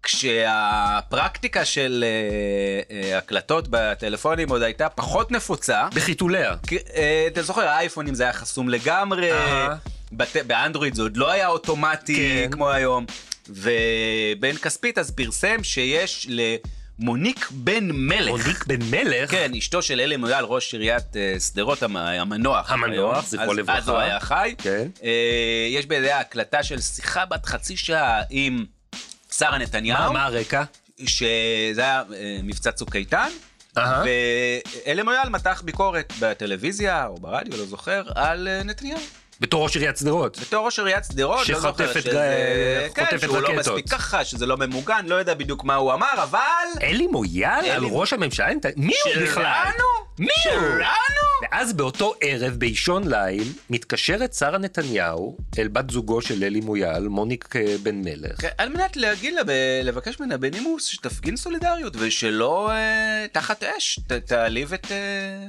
כשהפרקטיקה 0.03 1.65
של 1.65 2.03
אה, 2.07 3.11
אה, 3.11 3.17
הקלטות 3.17 3.67
בטלפונים 3.69 4.49
עוד 4.49 4.61
הייתה 4.61 4.89
פחות 4.89 5.31
נפוצה. 5.31 5.87
בחיתוליה. 5.93 6.55
כי, 6.67 6.77
אה, 6.95 7.27
אתה 7.27 7.41
זוכר, 7.41 7.61
האייפונים 7.61 8.15
זה 8.15 8.23
היה 8.23 8.33
חסום 8.33 8.69
לגמרי, 8.69 9.31
אהה. 9.31 9.75
בת... 10.11 10.35
באנדרואיד 10.47 10.93
זה 10.95 11.01
עוד 11.01 11.17
לא 11.17 11.31
היה 11.31 11.47
אוטומטי 11.47 12.15
כן. 12.15 12.51
כמו 12.51 12.69
היום. 12.71 13.05
ובן 13.49 14.57
כספית 14.61 14.97
אז 14.97 15.11
פרסם 15.11 15.63
שיש 15.63 16.27
למוניק 16.99 17.47
בן 17.51 17.89
מלך. 17.91 18.27
מוניק 18.29 18.65
בן 18.67 18.79
מלך? 18.91 19.31
כן, 19.31 19.51
אשתו 19.57 19.81
של 19.81 19.99
אלי 19.99 20.17
מויאל, 20.17 20.45
ראש 20.45 20.73
עיריית 20.73 21.15
אה, 21.17 21.35
שדרות, 21.39 21.83
המ- 21.83 21.97
המנוח. 21.97 22.71
המנוח. 22.71 23.25
זכרו 23.27 23.53
לברכה. 23.53 23.77
אז 23.79 23.89
הוא 23.89 23.97
היה 23.97 24.19
חי. 24.19 24.55
כן. 24.57 24.87
אה, 25.03 25.09
יש 25.69 25.85
בידי 25.85 26.11
הקלטה 26.11 26.63
של 26.63 26.81
שיחה 26.81 27.25
בת 27.25 27.45
חצי 27.45 27.77
שעה 27.77 28.21
עם 28.29 28.65
שרה 29.31 29.51
מה, 29.51 29.57
נתניהו, 29.57 30.13
מה 30.13 30.25
הרקע? 30.25 30.63
שזה 31.05 31.81
היה 31.81 32.03
אה, 32.13 32.37
מבצע 32.43 32.71
צוק 32.71 32.95
איתן. 32.95 33.29
אהה. 33.77 34.03
ואלי 34.85 35.03
מויאל 35.03 35.29
מתח 35.29 35.61
ביקורת 35.65 36.13
בטלוויזיה 36.19 37.05
או 37.05 37.15
ברדיו, 37.15 37.57
לא 37.57 37.65
זוכר, 37.65 38.03
על 38.15 38.47
אה, 38.47 38.63
נתניהו. 38.63 38.99
בתור 39.41 39.63
ראש 39.63 39.75
עיריית 39.75 39.97
שדרות. 39.97 40.39
בתור 40.39 40.65
ראש 40.65 40.79
עיריית 40.79 41.03
שדרות, 41.05 41.49
לא 41.49 41.55
זוכר 41.59 41.69
שחוטפת 41.85 42.01
שזה... 42.03 42.89
ג- 42.91 42.95
כן, 42.95 43.05
חוטפת 43.05 43.21
שהוא 43.21 43.37
לא 43.37 43.47
רקטות. 43.49 43.59
מספיק 43.59 43.89
ככה, 43.93 44.25
שזה 44.25 44.45
לא 44.45 44.57
ממוגן, 44.57 45.05
לא 45.05 45.15
יודע 45.15 45.33
בדיוק 45.33 45.63
מה 45.63 45.75
הוא 45.75 45.93
אמר, 45.93 46.23
אבל... 46.23 46.39
אלי 46.81 47.07
מויאל 47.07 47.65
על 47.71 47.83
ראש 47.83 48.13
הממשלה? 48.13 48.47
מי 48.75 48.93
הוא 49.05 49.23
בכלל? 49.23 49.43
שלנו? 49.43 49.83
מי 50.19 50.27
הוא? 50.45 50.53
שלנו? 50.61 50.91
ואז 51.51 51.73
באותו 51.73 52.13
ערב, 52.21 52.53
באישון 52.53 53.03
ליל, 53.13 53.47
מתקשרת 53.69 54.33
שרה 54.33 54.57
נתניהו 54.57 55.37
אל 55.59 55.67
בת 55.67 55.89
זוגו 55.89 56.21
של 56.21 56.43
אלי 56.43 56.59
מויאל, 56.61 57.07
מוניק 57.07 57.55
אה, 57.55 57.75
בן 57.83 57.95
מלך. 57.95 58.41
כן, 58.41 58.49
על 58.57 58.69
מנת 58.69 58.97
להגיד 58.97 59.33
לה, 59.33 59.41
לבקש 59.83 60.19
ממנה 60.19 60.37
בנימוס, 60.37 60.85
שתפגין 60.85 61.37
סולידריות, 61.37 61.93
ושלא 61.99 62.71
אה, 62.71 63.25
תחת 63.31 63.63
אש, 63.63 63.99
תעליב 64.25 64.73
את 64.73 64.87
אה, 64.91 65.47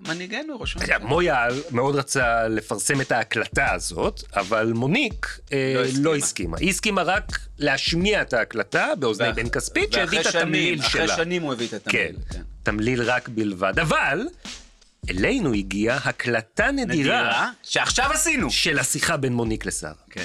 מנהיגנו, 0.00 0.60
ראש 0.60 0.76
הממשלה. 0.76 0.98
מויאל 0.98 1.54
מאוד 1.70 1.94
רצה 1.94 2.48
לפרסם 2.48 3.00
את 3.00 3.12
ההקלטה 3.12 3.72
הזאת, 3.72 4.22
אבל 4.36 4.72
מוניק 4.72 5.38
אה, 5.52 5.74
לא 5.98 6.10
לא, 6.10 6.16
הסכימה. 6.16 6.56
היא 6.60 6.70
הסכימה 6.70 7.02
רק 7.02 7.24
להשמיע 7.58 8.22
את 8.22 8.32
ההקלטה 8.32 8.86
באוזני 8.98 9.32
בן 9.32 9.48
כספית, 9.48 9.92
שהביא 9.92 10.20
את 10.20 10.24
שנים- 10.24 10.42
התמליל 10.42 10.80
אחרי 10.80 11.06
שלה. 11.06 11.16
שנים 11.16 11.42
הוא 11.42 11.52
הביא 11.52 11.66
את 11.66 11.70
כן, 11.70 11.76
התמליל. 11.76 12.16
כן. 12.30 12.42
תמליל 12.62 13.02
רק 13.02 13.28
בלבד. 13.28 13.78
אבל 13.78 14.28
אלינו 15.10 15.52
הגיעה 15.54 15.96
הקלטה 16.04 16.70
נדירה 16.70 16.84
נדירה, 17.22 17.50
שעכשיו 17.62 18.12
עשינו. 18.12 18.50
של 18.50 18.78
השיחה 18.78 19.16
בין 19.16 19.32
מוניק 19.32 19.66
לשרה. 19.66 19.92
כן. 20.10 20.22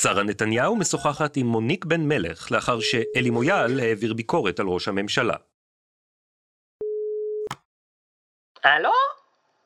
שרה 0.00 0.22
נתניהו 0.22 0.76
משוחחת 0.76 1.36
עם 1.36 1.46
מוניק 1.46 1.84
בן 1.84 2.00
מלך 2.00 2.52
לאחר 2.52 2.78
שאלי 2.80 3.30
מויאל 3.30 3.80
העביר 3.80 4.14
ביקורת 4.14 4.60
על 4.60 4.66
ראש 4.66 4.88
הממשלה. 4.88 5.34
הלו? 8.66 8.92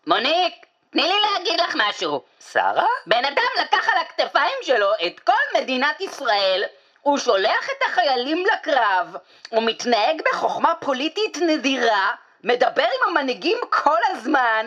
מוניק, 0.06 0.66
תני 0.90 1.02
לי 1.02 1.14
להגיד 1.20 1.60
לך 1.60 1.76
משהו. 1.78 2.22
שרה? 2.52 2.86
בן 3.06 3.24
אדם 3.24 3.48
לקח 3.60 3.88
על 3.88 3.98
הכתפיים 3.98 4.58
שלו 4.62 4.92
את 5.06 5.20
כל 5.20 5.58
מדינת 5.60 6.00
ישראל, 6.00 6.64
הוא 7.00 7.18
שולח 7.18 7.70
את 7.70 7.82
החיילים 7.86 8.44
לקרב, 8.46 9.16
הוא 9.50 9.62
מתנהג 9.62 10.22
בחוכמה 10.32 10.74
פוליטית 10.74 11.36
נדירה, 11.36 12.10
מדבר 12.44 12.82
עם 12.82 13.08
המנהיגים 13.08 13.58
כל 13.70 13.98
הזמן. 14.06 14.66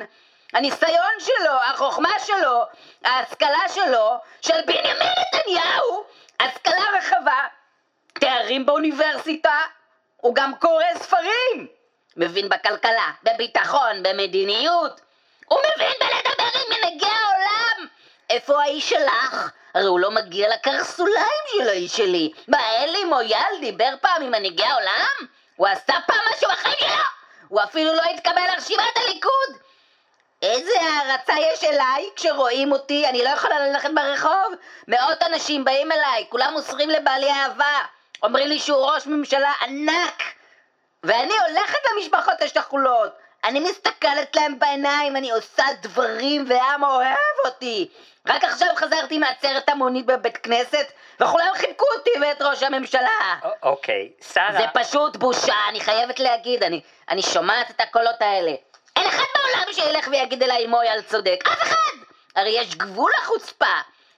הניסיון 0.53 1.13
שלו, 1.19 1.51
החוכמה 1.65 2.19
שלו, 2.25 2.63
ההשכלה 3.05 3.69
שלו, 3.73 4.17
של 4.41 4.61
בנימין 4.65 5.11
נתניהו, 5.19 6.03
השכלה 6.39 6.85
רחבה, 6.97 7.47
תארים 8.13 8.65
באוניברסיטה, 8.65 9.59
הוא 10.17 10.35
גם 10.35 10.51
קורא 10.59 10.85
ספרים. 10.95 11.67
מבין 12.17 12.49
בכלכלה, 12.49 13.11
בביטחון, 13.23 14.03
במדיניות. 14.03 15.01
הוא 15.45 15.59
מבין 15.59 15.93
בלדבר 15.99 16.59
עם 16.59 16.77
מנהיגי 16.77 17.05
העולם. 17.05 17.87
איפה 18.29 18.61
האיש 18.61 18.89
שלך? 18.89 19.49
הרי 19.73 19.85
הוא 19.85 19.99
לא 19.99 20.11
מגיע 20.11 20.49
לקרסוליים 20.53 21.43
של 21.57 21.69
האיש 21.69 21.97
שלי. 21.97 22.31
מה, 22.47 22.83
אלי 22.83 23.03
מויאל 23.03 23.59
דיבר 23.61 23.93
פעם 24.01 24.21
עם 24.21 24.31
מנהיגי 24.31 24.63
העולם? 24.63 25.27
הוא 25.55 25.67
עשה 25.67 25.93
פעם 26.07 26.19
משהו 26.31 26.49
בחיים 26.51 26.75
שלו? 26.79 27.03
הוא 27.47 27.61
אפילו 27.63 27.93
לא 27.93 28.01
התקבל 28.13 28.41
לרשימת 28.53 28.97
הליכוד. 28.97 29.57
איזה 30.41 30.71
הערצה 30.81 31.33
יש 31.39 31.63
אליי 31.63 32.09
כשרואים 32.15 32.71
אותי, 32.71 33.07
אני 33.09 33.23
לא 33.23 33.29
יכולה 33.29 33.67
ללכת 33.67 33.89
ברחוב. 33.95 34.53
מאות 34.87 35.23
אנשים 35.23 35.65
באים 35.65 35.91
אליי, 35.91 36.25
כולם 36.29 36.53
מוסרים 36.53 36.89
לבעלי 36.89 37.31
אהבה. 37.31 37.77
אומרים 38.23 38.47
לי 38.47 38.59
שהוא 38.59 38.85
ראש 38.85 39.07
ממשלה 39.07 39.51
ענק. 39.61 40.23
ואני 41.03 41.33
הולכת 41.47 41.77
למשפחות 41.91 42.41
השכולות. 42.41 43.11
אני 43.43 43.59
מסתכלת 43.59 44.35
להם 44.35 44.59
בעיניים, 44.59 45.15
אני 45.15 45.31
עושה 45.31 45.63
דברים 45.81 46.45
והעם 46.49 46.83
אוהב 46.83 47.45
אותי. 47.45 47.89
רק 48.27 48.43
עכשיו 48.43 48.67
חזרתי 48.75 49.17
מעצרת 49.17 49.69
המונית 49.69 50.05
בבית 50.05 50.37
כנסת, 50.37 50.91
וכולם 51.19 51.49
חיבקו 51.55 51.85
אותי 51.97 52.09
ואת 52.21 52.41
ראש 52.41 52.63
הממשלה. 52.63 53.35
אוקיי, 53.63 54.09
שרה. 54.33 54.51
זה 54.51 54.63
פשוט 54.73 55.15
בושה, 55.15 55.55
אני 55.69 55.79
חייבת 55.79 56.19
להגיד, 56.19 56.63
אני, 56.63 56.81
אני 57.09 57.21
שומעת 57.21 57.69
את 57.69 57.81
הקולות 57.81 58.21
האלה. 58.21 58.51
אין 58.95 59.07
אחד 59.07 59.23
בעולם 59.35 59.73
שילך 59.73 60.07
ויגיד 60.11 60.43
אליי 60.43 60.67
מויאל 60.67 61.01
צודק, 61.01 61.43
אף 61.47 61.61
אחד! 61.61 61.97
הרי 62.35 62.49
יש 62.49 62.75
גבול 62.75 63.11
לחוצפה. 63.17 63.65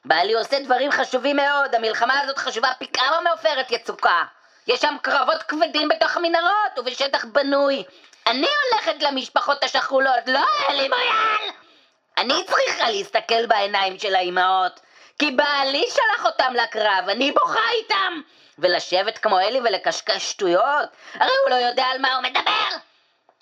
בעלי 0.05 0.33
עושה 0.33 0.59
דברים 0.59 0.91
חשובים 0.91 1.35
מאוד, 1.35 1.75
המלחמה 1.75 2.19
הזאת 2.21 2.37
חשובה 2.37 2.69
פי 2.79 2.87
כמה 2.87 3.21
מעופרת 3.23 3.71
יצוקה. 3.71 4.23
יש 4.67 4.79
שם 4.81 4.95
קרבות 5.01 5.43
כבדים 5.43 5.87
בתוך 5.87 6.17
המנהרות 6.17 6.77
ובשטח 6.77 7.25
בנוי. 7.25 7.83
אני 8.27 8.47
הולכת 8.47 9.03
למשפחות 9.03 9.63
השכולות, 9.63 10.27
לא 10.27 10.45
אלי 10.69 10.87
מויאל! 10.89 11.51
אני 12.17 12.43
צריכה 12.45 12.89
להסתכל 12.89 13.45
בעיניים 13.45 13.99
של 13.99 14.15
האימהות, 14.15 14.79
כי 15.19 15.31
בעלי 15.31 15.83
שלח 15.89 16.25
אותם 16.25 16.53
לקרב, 16.53 17.09
אני 17.09 17.31
בוכה 17.31 17.69
איתם! 17.71 18.21
ולשבת 18.59 19.17
כמו 19.17 19.39
אלי 19.39 19.59
ולקשקש 19.59 20.31
שטויות? 20.31 20.89
הרי 21.13 21.31
הוא 21.43 21.49
לא 21.49 21.55
יודע 21.55 21.85
על 21.85 22.01
מה 22.01 22.15
הוא 22.15 22.23
מדבר! 22.23 22.77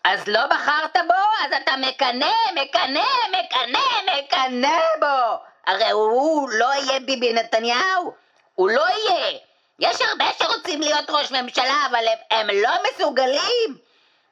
אז 0.03 0.27
לא 0.27 0.47
בחרת 0.47 0.97
בו? 1.07 1.45
אז 1.45 1.53
אתה 1.63 1.71
מקנא, 1.77 2.33
מקנא, 2.53 3.05
מקנא, 3.29 3.79
מקנא 4.17 4.79
בו! 4.99 5.39
הרי 5.67 5.89
הוא 5.89 6.49
לא 6.49 6.65
יהיה 6.73 6.99
ביבי 6.99 7.33
נתניהו! 7.33 8.13
הוא 8.55 8.69
לא 8.69 8.86
יהיה! 8.89 9.39
יש 9.79 10.01
הרבה 10.01 10.25
שרוצים 10.39 10.81
להיות 10.81 11.09
ראש 11.09 11.31
ממשלה, 11.31 11.86
אבל 11.89 12.07
הם, 12.07 12.39
הם 12.39 12.47
לא 12.62 12.71
מסוגלים! 12.83 13.77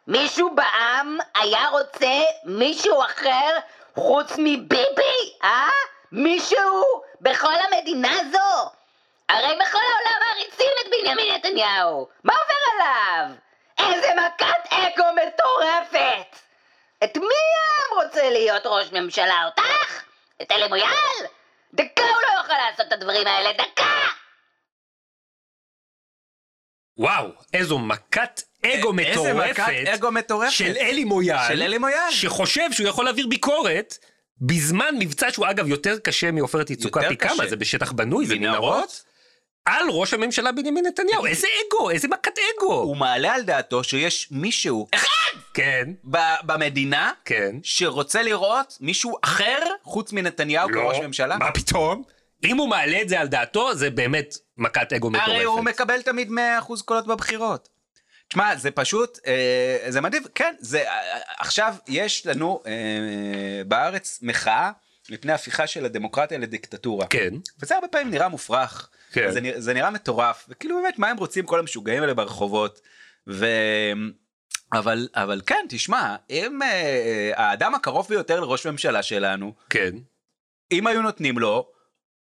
מישהו 0.07 0.55
בעם 0.55 1.17
היה 1.35 1.67
רוצה 1.69 2.21
מישהו 2.43 3.03
אחר 3.03 3.57
חוץ 3.95 4.31
מביבי, 4.37 5.33
אה? 5.43 5.69
מישהו 6.11 6.83
בכל 7.21 7.53
המדינה 7.53 8.11
הזו? 8.11 8.69
הרי 9.29 9.55
בכל 9.59 9.77
העולם 9.77 10.27
מעריצים 10.27 10.71
את 10.81 10.87
בנימין 10.91 11.35
נתניהו. 11.35 12.07
מה 12.23 12.33
עובר 12.33 12.83
עליו? 12.83 13.35
איזה 13.79 14.07
מכת 14.15 14.73
אגו 14.73 15.05
מטורפת! 15.15 16.35
את 17.03 17.17
מי 17.17 17.35
העם 17.55 18.03
רוצה 18.03 18.29
להיות 18.29 18.61
ראש 18.65 18.91
ממשלה? 18.91 19.45
אותך? 19.45 20.03
את 20.41 20.51
אלי 20.51 20.67
מויאל? 20.67 21.25
דקה 21.73 22.03
הוא 22.03 22.21
לא 22.21 22.37
יוכל 22.39 22.53
לעשות 22.53 22.87
את 22.87 22.93
הדברים 22.93 23.27
האלה, 23.27 23.53
דקה! 23.53 24.20
וואו, 27.01 27.27
איזו 27.53 27.79
מכת 27.79 28.41
אגו 28.65 28.93
איזה 28.99 29.33
מטורפת. 29.33 29.59
מכת 29.59 29.87
אגו 29.93 30.11
מטורפת. 30.11 30.51
של 30.51 30.73
אלי 30.77 31.03
מויאל. 31.03 31.47
של 31.47 31.61
אלי 31.61 31.77
מויאל. 31.77 32.11
שחושב 32.11 32.71
שהוא 32.71 32.87
יכול 32.87 33.05
להעביר 33.05 33.27
ביקורת. 33.27 33.97
בזמן 34.41 34.95
מבצע 34.99 35.31
שהוא 35.31 35.47
אגב 35.49 35.67
יותר 35.67 35.97
קשה 35.99 36.31
מעופרת 36.31 36.69
יצוקה 36.69 37.01
פי 37.07 37.17
כמה. 37.17 37.47
זה 37.49 37.55
בשטח 37.55 37.91
בנוי, 37.91 38.25
זה 38.25 38.35
מנהרות? 38.35 39.03
על 39.65 39.89
ראש 39.89 40.13
הממשלה 40.13 40.51
בנימין 40.51 40.85
נתניהו, 40.85 41.25
איזה 41.25 41.47
אגו, 41.67 41.89
איזה 41.89 42.07
מכת 42.07 42.31
אגו. 42.57 42.73
הוא 42.73 42.97
מעלה 42.97 43.33
על 43.33 43.41
דעתו 43.41 43.83
שיש 43.83 44.27
מישהו 44.31 44.87
אחד 44.95 45.39
כן, 45.53 45.89
ב- 46.11 46.35
במדינה 46.43 47.11
כן. 47.25 47.55
שרוצה 47.63 48.21
לראות 48.21 48.77
מישהו 48.81 49.17
אחר 49.23 49.59
חוץ 49.83 50.13
מנתניהו 50.13 50.69
לא, 50.69 50.81
כראש 50.81 50.97
ממשלה. 50.97 51.37
מה 51.37 51.51
פתאום? 51.51 52.03
אם 52.43 52.57
הוא 52.57 52.69
מעלה 52.69 53.01
את 53.01 53.09
זה 53.09 53.19
על 53.19 53.27
דעתו, 53.27 53.75
זה 53.75 53.89
באמת 53.89 54.37
מכת 54.57 54.93
אגו 54.93 55.09
מטורפת. 55.09 55.29
הרי 55.31 55.43
הוא 55.43 55.61
מקבל 55.61 56.01
תמיד 56.01 56.29
100% 56.29 56.83
קולות 56.85 57.07
בבחירות. 57.07 57.69
תשמע, 58.27 58.55
זה 58.55 58.71
פשוט, 58.71 59.19
אה, 59.27 59.85
זה 59.89 60.01
מדהים, 60.01 60.23
כן, 60.35 60.55
זה, 60.59 60.89
אה, 60.89 61.19
עכשיו 61.37 61.75
יש 61.87 62.27
לנו 62.27 62.63
אה, 62.67 62.71
בארץ 63.67 64.19
מחאה 64.21 64.71
מפני 65.09 65.33
הפיכה 65.33 65.67
של 65.67 65.85
הדמוקרטיה 65.85 66.37
לדיקטטורה. 66.37 67.07
כן. 67.07 67.33
וזה 67.61 67.75
הרבה 67.75 67.87
פעמים 67.87 68.11
נראה 68.11 68.27
מופרך. 68.27 68.89
כן. 69.11 69.31
זה, 69.31 69.39
זה 69.57 69.73
נראה 69.73 69.89
מטורף, 69.89 70.45
וכאילו 70.49 70.81
באמת, 70.81 70.99
מה 70.99 71.07
הם 71.07 71.17
רוצים 71.17 71.45
כל 71.45 71.59
המשוגעים 71.59 72.01
האלה 72.01 72.13
ברחובות? 72.13 72.81
ו... 73.27 73.45
אבל, 74.73 75.07
אבל 75.15 75.41
כן, 75.45 75.65
תשמע, 75.69 76.15
אם 76.29 76.61
אה, 76.61 77.31
האדם 77.35 77.75
הקרוב 77.75 78.07
ביותר 78.09 78.39
לראש 78.39 78.67
ממשלה 78.67 79.03
שלנו, 79.03 79.53
כן, 79.69 79.91
אם 80.71 80.87
היו 80.87 81.01
נותנים 81.01 81.37
לו, 81.37 81.70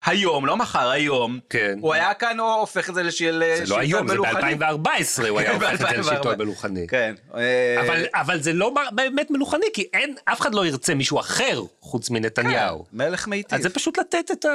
היום, 0.05 0.45
לא 0.45 0.57
מחר, 0.57 0.89
היום, 0.89 1.39
כן. 1.49 1.77
הוא 1.81 1.93
היה 1.93 2.13
כאן 2.13 2.39
או 2.39 2.53
הופך 2.53 2.89
את 2.89 2.95
זה 2.95 3.03
לשל 3.03 3.43
זה 3.57 3.63
לא 3.67 3.79
היום, 3.79 4.07
זה 4.07 4.17
ב-2014 4.17 5.27
הוא 5.29 5.39
היה 5.39 5.53
הופך 5.53 5.73
את 5.73 5.79
זה 5.79 5.85
ב-2014. 5.85 5.99
לשלטון 5.99 6.37
מלוכני. 6.37 6.87
כן. 6.87 7.15
אה, 7.35 7.81
אבל, 7.81 8.05
אבל 8.13 8.41
זה 8.41 8.53
לא 8.53 8.73
באמת 8.91 9.31
מלוכני, 9.31 9.65
כי 9.73 9.87
אין, 9.93 10.15
אף 10.25 10.41
אחד 10.41 10.55
לא 10.55 10.65
ירצה 10.65 10.93
מישהו 10.93 11.19
אחר 11.19 11.61
חוץ 11.79 12.09
מנתניהו. 12.09 12.85
כן, 12.85 12.97
מלך 12.97 13.27
מיטיב. 13.27 13.57
אז 13.57 13.63
זה 13.63 13.69
פשוט 13.69 13.99
לתת 13.99 14.31
את, 14.31 14.45
ה, 14.45 14.49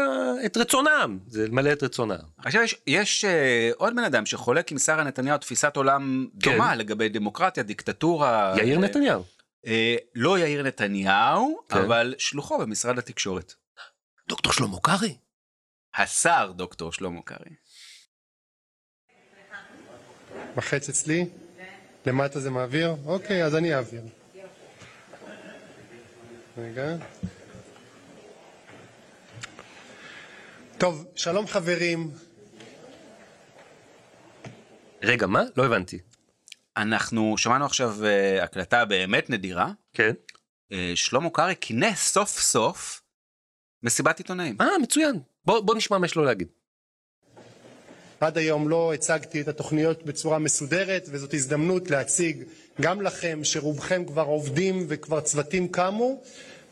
את 0.47 0.57
רצונם, 0.57 1.19
זה 1.29 1.49
למלא 1.49 1.73
את 1.73 1.83
רצונם. 1.83 2.17
עכשיו 2.39 2.63
יש, 2.63 2.75
יש 2.87 3.25
אה, 3.25 3.71
עוד 3.77 3.97
בן 3.97 4.05
אדם 4.05 4.27
שחולק 4.27 4.73
עם 4.73 4.79
שרה 4.79 5.05
נתניהו 5.05 5.39
תפיסת 5.39 5.77
עולם 5.77 6.27
כן. 6.41 6.53
דומה 6.53 6.75
לגבי 6.75 7.09
דמוקרטיה, 7.09 7.63
דיקטטורה. 7.63 8.55
יאיר 8.59 8.77
אה, 8.77 8.83
נתניהו. 8.83 9.23
אה, 9.67 9.97
לא 10.15 10.39
יאיר 10.39 10.63
נתניהו, 10.63 11.59
כן. 11.69 11.79
אבל 11.79 12.15
שלוחו 12.19 12.59
במשרד 12.59 12.99
התקשורת. 12.99 13.55
דוקטור 14.29 14.53
שלמה 14.53 14.77
קרעי. 14.83 15.24
השר 15.97 16.53
דוקטור 16.57 16.93
שלמה 16.93 17.23
קרעי. 17.23 17.55
בחץ 20.57 20.89
אצלי? 20.89 21.29
למטה 22.07 22.41
זה 22.41 22.51
מעביר? 22.51 22.97
אוקיי, 23.05 23.45
אז 23.45 23.55
אני 23.57 23.75
אעביר. 23.75 24.03
רגע. 26.59 26.97
טוב, 30.79 31.07
שלום 31.17 31.47
חברים. 31.47 32.11
רגע, 35.03 35.27
מה? 35.27 35.43
לא 35.57 35.67
הבנתי. 35.67 35.99
אנחנו 36.77 37.39
שמענו 37.39 37.65
עכשיו 37.65 38.05
אה, 38.05 38.45
הקלטה 38.45 38.85
באמת 38.85 39.31
נדירה. 39.31 39.71
כן. 39.93 40.13
אה, 40.73 40.93
שלמה 40.95 41.31
קרעי 41.31 41.55
כינס 41.61 42.13
סוף 42.13 42.29
סוף 42.29 43.03
מסיבת 43.83 44.19
עיתונאים. 44.19 44.57
אה, 44.61 44.79
מצוין. 44.83 45.21
בוא, 45.47 45.61
בוא 45.61 45.75
נשמע 45.75 45.99
מה 45.99 46.07
יש 46.07 46.15
לו 46.15 46.25
להגיד. 46.25 46.49
עד 48.21 48.39
היום 48.39 48.69
לא 48.69 48.95
הצגתי 48.95 49.41
את 49.41 49.49
התוכניות 49.49 50.03
בצורה 50.03 50.39
מסודרת, 50.39 51.09
וזאת 51.11 51.35
הזדמנות 51.35 51.91
להציג 51.91 52.45
גם 52.81 53.03
לכם, 53.03 53.41
שרובכם 53.43 54.05
כבר 54.05 54.23
עובדים 54.23 54.85
וכבר 54.89 55.21
צוותים 55.21 55.69
קמו, 55.69 56.23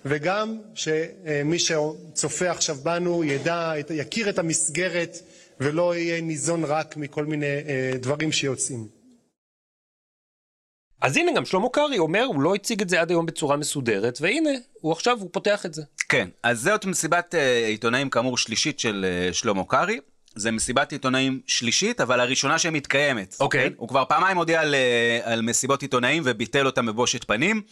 וגם 0.05 0.59
שמי 0.75 1.59
שצופה 1.59 2.51
עכשיו 2.51 2.77
בנו 2.77 3.25
ידע, 3.25 3.73
יכיר 3.91 4.31
את 4.31 4.39
המסגרת 4.39 5.17
ולא 5.61 5.97
יהיה 5.97 6.21
ניזון 6.21 6.65
רק 6.65 6.97
מכל 6.97 7.25
מיני 7.25 7.47
אה, 7.47 7.93
דברים 8.01 8.33
שיוצאים. 8.33 8.89
אז 11.01 11.17
הנה 11.17 11.33
גם 11.33 11.45
שלמה 11.45 11.69
קרעי 11.69 11.99
אומר, 11.99 12.25
הוא 12.25 12.43
לא 12.43 12.55
הציג 12.55 12.83
את 12.83 12.89
זה 12.89 13.01
עד 13.01 13.11
היום 13.11 13.27
בצורה 13.27 13.57
מסודרת, 13.57 14.19
והנה, 14.21 14.51
הוא 14.81 14.93
עכשיו, 14.93 15.19
הוא 15.21 15.29
פותח 15.33 15.67
את 15.67 15.75
זה. 15.75 15.83
כן, 16.13 16.29
אז 16.43 16.61
זאת 16.61 16.85
מסיבת 16.85 17.35
אה, 17.35 17.67
עיתונאים 17.67 18.11
כאמור 18.11 18.39
שלישית 18.39 18.81
של 18.81 19.07
אה, 19.09 19.33
שלמה 19.33 19.63
קרעי. 19.69 19.99
זה 20.35 20.51
מסיבת 20.51 20.93
עיתונאים 20.93 21.41
שלישית, 21.47 22.01
אבל 22.01 22.21
הראשונה 22.21 22.59
שמתקיימת. 22.59 23.37
אוקיי. 23.41 23.69
כן? 23.71 23.73
הוא 23.77 23.89
כבר 23.89 24.05
פעמיים 24.09 24.37
הודיע 24.37 24.61
על, 24.61 24.75
אה, 24.75 25.21
על 25.23 25.43
מסיבות 25.43 25.83
עיתונאים 25.83 26.23
וביטל 26.27 26.67
אותם 26.67 26.87
בבושת 26.87 27.25
פנים, 27.25 27.63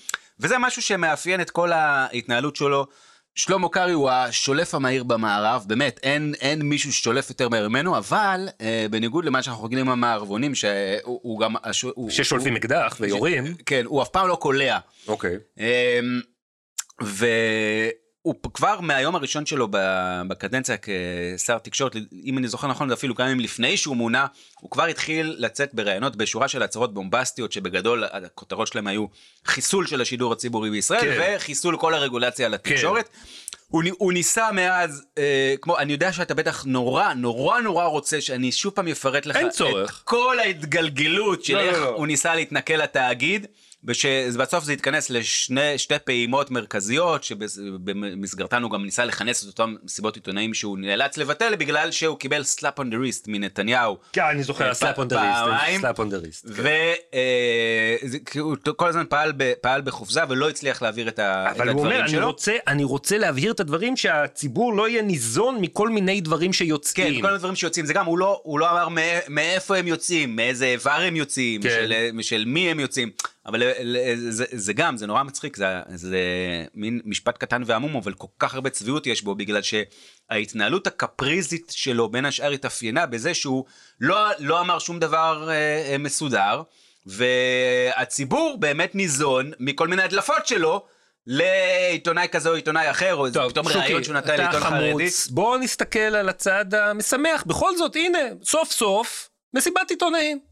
וזה 0.40 0.58
משהו 0.58 0.82
שמאפיין 0.82 1.40
את 1.40 1.50
כל 1.50 1.72
ההתנהלות 1.72 2.56
שלו. 2.56 2.86
שלמה 3.34 3.68
קרעי 3.68 3.92
הוא 3.92 4.10
השולף 4.10 4.74
המהיר 4.74 5.04
במערב, 5.04 5.64
באמת, 5.66 6.00
אין, 6.02 6.34
אין 6.40 6.62
מישהו 6.62 6.92
ששולף 6.92 7.28
יותר 7.30 7.48
מהר 7.48 7.68
ממנו, 7.68 7.98
אבל 7.98 8.48
אה, 8.60 8.86
בניגוד 8.90 9.24
למה 9.24 9.42
שאנחנו 9.42 9.64
רגילים 9.64 9.86
עם 9.86 9.92
המערבונים, 9.92 10.54
שהוא 10.54 10.70
הוא 11.04 11.40
גם... 11.40 11.54
הוא- 11.94 12.10
ששולפים 12.10 12.52
הוא- 12.52 12.58
אקדח 12.58 12.96
ויורים. 13.00 13.54
כן, 13.66 13.84
הוא 13.86 14.02
אף 14.02 14.08
פעם 14.08 14.28
לא 14.28 14.34
קולע. 14.36 14.78
אוקיי. 15.08 15.36
אמ, 15.58 15.64
והוא 17.00 17.99
פ- 18.40 18.46
כבר 18.54 18.80
מהיום 18.80 19.14
הראשון 19.14 19.46
שלו 19.46 19.68
בקדנציה 20.28 20.76
כשר 21.36 21.58
תקשורת, 21.58 21.96
אם 22.24 22.38
אני 22.38 22.48
זוכר 22.48 22.66
נכון, 22.66 22.92
אפילו 22.92 23.14
כמה 23.14 23.26
ימים 23.26 23.40
לפני 23.40 23.76
שהוא 23.76 23.96
מונה, 23.96 24.26
הוא 24.60 24.70
כבר 24.70 24.84
התחיל 24.84 25.34
לצאת 25.38 25.74
בראיונות 25.74 26.16
בשורה 26.16 26.48
של 26.48 26.62
הצהרות 26.62 26.94
בומבסטיות, 26.94 27.52
שבגדול 27.52 28.04
הכותרות 28.04 28.66
שלהם 28.68 28.86
היו 28.86 29.06
חיסול 29.46 29.86
של 29.86 30.00
השידור 30.00 30.32
הציבורי 30.32 30.70
בישראל, 30.70 31.00
כן. 31.00 31.34
וחיסול 31.36 31.76
כל 31.76 31.94
הרגולציה 31.94 32.46
על 32.46 32.54
התקשורת. 32.54 33.08
הוא, 33.68 33.82
נ- 33.84 33.92
הוא 33.98 34.12
ניסה 34.12 34.52
מאז, 34.52 35.02
אה, 35.18 35.54
כמו, 35.62 35.78
אני 35.78 35.92
יודע 35.92 36.12
שאתה 36.12 36.34
בטח 36.34 36.64
נורא, 36.64 37.12
נורא 37.14 37.60
נורא 37.60 37.84
רוצה 37.84 38.20
שאני 38.20 38.52
שוב 38.52 38.72
פעם 38.74 38.88
אפרט 38.88 39.26
לך 39.26 39.36
את. 39.36 39.42
כל 40.04 40.38
ההתגלגלות 40.38 41.44
של 41.44 41.54
לא, 41.54 41.60
איך 41.60 41.76
לא, 41.76 41.84
לא. 41.84 41.88
הוא 41.88 42.06
ניסה 42.06 42.34
להתנכל 42.34 42.74
לתאגיד, 42.74 43.46
ושבסוף 43.84 44.64
זה 44.64 44.72
התכנס 44.72 45.10
לשתי 45.50 45.94
פעימות 46.04 46.50
מרכזיות, 46.50 47.24
שבמסגרתן 47.24 48.62
הוא 48.62 48.70
גם 48.70 48.84
ניסה 48.84 49.04
לכנס 49.04 49.42
את 49.42 49.48
אותם 49.48 49.74
מסיבות 49.84 50.16
עיתונאים 50.16 50.54
שהוא 50.54 50.78
נאלץ 50.78 51.16
לבטל, 51.16 51.54
בגלל 51.56 51.90
שהוא 51.90 52.18
קיבל 52.18 52.42
slap 52.44 52.78
on 52.78 52.90
the 52.90 52.96
wrist 52.96 53.28
מנתניהו. 53.28 53.96
כן, 54.12 54.22
אני 54.22 54.42
זוכר, 54.42 54.70
ה 54.70 54.76
slap 54.76 54.98
on 54.98 55.08
the 55.08 55.22
wrist. 55.22 55.80
Slap 55.80 55.98
on 55.98 56.10
the 56.10 56.16
wrist. 56.16 56.46
והוא 58.34 58.56
כל 58.76 58.88
הזמן 58.88 59.04
פעל, 59.08 59.32
ב- 59.36 59.52
פעל 59.60 59.80
בחופזה 59.80 60.20
ולא 60.28 60.48
הצליח 60.48 60.82
להעביר 60.82 61.08
את, 61.08 61.18
ה, 61.18 61.46
את 61.50 61.56
אבל 61.56 61.68
הוא 61.68 61.78
אומר, 61.78 61.88
הדברים 61.90 62.04
אני 62.04 62.10
שלו. 62.12 62.26
רוצה, 62.26 62.52
אני 62.66 62.84
רוצה 62.84 63.18
להבהיר 63.18 63.52
את 63.52 63.60
הדברים 63.60 63.96
שהציבור 63.96 64.74
לא 64.76 64.88
יהיה 64.88 65.02
ניזון 65.02 65.58
מכל 65.60 65.88
מיני 65.88 66.20
דברים 66.20 66.50
כן, 66.50 66.52
שיוצאים. 66.52 67.20
כל 67.22 67.26
מיני 67.26 67.38
דברים 67.38 67.56
שיוצאים, 67.56 67.86
זה 67.86 67.92
גם, 67.94 68.06
הוא 68.06 68.18
לא, 68.18 68.40
הוא 68.44 68.58
לא 68.58 68.70
אמר 68.70 68.88
מא- 68.88 69.00
מאיפה 69.28 69.76
הם 69.76 69.86
יוצאים, 69.86 70.36
מאיזה 70.36 70.64
איבר 70.66 70.90
הם 70.90 71.16
יוצאים, 71.16 71.62
כן. 71.62 71.68
של, 71.68 71.92
של 72.22 72.44
מי 72.46 72.70
הם 72.70 72.80
יוצאים. 72.80 73.10
אבל 73.46 73.60
ל- 73.64 73.72
ל- 73.82 74.30
זה, 74.30 74.44
זה 74.50 74.72
גם, 74.72 74.96
זה 74.96 75.06
נורא 75.06 75.22
מצחיק, 75.22 75.56
זה, 75.56 75.66
זה 75.94 76.18
מין 76.74 77.00
משפט 77.04 77.38
קטן 77.38 77.62
ועמום, 77.66 77.96
אבל 77.96 78.12
כל 78.14 78.26
כך 78.38 78.54
הרבה 78.54 78.70
צביעות 78.70 79.06
יש 79.06 79.22
בו, 79.22 79.34
בגלל 79.34 79.60
שההתנהלות 79.62 80.86
הקפריזית 80.86 81.72
שלו 81.76 82.08
בין 82.08 82.24
השאר 82.24 82.50
התאפיינה 82.50 83.06
בזה 83.06 83.34
שהוא 83.34 83.64
לא, 84.00 84.16
לא 84.38 84.60
אמר 84.60 84.78
שום 84.78 84.98
דבר 84.98 85.48
אה, 85.50 85.54
אה, 85.92 85.98
מסודר, 85.98 86.62
והציבור 87.06 88.56
באמת 88.60 88.94
ניזון 88.94 89.52
מכל 89.60 89.88
מיני 89.88 90.02
הדלפות 90.02 90.46
שלו. 90.46 90.86
לעיתונאי 91.26 92.28
כזה 92.32 92.48
או 92.48 92.54
עיתונאי 92.54 92.90
אחר, 92.90 93.14
או 93.14 93.26
איזה 93.26 93.40
פתאום 93.48 93.68
ראיון 93.68 94.04
שהוא 94.04 94.14
נתן 94.14 94.36
לעיתון 94.36 94.60
חרדי. 94.60 94.90
חמוץ, 94.90 95.26
בוא 95.26 95.58
נסתכל 95.58 95.98
על 95.98 96.28
הצד 96.28 96.74
המשמח. 96.74 97.44
בכל 97.46 97.76
זאת, 97.76 97.96
הנה, 97.96 98.18
סוף 98.44 98.70
סוף, 98.72 99.28
מסיבת 99.54 99.90
עיתונאים. 99.90 100.49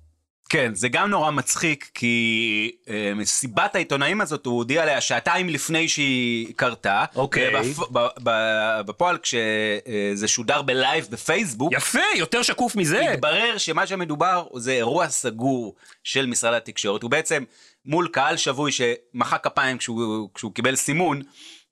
כן, 0.49 0.75
זה 0.75 0.89
גם 0.89 1.11
נורא 1.11 1.31
מצחיק, 1.31 1.91
כי 1.95 2.73
אה, 2.89 3.13
מסיבת 3.17 3.75
העיתונאים 3.75 4.21
הזאת, 4.21 4.47
הוא 4.47 4.57
הודיע 4.57 4.83
עליה 4.83 5.01
שעתיים 5.01 5.49
לפני 5.49 5.89
שהיא 5.89 6.55
קרתה. 6.57 7.05
אוקיי. 7.17 7.55
ובפ- 7.57 7.89
ב- 7.93 8.07
ב- 8.23 8.81
בפועל, 8.87 9.19
כשזה 9.19 10.29
שודר 10.29 10.63
בלייב 10.63 11.07
בפייסבוק, 11.11 11.73
יפה, 11.73 11.99
יותר 12.17 12.43
שקוף 12.43 12.77
מזה. 12.77 13.11
התברר 13.13 13.59
שמה 13.59 13.87
שמדובר 13.87 14.47
זה 14.55 14.73
אירוע 14.73 15.09
סגור 15.09 15.75
של 16.05 16.27
משרד 16.27 16.55
התקשורת. 16.55 17.03
הוא 17.03 17.11
בעצם 17.11 17.45
מול 17.87 18.09
קהל 18.13 18.37
שבוי 18.37 18.71
שמחא 18.73 19.37
כפיים 19.39 19.79
כשהוא, 19.79 20.29
כשהוא 20.35 20.55
קיבל 20.55 20.77
סימון. 20.77 21.23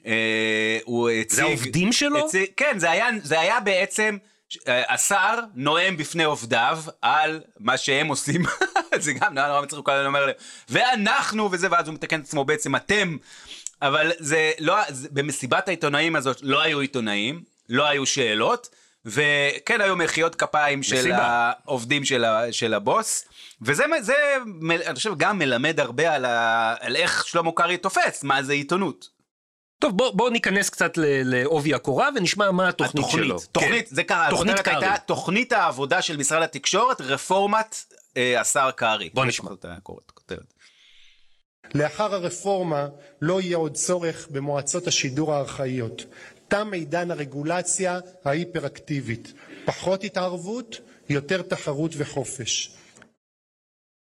אה, 0.06 0.78
הוא 0.84 1.10
הציג... 1.10 1.36
זה 1.36 1.42
העובדים 1.42 1.92
שלו? 1.92 2.24
הציג, 2.26 2.46
כן, 2.56 2.78
זה 2.78 2.90
היה, 2.90 3.06
זה 3.22 3.40
היה 3.40 3.60
בעצם... 3.60 4.16
השר 4.66 5.38
נואם 5.54 5.96
בפני 5.96 6.24
עובדיו 6.24 6.78
על 7.02 7.40
מה 7.60 7.76
שהם 7.76 8.06
עושים, 8.08 8.42
זה 8.98 9.12
גם 9.12 9.34
נורא 9.34 9.48
נורא 9.48 9.60
מצחיק, 9.60 9.76
הוא 9.76 9.84
כל 9.84 9.92
הזמן 9.92 10.06
אומר 10.06 10.26
להם, 10.26 10.34
ואנחנו 10.68 11.48
וזה, 11.52 11.68
ואז 11.70 11.88
הוא 11.88 11.94
מתקן 11.94 12.20
את 12.20 12.24
עצמו 12.24 12.44
בעצם 12.44 12.76
אתם, 12.76 13.16
אבל 13.82 14.12
זה 14.18 14.52
לא, 14.58 14.76
זה, 14.88 15.08
במסיבת 15.12 15.68
העיתונאים 15.68 16.16
הזאת 16.16 16.38
לא 16.42 16.62
היו 16.62 16.80
עיתונאים, 16.80 17.42
לא 17.68 17.86
היו 17.86 18.06
שאלות, 18.06 18.68
וכן 19.06 19.80
היו 19.80 19.96
מחיאות 19.96 20.34
כפיים 20.34 20.82
של 20.82 20.96
מסיבה. 20.98 21.50
העובדים 21.64 22.04
של, 22.04 22.24
ה, 22.24 22.52
של 22.52 22.74
הבוס, 22.74 23.28
וזה, 23.62 23.84
זה, 24.00 24.14
אני 24.86 24.94
חושב, 24.94 25.12
גם 25.16 25.38
מלמד 25.38 25.80
הרבה 25.80 26.14
על, 26.14 26.24
ה, 26.24 26.74
על 26.80 26.96
איך 26.96 27.26
שלמה 27.26 27.50
קרעי 27.54 27.76
תופס, 27.76 28.24
מה 28.24 28.42
זה 28.42 28.52
עיתונות. 28.52 29.15
טוב, 29.78 29.96
בוא, 29.96 30.10
בוא 30.10 30.30
ניכנס 30.30 30.70
קצת 30.70 30.92
לעובי 30.96 31.74
הקורה 31.74 32.08
ונשמע 32.16 32.50
מה 32.50 32.68
התוכנית, 32.68 33.06
שלו. 33.10 33.38
תוכנית, 33.52 33.88
כן. 33.88 33.94
זה 33.94 34.04
קרה, 34.04 34.26
תוכנית 34.30 34.60
קרעי. 34.60 34.84
הייתה 34.84 34.98
תוכנית 35.06 35.52
העבודה 35.52 36.02
של 36.02 36.16
משרד 36.16 36.42
התקשורת, 36.42 37.00
רפורמת 37.00 37.84
אה, 38.16 38.40
השר 38.40 38.70
קרעי. 38.70 39.10
בוא 39.14 39.22
זה 39.22 39.28
נשמע. 39.28 39.50
לאחר 41.74 42.14
הרפורמה 42.14 42.88
לא 43.22 43.40
יהיה 43.40 43.56
עוד 43.56 43.74
צורך 43.74 44.28
במועצות 44.30 44.86
השידור 44.86 45.34
הארכאיות. 45.34 46.04
תם 46.48 46.72
עידן 46.72 47.10
הרגולציה 47.10 47.98
ההיפראקטיבית. 48.24 49.32
פחות 49.64 50.04
התערבות, 50.04 50.80
יותר 51.08 51.42
תחרות 51.42 51.92
וחופש. 51.96 52.70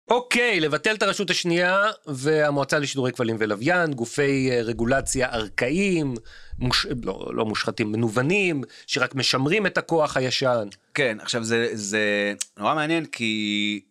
אוקיי, 0.10 0.60
לבטל 0.60 0.96
את 0.96 1.04
הרשות 1.04 1.30
השנייה 1.30 1.84
והמועצה 2.08 2.80
לשידורי 2.80 3.12
כבלים 3.12 3.36
ולוויין, 3.40 3.94
גופי 3.94 4.52
אה, 4.52 4.62
רגולציה 4.62 5.30
ארכאיים, 5.34 6.14
מוש... 6.60 6.86
לא, 7.04 7.32
לא 7.34 7.46
מושחתים, 7.46 7.92
מנוונים, 7.92 8.64
שרק 8.88 9.16
משמרים 9.16 9.66
את 9.66 9.78
הכוח 9.78 10.18
הישן. 10.18 10.68
כן, 10.94 11.18
עכשיו 11.22 11.44
זה, 11.44 11.70
זה 11.74 12.34
נורא 12.58 12.76
מעניין 12.76 13.06
כי 13.06 13.82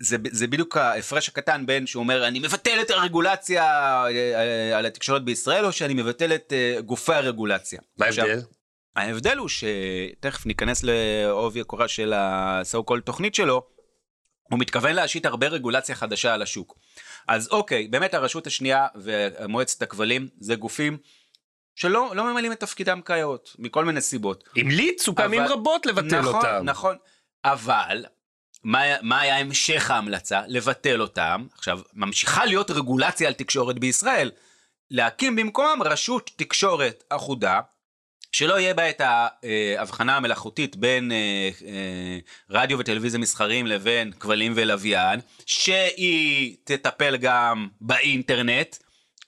זה, 0.00 0.16
זה 0.30 0.46
בדיוק 0.46 0.76
ההפרש 0.76 1.28
הקטן 1.28 1.66
בין 1.66 1.86
שהוא 1.86 2.02
אומר 2.02 2.28
אני 2.28 2.38
מבטל 2.38 2.78
את 2.80 2.90
הרגולציה 2.90 3.64
אה, 3.64 4.08
אה, 4.10 4.78
על 4.78 4.86
התקשורת 4.86 5.24
בישראל 5.24 5.64
או 5.64 5.72
שאני 5.72 5.94
מבטל 5.94 6.34
את 6.34 6.52
גופי 6.84 7.12
הרגולציה. 7.12 7.80
מה 7.98 8.06
ההבדל? 8.06 8.40
ההבדל 8.96 9.38
הוא 9.38 9.48
שתכף 9.48 10.46
ניכנס 10.46 10.82
לעובי 10.82 11.60
הקורה 11.60 11.88
של 11.88 12.12
ה-so 12.12 12.90
called 12.90 13.00
תוכנית 13.04 13.34
שלו, 13.34 13.75
הוא 14.50 14.58
מתכוון 14.58 14.94
להשית 14.94 15.26
הרבה 15.26 15.48
רגולציה 15.48 15.94
חדשה 15.94 16.34
על 16.34 16.42
השוק. 16.42 16.78
אז 17.28 17.48
אוקיי, 17.50 17.88
באמת 17.88 18.14
הרשות 18.14 18.46
השנייה 18.46 18.86
ומועצת 18.94 19.82
הכבלים 19.82 20.28
זה 20.40 20.54
גופים 20.54 20.98
שלא 21.74 22.10
לא 22.16 22.24
ממלאים 22.32 22.52
את 22.52 22.60
תפקידם 22.60 23.00
כיאות, 23.04 23.56
מכל 23.58 23.84
מיני 23.84 24.00
סיבות. 24.00 24.44
המליצו 24.56 25.14
פעמים 25.14 25.42
אבל- 25.42 25.52
רבות 25.52 25.86
לבטל 25.86 26.20
נכון, 26.20 26.34
אותם. 26.34 26.60
נכון, 26.64 26.96
אבל 27.44 28.04
מה, 28.64 28.80
מה 29.02 29.20
היה 29.20 29.38
המשך 29.38 29.90
ההמלצה? 29.90 30.42
לבטל 30.46 31.00
אותם. 31.02 31.46
עכשיו, 31.54 31.80
ממשיכה 31.94 32.44
להיות 32.44 32.70
רגולציה 32.70 33.28
על 33.28 33.34
תקשורת 33.34 33.78
בישראל. 33.78 34.30
להקים 34.90 35.36
במקומם 35.36 35.82
רשות 35.84 36.30
תקשורת 36.36 37.04
אחודה, 37.08 37.60
שלא 38.32 38.60
יהיה 38.60 38.74
בה 38.74 38.90
את 38.90 39.02
ההבחנה 39.78 40.16
המלאכותית 40.16 40.76
בין 40.76 41.12
אה, 41.12 41.16
אה, 41.66 42.18
רדיו 42.50 42.78
וטלוויזיה 42.78 43.20
מסחריים 43.20 43.66
לבין 43.66 44.12
כבלים 44.20 44.52
ולוויין, 44.56 45.20
שהיא 45.46 46.56
תטפל 46.64 47.16
גם 47.16 47.68
באינטרנט. 47.80 48.76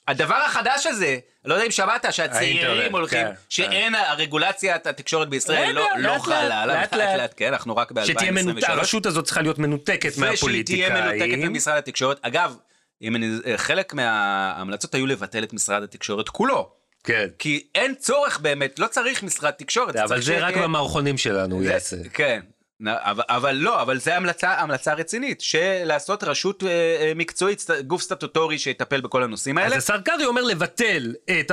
הדבר 0.08 0.34
החדש 0.34 0.86
הזה, 0.86 1.18
לא 1.44 1.54
יודע 1.54 1.66
אם 1.66 1.70
שמעת, 1.70 2.04
שהצעירים 2.10 2.92
הולכים, 2.92 3.26
כן, 3.26 3.32
שאין 3.48 3.94
הרגולציית 3.94 4.86
התקשורת 4.86 5.28
בישראל 5.28 5.72
לא, 5.72 5.86
לא 5.96 6.10
לאט, 6.12 6.20
חלה 6.20 6.62
עליו, 6.62 6.76
לאט, 6.76 6.94
לאט 6.94 7.34
כן, 7.36 7.52
אנחנו 7.52 7.76
רק 7.76 7.92
שתהיה 8.04 8.30
מנותקת, 8.32 8.64
ב-2023. 8.64 8.72
הרשות 8.72 9.06
הזאת 9.06 9.24
צריכה 9.24 9.42
להיות 9.42 9.58
מנותקת 9.58 10.10
ושהיא 10.12 10.24
מהפוליטיקאים. 10.30 10.92
תהיה 10.92 11.02
מנותקת 11.02 11.48
ממשרד 11.48 11.76
התקשורת. 11.76 12.18
אגב, 12.22 12.56
אני, 13.02 13.30
חלק 13.56 13.94
מההמלצות 13.94 14.94
היו 14.94 15.06
לבטל 15.06 15.44
את 15.44 15.52
משרד 15.52 15.82
התקשורת 15.82 16.28
כולו. 16.28 16.77
כן. 17.04 17.26
כי 17.38 17.66
אין 17.74 17.94
צורך 17.94 18.38
באמת, 18.40 18.78
לא 18.78 18.86
צריך 18.86 19.22
משרד 19.22 19.50
תקשורת. 19.50 19.96
אבל 19.96 20.20
זה 20.22 20.38
רק 20.38 20.52
שיהיה- 20.54 20.66
במערכונים 20.66 21.18
שלנו 21.18 21.54
הוא 21.54 21.62
יעשה. 21.64 21.96
כן. 22.12 22.40
אבל, 22.86 23.22
אבל 23.28 23.52
לא, 23.54 23.82
אבל 23.82 23.98
זה 24.00 24.16
המלצה, 24.16 24.54
המלצה 24.60 24.94
רצינית, 24.94 25.40
של 25.40 25.82
לעשות 25.84 26.24
רשות 26.24 26.62
אה, 26.62 26.68
אה, 26.68 27.12
מקצועית, 27.16 27.60
סט- 27.60 27.82
גוף 27.86 28.02
סטטוטורי 28.02 28.58
שיטפל 28.58 29.00
בכל 29.00 29.22
הנושאים 29.22 29.58
אז 29.58 29.64
האלה. 29.64 29.76
השר 29.76 30.00
קרעי 30.00 30.24
אומר 30.24 30.42
לבטל 30.42 31.14
את 31.40 31.50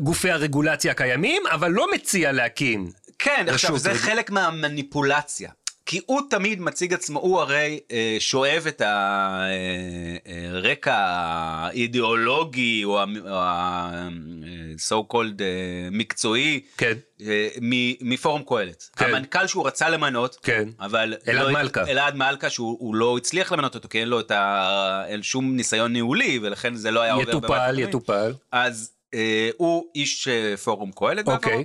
גופי 0.00 0.30
הרגולציה 0.30 0.90
הקיימים, 0.92 1.42
אבל 1.50 1.70
לא 1.70 1.86
מציע 1.94 2.32
להקים. 2.32 2.90
כן, 3.18 3.46
עכשיו 3.48 3.70
רשות 3.70 3.82
זה 3.82 3.90
רגע. 3.90 3.98
חלק 3.98 4.30
מהמניפולציה. 4.30 5.50
כי 5.88 6.00
הוא 6.06 6.20
תמיד 6.30 6.60
מציג 6.60 6.94
עצמו, 6.94 7.20
הוא 7.20 7.40
הרי 7.40 7.80
אה, 7.92 8.16
שואב 8.18 8.64
את 8.68 8.82
הרקע 10.26 10.94
האידיאולוגי 10.96 12.84
או 12.84 13.00
ה-so 13.28 15.12
called 15.12 15.40
אה, 15.40 15.88
מקצועי 15.90 16.60
כן. 16.76 16.92
אה, 17.20 17.48
מ- 17.62 18.10
מפורום 18.10 18.42
קהלת. 18.48 18.90
כן. 18.96 19.04
המנכ"ל 19.14 19.46
שהוא 19.46 19.66
רצה 19.66 19.88
למנות, 19.88 20.36
כן. 20.42 20.68
אבל... 20.80 21.14
אלעד 21.28 21.46
לא- 21.46 21.52
מלכה. 21.52 21.86
אלעד 21.88 22.16
מלכה 22.16 22.50
שהוא 22.50 22.76
הוא 22.80 22.94
לא 22.94 23.16
הצליח 23.16 23.52
למנות 23.52 23.74
אותו, 23.74 23.88
כי 23.88 24.00
אין 24.00 24.08
לו 24.08 24.20
את 24.20 24.30
ה... 24.30 25.04
אין 25.06 25.22
שום 25.22 25.56
ניסיון 25.56 25.92
ניהולי, 25.92 26.38
ולכן 26.42 26.74
זה 26.74 26.90
לא 26.90 27.00
היה 27.00 27.12
עובר 27.12 27.28
יטופל. 27.28 27.78
יטופל. 27.78 28.32
אז 28.52 28.90
אה, 29.14 29.50
הוא 29.56 29.84
איש 29.94 30.28
אה, 30.28 30.56
פורום 30.56 30.90
קהלת 30.92 31.28
אוקיי. 31.28 31.64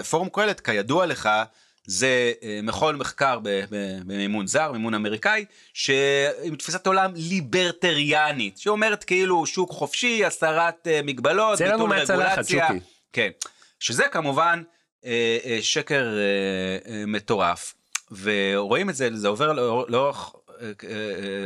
ופורום 0.00 0.28
קהלת 0.28 0.60
כידוע 0.60 1.06
לך 1.06 1.28
זה 1.86 2.32
אה, 2.42 2.60
מכון 2.62 2.96
מחקר 2.96 3.38
במימון 4.04 4.46
זר, 4.46 4.72
מימון 4.72 4.94
אמריקאי, 4.94 5.44
שעם 5.74 6.56
תפיסת 6.58 6.86
עולם 6.86 7.12
ליברטריאנית, 7.16 8.58
שאומרת 8.58 9.04
כאילו 9.04 9.46
שוק 9.46 9.70
חופשי, 9.70 10.24
הסרת 10.24 10.86
אה, 10.88 11.00
מגבלות, 11.04 11.58
ביטול 11.72 11.90
רגולציה. 12.24 12.66
כן, 13.12 13.30
שזה 13.80 14.04
כמובן 14.12 14.62
אה, 15.04 15.58
שקר 15.60 16.08
מטורף, 17.06 17.74
ורואים 18.10 18.90
את 18.90 18.94
זה, 18.94 19.08
זה 19.14 19.28
עובר 19.28 19.52
לאור- 19.52 19.86
לאורך, 19.88 20.32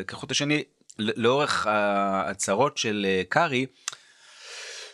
כחוט 0.06 0.30
השני, 0.30 0.62
לאורך 0.98 1.66
ההצהרות 1.66 2.78
של 2.78 3.06
קרעי, 3.28 3.66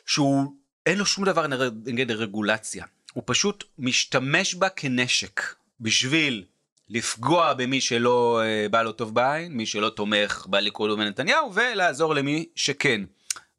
שהוא 0.07 0.44
אין 0.87 0.98
לו 0.98 1.07
שום 1.07 1.24
דבר 1.24 1.46
נגד 1.87 2.11
רגולציה, 2.11 2.85
הוא 3.12 3.23
פשוט 3.27 3.64
משתמש 3.79 4.55
בה 4.55 4.68
כנשק 4.68 5.40
בשביל 5.81 6.44
לפגוע 6.88 7.55
במי 7.55 7.81
שלא 7.81 8.40
אה, 8.42 8.68
בא 8.68 8.83
לו 8.83 8.92
טוב 8.92 9.14
בעין, 9.14 9.53
מי 9.53 9.66
שלא 9.66 9.88
תומך 9.88 10.47
בליכוד 10.51 10.90
ובנתניהו, 10.90 11.55
ולעזור 11.55 12.14
למי 12.14 12.47
שכן. 12.55 13.01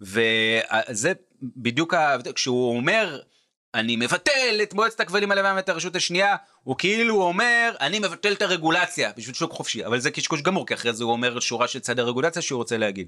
וזה 0.01 1.13
בדיוק 1.41 1.93
כשהוא 2.36 2.78
אומר, 2.78 3.19
אני 3.76 3.95
מבטל 3.95 4.59
את 4.63 4.74
מועצת 4.74 4.99
הכבלים 4.99 5.32
הלבן 5.32 5.53
ואת 5.55 5.70
הרשות 5.70 5.95
השנייה, 5.95 6.36
הוא 6.63 6.76
כאילו 6.78 7.22
אומר, 7.22 7.76
אני 7.82 7.99
מבטל 7.99 8.34
את 8.34 8.41
הרגולציה 8.41 9.11
בשביל 9.17 9.36
שוק 9.36 9.51
חופשי, 9.51 9.86
אבל 9.86 9.99
זה 9.99 10.11
קשקוש 10.11 10.41
גמור, 10.41 10.67
כי 10.67 10.74
אחרי 10.74 10.93
זה 10.93 11.03
הוא 11.03 11.11
אומר 11.11 11.39
שורה 11.39 11.67
של 11.67 11.80
צעדי 11.80 12.01
רגולציה 12.01 12.41
שהוא 12.41 12.57
רוצה 12.57 12.78
להגיד. 12.78 13.07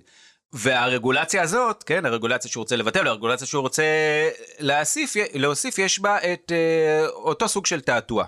והרגולציה 0.54 1.42
הזאת, 1.42 1.84
כן, 1.84 2.06
הרגולציה 2.06 2.52
שהוא 2.52 2.62
רוצה 2.62 2.76
לבטל, 2.76 3.08
הרגולציה 3.08 3.48
שהוא 3.48 3.62
רוצה 3.62 3.84
להוסיף, 4.60 5.14
להוסיף 5.34 5.80
יש 5.80 6.00
בה 6.00 6.18
את 6.34 6.52
אה, 6.52 7.08
אותו 7.08 7.48
סוג 7.48 7.66
של 7.66 7.82
תעתוע. 7.82 8.26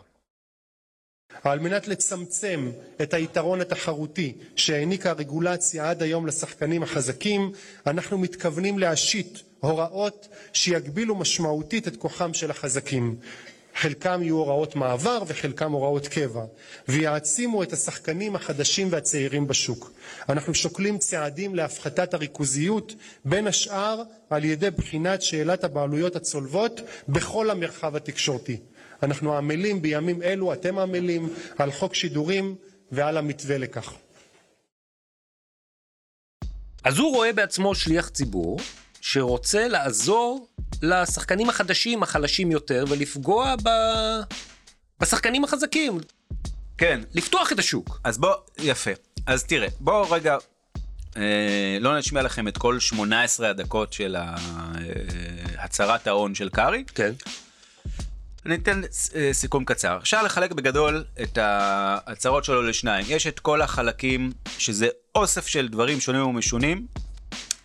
על 1.43 1.59
מנת 1.59 1.87
לצמצם 1.87 2.71
את 3.01 3.13
היתרון 3.13 3.61
התחרותי 3.61 4.33
שהעניקה 4.55 5.09
הרגולציה 5.09 5.89
עד 5.89 6.03
היום 6.03 6.27
לשחקנים 6.27 6.83
החזקים, 6.83 7.51
אנחנו 7.87 8.17
מתכוונים 8.17 8.79
להשית 8.79 9.43
הוראות 9.63 10.27
שיגבילו 10.53 11.15
משמעותית 11.15 11.87
את 11.87 11.97
כוחם 11.97 12.33
של 12.33 12.51
החזקים. 12.51 13.15
חלקם 13.75 14.23
יהיו 14.23 14.35
הוראות 14.35 14.75
מעבר 14.75 15.23
וחלקם 15.27 15.71
הוראות 15.71 16.07
קבע, 16.07 16.45
ויעצימו 16.87 17.63
את 17.63 17.73
השחקנים 17.73 18.35
החדשים 18.35 18.87
והצעירים 18.91 19.47
בשוק. 19.47 19.91
אנחנו 20.29 20.53
שוקלים 20.53 20.97
צעדים 20.97 21.55
להפחתת 21.55 22.13
הריכוזיות, 22.13 22.95
בין 23.25 23.47
השאר 23.47 24.03
על 24.29 24.45
ידי 24.45 24.71
בחינת 24.71 25.21
שאלת 25.21 25.63
הבעלויות 25.63 26.15
הצולבות 26.15 26.81
בכל 27.09 27.49
המרחב 27.49 27.95
התקשורתי. 27.95 28.57
אנחנו 29.03 29.37
עמלים 29.37 29.81
בימים 29.81 30.21
אלו, 30.21 30.53
אתם 30.53 30.79
עמלים, 30.79 31.33
על 31.57 31.71
חוק 31.71 31.95
שידורים 31.95 32.55
ועל 32.91 33.17
המתווה 33.17 33.57
לכך. 33.57 33.93
אז 36.83 36.97
הוא 36.97 37.15
רואה 37.15 37.33
בעצמו 37.33 37.75
שליח 37.75 38.09
ציבור 38.09 38.59
שרוצה 39.05 39.67
לעזור 39.67 40.47
לשחקנים 40.81 41.49
החדשים, 41.49 42.03
החלשים 42.03 42.51
יותר, 42.51 42.85
ולפגוע 42.89 43.55
ב... 43.63 43.69
בשחקנים 44.99 45.43
החזקים. 45.43 45.99
כן. 46.77 47.01
לפתוח 47.13 47.51
את 47.51 47.59
השוק. 47.59 47.99
אז 48.03 48.17
בוא, 48.17 48.33
יפה. 48.57 48.91
אז 49.25 49.43
תראה, 49.43 49.67
בואו 49.79 50.11
רגע, 50.11 50.37
אה, 51.17 51.21
לא 51.79 51.97
נשמיע 51.97 52.23
לכם 52.23 52.47
את 52.47 52.57
כל 52.57 52.79
18 52.79 53.49
הדקות 53.49 53.93
של 53.93 54.15
ה- 54.15 54.35
אה, 54.75 55.63
הצהרת 55.63 56.07
ההון 56.07 56.35
של 56.35 56.49
קארי. 56.49 56.83
כן. 56.95 57.11
אני 58.45 58.55
אתן 58.55 58.81
אה, 59.15 59.29
סיכום 59.33 59.65
קצר. 59.65 59.97
אפשר 60.01 60.23
לחלק 60.23 60.51
בגדול 60.51 61.03
את 61.23 61.37
ההצהרות 61.37 62.43
שלו 62.43 62.61
לשניים. 62.61 63.05
יש 63.09 63.27
את 63.27 63.39
כל 63.39 63.61
החלקים 63.61 64.31
שזה 64.57 64.87
אוסף 65.15 65.47
של 65.47 65.67
דברים 65.67 65.99
שונים 65.99 66.25
ומשונים, 66.25 66.87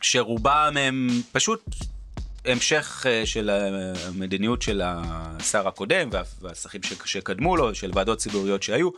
שרובם 0.01 0.77
הם 0.81 1.09
פשוט 1.33 1.61
המשך 2.45 3.07
אה, 3.09 3.27
של 3.27 3.51
המדיניות 4.07 4.63
של 4.63 4.83
השר 4.85 5.69
הקודם 5.69 6.09
וה- 6.13 6.23
והשרים 6.43 6.81
שקדמו 7.05 7.57
לו, 7.57 7.75
של 7.75 7.91
ועדות 7.95 8.19
ציבוריות 8.19 8.63
שהיו. 8.63 8.89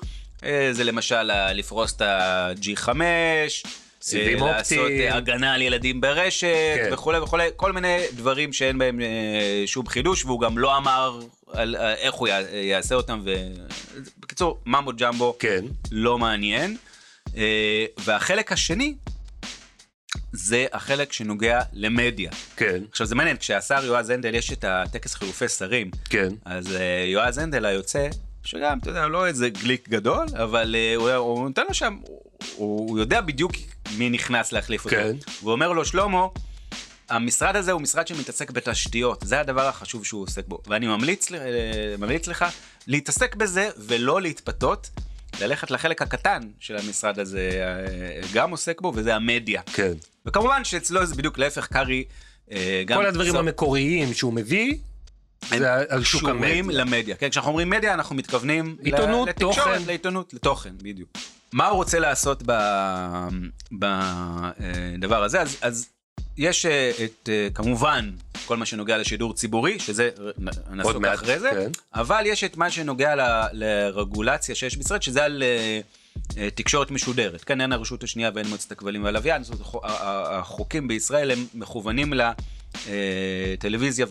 אה, 0.44 0.68
זה 0.72 0.84
למשל 0.84 1.22
לפרוס 1.54 1.92
את 1.96 2.00
ה-G5, 2.02 2.88
סיבים 4.02 4.42
אה, 4.42 4.50
לעשות 4.52 4.78
אופטיים. 4.78 5.00
אה, 5.12 5.16
הגנה 5.16 5.54
על 5.54 5.62
ילדים 5.62 6.00
ברשת 6.00 6.46
כן. 6.76 6.88
וכולי 6.92 7.18
וכולי, 7.18 7.48
כל 7.56 7.72
מיני 7.72 7.98
דברים 8.12 8.52
שאין 8.52 8.78
בהם 8.78 9.00
שום 9.66 9.86
חידוש, 9.86 10.24
והוא 10.24 10.40
גם 10.40 10.58
לא 10.58 10.76
אמר 10.76 11.20
על 11.52 11.76
איך 11.76 12.14
הוא 12.14 12.28
יע- 12.28 12.40
יעשה 12.56 12.94
אותם, 12.94 13.20
ו... 13.24 13.34
בקיצור, 14.18 14.60
ממבו 14.66 14.92
ג'מבו 14.96 15.36
כן. 15.38 15.64
לא 15.90 16.18
מעניין. 16.18 16.76
והחלק 17.98 18.52
השני, 18.52 18.94
זה 20.32 20.66
החלק 20.72 21.12
שנוגע 21.12 21.60
למדיה. 21.72 22.30
כן. 22.56 22.82
עכשיו 22.90 23.06
זה 23.06 23.14
מעניין, 23.14 23.36
כשהשר 23.36 23.84
יועז 23.84 24.10
הנדל 24.10 24.34
יש 24.34 24.52
את 24.52 24.64
הטקס 24.64 25.14
חילופי 25.14 25.48
שרים, 25.48 25.90
כן. 26.10 26.28
אז 26.44 26.76
אה, 26.76 27.04
יועז 27.06 27.38
הנדל 27.38 27.64
היוצא, 27.64 28.08
שגם, 28.44 28.78
אתה 28.78 28.90
יודע, 28.90 29.08
לא 29.08 29.26
איזה 29.26 29.48
גליק 29.48 29.88
גדול, 29.88 30.26
אבל 30.42 30.76
אה, 30.78 30.96
הוא, 30.96 31.10
הוא 31.10 31.48
נותן 31.48 31.62
לו 31.68 31.74
שם, 31.74 31.98
הוא, 32.02 32.20
הוא 32.56 32.98
יודע 32.98 33.20
בדיוק 33.20 33.52
מי 33.98 34.10
נכנס 34.10 34.52
להחליף 34.52 34.84
אותו. 34.84 34.96
כן. 34.96 35.16
והוא 35.40 35.52
אומר 35.52 35.72
לו, 35.72 35.84
שלמה, 35.84 36.26
המשרד 37.08 37.56
הזה 37.56 37.72
הוא 37.72 37.80
משרד 37.80 38.06
שמתעסק 38.06 38.50
בתשתיות, 38.50 39.22
זה 39.26 39.40
הדבר 39.40 39.66
החשוב 39.66 40.04
שהוא 40.04 40.22
עוסק 40.22 40.48
בו. 40.48 40.62
ואני 40.66 40.86
ממליץ, 40.86 41.32
אה, 41.32 41.38
ממליץ 41.98 42.28
לך 42.28 42.44
להתעסק 42.86 43.36
בזה 43.36 43.70
ולא 43.76 44.22
להתפתות, 44.22 44.90
ללכת 45.40 45.70
לחלק 45.70 46.02
הקטן 46.02 46.40
של 46.60 46.76
המשרד 46.76 47.18
הזה, 47.18 47.50
אה, 47.52 48.20
גם 48.34 48.50
עוסק 48.50 48.80
בו, 48.80 48.92
וזה 48.94 49.14
המדיה. 49.14 49.62
כן. 49.72 49.92
וכמובן 50.26 50.64
שאצלו 50.64 51.06
זה 51.06 51.14
בדיוק 51.14 51.38
להפך, 51.38 51.66
קארי, 51.66 52.04
אה, 52.52 52.82
גם... 52.86 52.98
כל 52.98 53.06
הדברים 53.06 53.30
סוף- 53.32 53.38
המקוריים 53.40 54.14
שהוא 54.14 54.32
מביא, 54.32 54.74
זה 55.48 55.74
על 55.88 56.04
שוק 56.04 56.20
קשורים 56.20 56.64
המדיה. 56.64 56.80
למדיה. 56.84 57.16
כן, 57.16 57.28
כשאנחנו 57.28 57.48
אומרים 57.50 57.70
מדיה 57.70 57.94
אנחנו 57.94 58.14
מתכוונים 58.16 58.76
עיתונות, 58.82 59.28
לתקשורת, 59.28 59.56
תוכן. 59.56 59.82
לעיתונות, 59.86 60.34
לתוכן, 60.34 60.72
בדיוק. 60.82 61.08
מה 61.52 61.66
הוא 61.66 61.76
רוצה 61.76 61.98
לעשות 61.98 62.42
בדבר 63.72 65.22
הזה? 65.24 65.40
אז, 65.40 65.56
אז 65.60 65.88
יש 66.40 66.66
אה, 66.66 66.90
את, 67.04 67.28
אה, 67.28 67.48
כמובן, 67.54 68.10
כל 68.46 68.56
מה 68.56 68.66
שנוגע 68.66 68.98
לשידור 68.98 69.34
ציבורי, 69.34 69.78
שזה 69.78 70.10
נעסוק 70.70 71.04
אחרי 71.04 71.38
זה, 71.38 71.50
כן. 71.50 71.70
אבל 71.94 72.22
יש 72.26 72.44
את 72.44 72.56
מה 72.56 72.70
שנוגע 72.70 73.14
ל- 73.16 73.44
לרגולציה 73.52 74.54
שיש 74.54 74.76
בישראל, 74.76 75.00
שזה 75.00 75.24
על 75.24 75.42
אה, 75.42 76.50
תקשורת 76.54 76.90
משודרת. 76.90 77.44
כן, 77.44 77.60
אין 77.60 77.72
הרשות 77.72 78.02
השנייה 78.02 78.30
ואין 78.34 78.46
מועצת 78.46 78.72
הכבלים 78.72 79.04
והלוויין, 79.04 79.42
זאת 79.42 79.54
אומרת, 79.60 79.84
החוקים 80.30 80.88
בישראל 80.88 81.30
הם 81.30 81.46
מכוונים 81.54 82.12
לטלוויזיה 82.86 84.06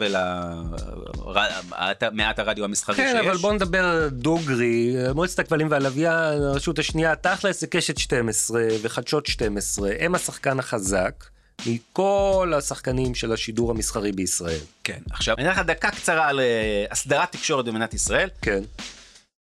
ולמעט 2.01 2.39
הרדיו 2.39 2.65
המסחרי 2.65 2.95
שיש. 2.95 3.11
כן, 3.11 3.17
אבל 3.17 3.37
בוא 3.37 3.53
נדבר 3.53 4.07
דוגרי, 4.11 4.95
מועצת 5.15 5.39
הכבלים 5.39 5.67
והלוויין, 5.71 6.41
הרשות 6.41 6.79
השנייה, 6.79 7.15
תכלס 7.15 7.61
זה 7.61 7.67
קשת 7.67 7.97
12 7.97 8.61
וחדשות 8.81 9.25
12, 9.25 9.91
הם 9.99 10.15
השחקן 10.15 10.59
החזק 10.59 11.25
מכל 11.65 12.53
השחקנים 12.57 13.15
של 13.15 13.33
השידור 13.33 13.71
המסחרי 13.71 14.11
בישראל. 14.11 14.59
כן, 14.83 14.99
עכשיו, 15.11 15.35
אני 15.37 15.51
אתן 15.51 15.59
לך 15.59 15.65
דקה 15.65 15.91
קצרה 15.91 16.27
על 16.27 16.39
אה, 16.39 16.85
הסדרת 16.91 17.31
תקשורת 17.31 17.65
במדינת 17.65 17.93
ישראל. 17.93 18.29
כן. 18.41 18.63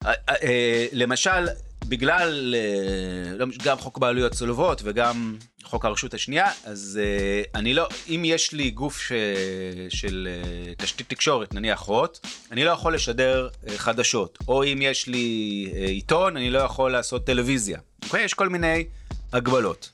אה, 0.06 0.12
אה, 0.28 0.86
למשל, 0.92 1.46
בגלל 1.88 2.54
לא, 3.38 3.46
גם 3.64 3.78
חוק 3.78 3.98
בעלויות 3.98 4.32
צולבות 4.32 4.80
וגם 4.84 5.36
חוק 5.62 5.84
הרשות 5.84 6.14
השנייה, 6.14 6.50
אז 6.64 7.00
אני 7.54 7.74
לא, 7.74 7.88
אם 8.08 8.22
יש 8.24 8.52
לי 8.52 8.70
גוף 8.70 8.98
ש, 8.98 9.12
של 9.88 10.28
תשתית 10.78 11.08
תקשורת, 11.08 11.54
נניח 11.54 11.80
הוט, 11.80 12.26
אני 12.50 12.64
לא 12.64 12.70
יכול 12.70 12.94
לשדר 12.94 13.48
חדשות. 13.76 14.38
או 14.48 14.64
אם 14.64 14.78
יש 14.82 15.06
לי 15.06 15.68
עיתון, 15.86 16.36
אני 16.36 16.50
לא 16.50 16.58
יכול 16.58 16.92
לעשות 16.92 17.26
טלוויזיה. 17.26 17.78
אוקיי? 18.04 18.24
יש 18.24 18.34
כל 18.34 18.48
מיני 18.48 18.84
הגבלות. 19.32 19.90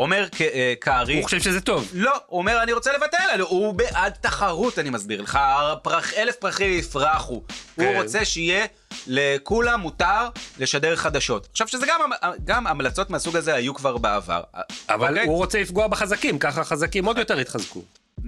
אומר 0.00 0.26
אה, 0.40 0.74
קרעי, 0.80 1.14
הוא 1.16 1.24
חושב 1.24 1.40
שזה 1.40 1.60
טוב. 1.60 1.90
לא, 1.94 2.12
הוא 2.26 2.38
אומר 2.38 2.62
אני 2.62 2.72
רוצה 2.72 2.92
לבטל, 2.92 3.40
הוא 3.40 3.74
בעד 3.74 4.12
תחרות 4.20 4.78
אני 4.78 4.90
מסביר 4.90 5.22
לך, 5.22 5.38
פרח, 5.82 6.14
אלף 6.14 6.36
פרחים 6.36 6.78
יפרחו, 6.78 7.42
כן. 7.76 7.84
הוא 7.84 8.02
רוצה 8.02 8.24
שיהיה 8.24 8.66
לכולם 9.06 9.80
מותר 9.80 10.28
לשדר 10.58 10.96
חדשות. 10.96 11.48
עכשיו 11.50 11.68
שזה 11.68 11.86
גם, 11.86 12.10
גם 12.44 12.66
המלצות 12.66 13.10
מהסוג 13.10 13.36
הזה 13.36 13.54
היו 13.54 13.74
כבר 13.74 13.96
בעבר. 13.96 14.42
אבל 14.88 15.08
אוקיי? 15.08 15.26
הוא 15.26 15.36
רוצה 15.36 15.60
לפגוע 15.60 15.86
בחזקים, 15.86 16.38
ככה 16.38 16.60
החזקים 16.60 17.04
עוד 17.04 17.18
יותר 17.18 17.40
יתחזקו. 17.40 17.82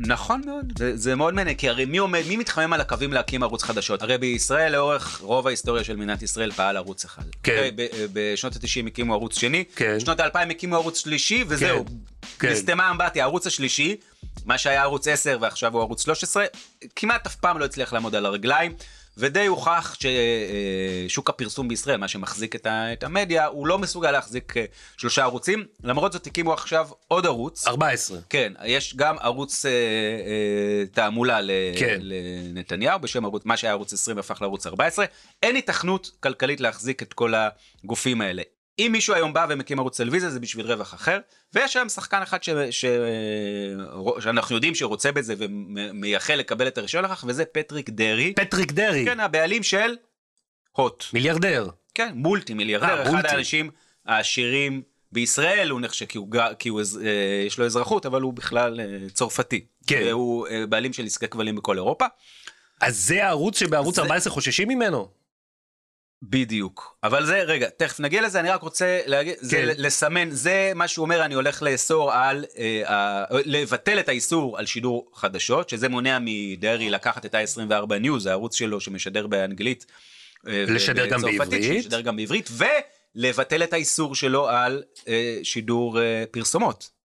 נכון 0.06 0.42
מאוד, 0.46 0.72
זה, 0.78 0.96
זה 0.96 1.14
מאוד 1.14 1.34
מעניין, 1.34 1.56
כי 1.56 1.68
הרי 1.68 1.84
מי 1.84 1.98
עומד, 1.98 2.22
מי 2.28 2.36
מתחמם 2.36 2.72
על 2.72 2.80
הקווים 2.80 3.12
להקים 3.12 3.42
ערוץ 3.42 3.62
חדשות? 3.62 4.02
הרי 4.02 4.18
בישראל 4.18 4.72
לאורך 4.72 5.18
רוב 5.22 5.46
ההיסטוריה 5.46 5.84
של 5.84 5.96
מדינת 5.96 6.22
ישראל 6.22 6.52
פעל 6.52 6.76
ערוץ 6.76 7.04
אחד. 7.04 7.22
כן. 7.42 7.52
אוקיי? 7.52 7.70
ב- 7.76 7.86
בשנות 8.12 8.56
ה-90 8.56 8.86
הקימו 8.86 9.14
ערוץ 9.14 9.38
שני, 9.38 9.64
כן. 9.76 9.96
בשנות 9.96 10.20
ה-2000 10.20 10.50
הקימו 10.50 10.76
ערוץ 10.76 10.98
שלישי, 10.98 11.44
וזהו. 11.48 11.84
כן. 12.38 12.52
נסתמה 12.52 12.90
אמבטיה, 12.90 13.24
הערוץ 13.24 13.46
השלישי, 13.46 13.96
מה 14.44 14.58
שהיה 14.58 14.82
ערוץ 14.82 15.08
10 15.08 15.38
ועכשיו 15.40 15.72
הוא 15.74 15.82
ערוץ 15.82 16.04
13, 16.04 16.44
כמעט 16.96 17.26
אף 17.26 17.34
פעם 17.34 17.58
לא 17.58 17.64
הצליח 17.64 17.92
לעמוד 17.92 18.14
על 18.14 18.26
הרגליים. 18.26 18.72
ודי 19.18 19.46
הוכח 19.46 19.96
ששוק 21.08 21.28
הפרסום 21.30 21.68
בישראל, 21.68 21.96
מה 21.96 22.08
שמחזיק 22.08 22.54
את, 22.54 22.66
ה- 22.66 22.92
את 22.92 23.04
המדיה, 23.04 23.46
הוא 23.46 23.66
לא 23.66 23.78
מסוגל 23.78 24.10
להחזיק 24.10 24.56
אה, 24.56 24.64
שלושה 24.96 25.22
ערוצים. 25.22 25.64
למרות 25.84 26.12
זאת 26.12 26.26
הקימו 26.26 26.52
עכשיו 26.52 26.88
עוד 27.08 27.26
ערוץ. 27.26 27.66
14. 27.66 28.18
כן, 28.30 28.52
יש 28.64 28.96
גם 28.96 29.16
ערוץ 29.20 29.66
אה, 29.66 29.70
אה, 29.70 30.86
תעמולה 30.92 31.40
ל- 31.40 31.50
כן. 31.78 31.98
לנתניהו 32.00 32.98
בשם 33.00 33.24
ערוץ, 33.24 33.42
מה 33.44 33.56
שהיה 33.56 33.72
ערוץ 33.72 33.92
20 33.92 34.18
הפך 34.18 34.42
לערוץ 34.42 34.66
14. 34.66 35.04
אין 35.42 35.56
היתכנות 35.56 36.10
כלכלית 36.20 36.60
להחזיק 36.60 37.02
את 37.02 37.12
כל 37.12 37.32
הגופים 37.84 38.20
האלה. 38.20 38.42
אם 38.78 38.88
מישהו 38.92 39.14
היום 39.14 39.32
בא 39.32 39.46
ומקים 39.48 39.78
ערוץ 39.78 39.96
טלוויזיה 39.96 40.30
זה 40.30 40.40
בשביל 40.40 40.66
רווח 40.72 40.94
אחר, 40.94 41.18
ויש 41.54 41.76
היום 41.76 41.88
שחקן 41.88 42.22
אחד 42.22 42.42
ש... 42.42 42.50
ש... 42.70 42.84
שאנחנו 44.20 44.54
יודעים 44.54 44.74
שרוצה 44.74 45.12
בזה 45.12 45.34
ומייחל 45.38 46.34
לקבל 46.34 46.68
את 46.68 46.78
הרישיון 46.78 47.04
לכך, 47.04 47.24
וזה 47.28 47.44
פטריק 47.44 47.90
דרעי. 47.90 48.32
פטריק 48.36 48.72
דרעי, 48.72 49.04
כן, 49.04 49.20
הבעלים 49.20 49.62
של 49.62 49.96
הוט. 50.72 51.04
מיליארדר. 51.12 51.68
כן, 51.94 52.12
מולטי 52.14 52.54
מיליארדר, 52.54 52.96
אה, 52.98 53.02
אחד 53.02 53.10
מולטי. 53.10 53.28
האנשים 53.28 53.70
העשירים 54.06 54.82
בישראל, 55.12 55.70
הוא 55.70 55.80
נחשב 55.80 56.06
כי 56.06 56.18
הוא, 56.18 56.28
כי 56.58 56.68
הוא 56.68 56.80
אה, 56.80 57.44
יש 57.46 57.58
לו 57.58 57.66
אזרחות, 57.66 58.06
אבל 58.06 58.22
הוא 58.22 58.32
בכלל 58.32 58.80
אה, 58.80 58.86
צרפתי. 59.12 59.64
כן. 59.86 60.02
והוא 60.06 60.46
אה, 60.46 60.66
בעלים 60.66 60.92
של 60.92 61.04
עסקי 61.04 61.28
כבלים 61.28 61.56
בכל 61.56 61.76
אירופה. 61.76 62.04
אז 62.80 62.98
זה 62.98 63.24
הערוץ 63.26 63.58
שבערוץ 63.58 63.94
זה- 63.96 64.02
14 64.02 64.32
חוששים 64.32 64.68
ממנו? 64.68 65.08
בדיוק. 66.22 66.96
אבל 67.04 67.26
זה, 67.26 67.42
רגע, 67.42 67.68
תכף 67.76 68.00
נגיע 68.00 68.22
לזה, 68.22 68.40
אני 68.40 68.50
רק 68.50 68.62
רוצה 68.62 69.00
להגיד, 69.06 69.34
זה 69.40 69.56
כן. 69.56 69.68
לסמן, 69.82 70.30
זה 70.30 70.72
מה 70.74 70.88
שהוא 70.88 71.02
אומר, 71.04 71.24
אני 71.24 71.34
הולך 71.34 71.62
לאסור 71.62 72.12
על, 72.12 72.44
אה, 72.58 72.82
ה- 72.86 73.24
לבטל 73.44 73.98
את 74.00 74.08
האיסור 74.08 74.58
על 74.58 74.66
שידור 74.66 75.10
חדשות, 75.14 75.68
שזה 75.68 75.88
מונע 75.88 76.18
מדרעי 76.20 76.90
לקחת 76.90 77.26
את 77.26 77.34
ה-24 77.34 77.92
News, 78.04 78.28
הערוץ 78.28 78.54
שלו 78.54 78.80
שמשדר 78.80 79.26
באנגלית, 79.26 79.86
אה, 80.48 80.64
לשדר 80.68 81.06
גם 81.06 81.20
בעברית. 81.22 81.78
לשדר 81.78 82.00
גם 82.00 82.16
בעברית, 82.16 82.48
ולבטל 83.14 83.62
את 83.62 83.72
האיסור 83.72 84.14
שלו 84.14 84.48
על 84.48 84.82
אה, 85.08 85.38
שידור 85.42 86.00
אה, 86.00 86.24
פרסומות. 86.30 86.97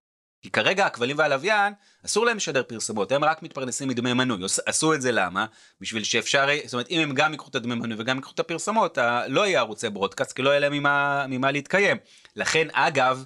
כי 0.43 0.49
כרגע 0.49 0.85
הכבלים 0.85 1.17
והלוויין, 1.17 1.73
אסור 2.05 2.25
להם 2.25 2.37
לשדר 2.37 2.63
פרסומות, 2.63 3.11
הם 3.11 3.23
רק 3.23 3.43
מתפרנסים 3.43 3.87
מדמי 3.87 4.13
מנוי. 4.13 4.45
עש- 4.45 4.59
עשו 4.65 4.93
את 4.93 5.01
זה 5.01 5.11
למה? 5.11 5.45
בשביל 5.81 6.03
שאפשר, 6.03 6.47
זאת 6.65 6.73
אומרת, 6.73 6.89
אם 6.89 6.99
הם 6.99 7.13
גם 7.13 7.31
ייקחו 7.31 7.49
את 7.49 7.55
הדמי 7.55 7.75
מנוי 7.75 7.97
וגם 7.99 8.15
ייקחו 8.15 8.31
את 8.35 8.39
הפרסומות, 8.39 8.97
לא 9.27 9.47
יהיה 9.47 9.59
ערוצי 9.59 9.89
ברודקאסט, 9.89 10.31
כי 10.31 10.41
לא 10.41 10.49
יהיה 10.49 10.59
להם 10.59 10.73
ממה, 10.73 11.25
ממה 11.29 11.51
להתקיים. 11.51 11.97
לכן, 12.35 12.67
אגב, 12.71 13.25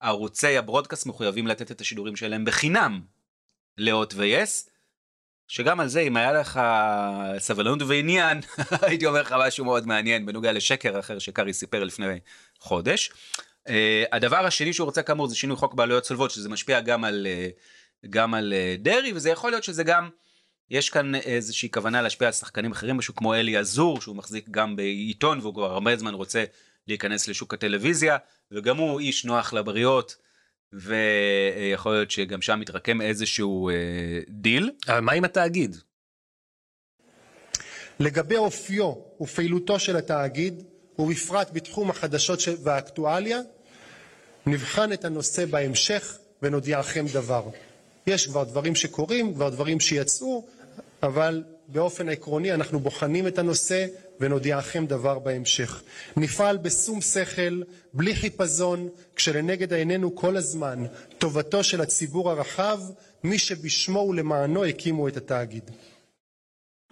ערוצי 0.00 0.58
הברודקאסט 0.58 1.06
מחויבים 1.06 1.46
לתת 1.46 1.70
את 1.70 1.80
השידורים 1.80 2.16
שלהם 2.16 2.44
בחינם 2.44 3.00
להוט 3.78 4.14
ויס, 4.16 4.70
שגם 5.48 5.80
על 5.80 5.88
זה, 5.88 6.00
אם 6.00 6.16
היה 6.16 6.32
לך 6.32 6.60
סבלנות 7.38 7.82
ועניין, 7.82 8.40
הייתי 8.82 9.06
אומר 9.06 9.22
לך 9.22 9.34
משהו 9.38 9.64
מאוד 9.64 9.86
מעניין 9.86 10.26
בנוגע 10.26 10.52
לשקר 10.52 10.98
אחר 10.98 11.18
שקארי 11.18 11.52
סיפר 11.52 11.84
לפני 11.84 12.18
חודש. 12.60 13.10
Uh, 13.68 13.70
הדבר 14.12 14.46
השני 14.46 14.72
שהוא 14.72 14.84
רוצה 14.84 15.02
כאמור 15.02 15.28
זה 15.28 15.36
שינוי 15.36 15.56
חוק 15.56 15.74
בעלויות 15.74 16.04
צולבות, 16.04 16.30
שזה 16.30 16.48
משפיע 16.48 16.80
גם 16.80 17.04
על, 17.04 17.26
uh, 17.26 18.06
גם 18.10 18.34
על 18.34 18.52
uh, 18.52 18.82
דרעי, 18.82 19.12
וזה 19.12 19.30
יכול 19.30 19.50
להיות 19.50 19.64
שזה 19.64 19.84
גם, 19.84 20.08
יש 20.70 20.90
כאן 20.90 21.14
איזושהי 21.14 21.70
כוונה 21.70 22.02
להשפיע 22.02 22.28
על 22.28 22.32
שחקנים 22.32 22.72
אחרים, 22.72 22.96
משהו 22.96 23.14
כמו 23.14 23.34
אלי 23.34 23.56
עזור, 23.56 24.00
שהוא 24.00 24.16
מחזיק 24.16 24.48
גם 24.50 24.76
בעיתון, 24.76 25.40
והוא 25.40 25.54
כבר 25.54 25.72
הרבה 25.72 25.96
זמן 25.96 26.14
רוצה 26.14 26.44
להיכנס 26.86 27.28
לשוק 27.28 27.54
הטלוויזיה, 27.54 28.16
וגם 28.52 28.76
הוא 28.76 29.00
איש 29.00 29.24
נוח 29.24 29.52
לבריות, 29.52 30.16
ויכול 30.72 31.92
להיות 31.92 32.10
שגם 32.10 32.42
שם 32.42 32.60
מתרקם 32.60 33.00
איזשהו 33.00 33.70
uh, 33.70 34.30
דיל. 34.30 34.70
אבל 34.88 35.00
מה 35.00 35.12
עם 35.12 35.24
התאגיד? 35.24 35.76
לגבי 38.00 38.36
אופיו 38.36 38.92
ופעילותו 39.20 39.78
של 39.78 39.96
התאגיד, 39.96 40.62
ובפרט 40.98 41.50
בתחום 41.52 41.90
החדשות 41.90 42.40
ש- 42.40 42.48
והאקטואליה, 42.64 43.40
נבחן 44.48 44.92
את 44.92 45.04
הנושא 45.04 45.44
בהמשך 45.44 46.18
ונודיעכם 46.42 47.06
דבר. 47.12 47.42
יש 48.06 48.26
כבר 48.26 48.44
דברים 48.44 48.74
שקורים, 48.74 49.34
כבר 49.34 49.48
דברים 49.48 49.80
שיצאו, 49.80 50.44
אבל 51.02 51.42
באופן 51.68 52.08
עקרוני 52.08 52.54
אנחנו 52.54 52.80
בוחנים 52.80 53.26
את 53.26 53.38
הנושא 53.38 53.86
ונודיעכם 54.20 54.86
דבר 54.86 55.18
בהמשך. 55.18 55.82
נפעל 56.16 56.56
בשום 56.56 57.00
שכל, 57.00 57.62
בלי 57.92 58.14
חיפזון, 58.14 58.88
כשלנגד 59.16 59.72
עינינו 59.72 60.16
כל 60.16 60.36
הזמן 60.36 60.84
טובתו 61.18 61.64
של 61.64 61.80
הציבור 61.80 62.30
הרחב, 62.30 62.80
מי 63.24 63.38
שבשמו 63.38 64.06
ולמענו 64.08 64.64
הקימו 64.64 65.08
את 65.08 65.16
התאגיד. 65.16 65.70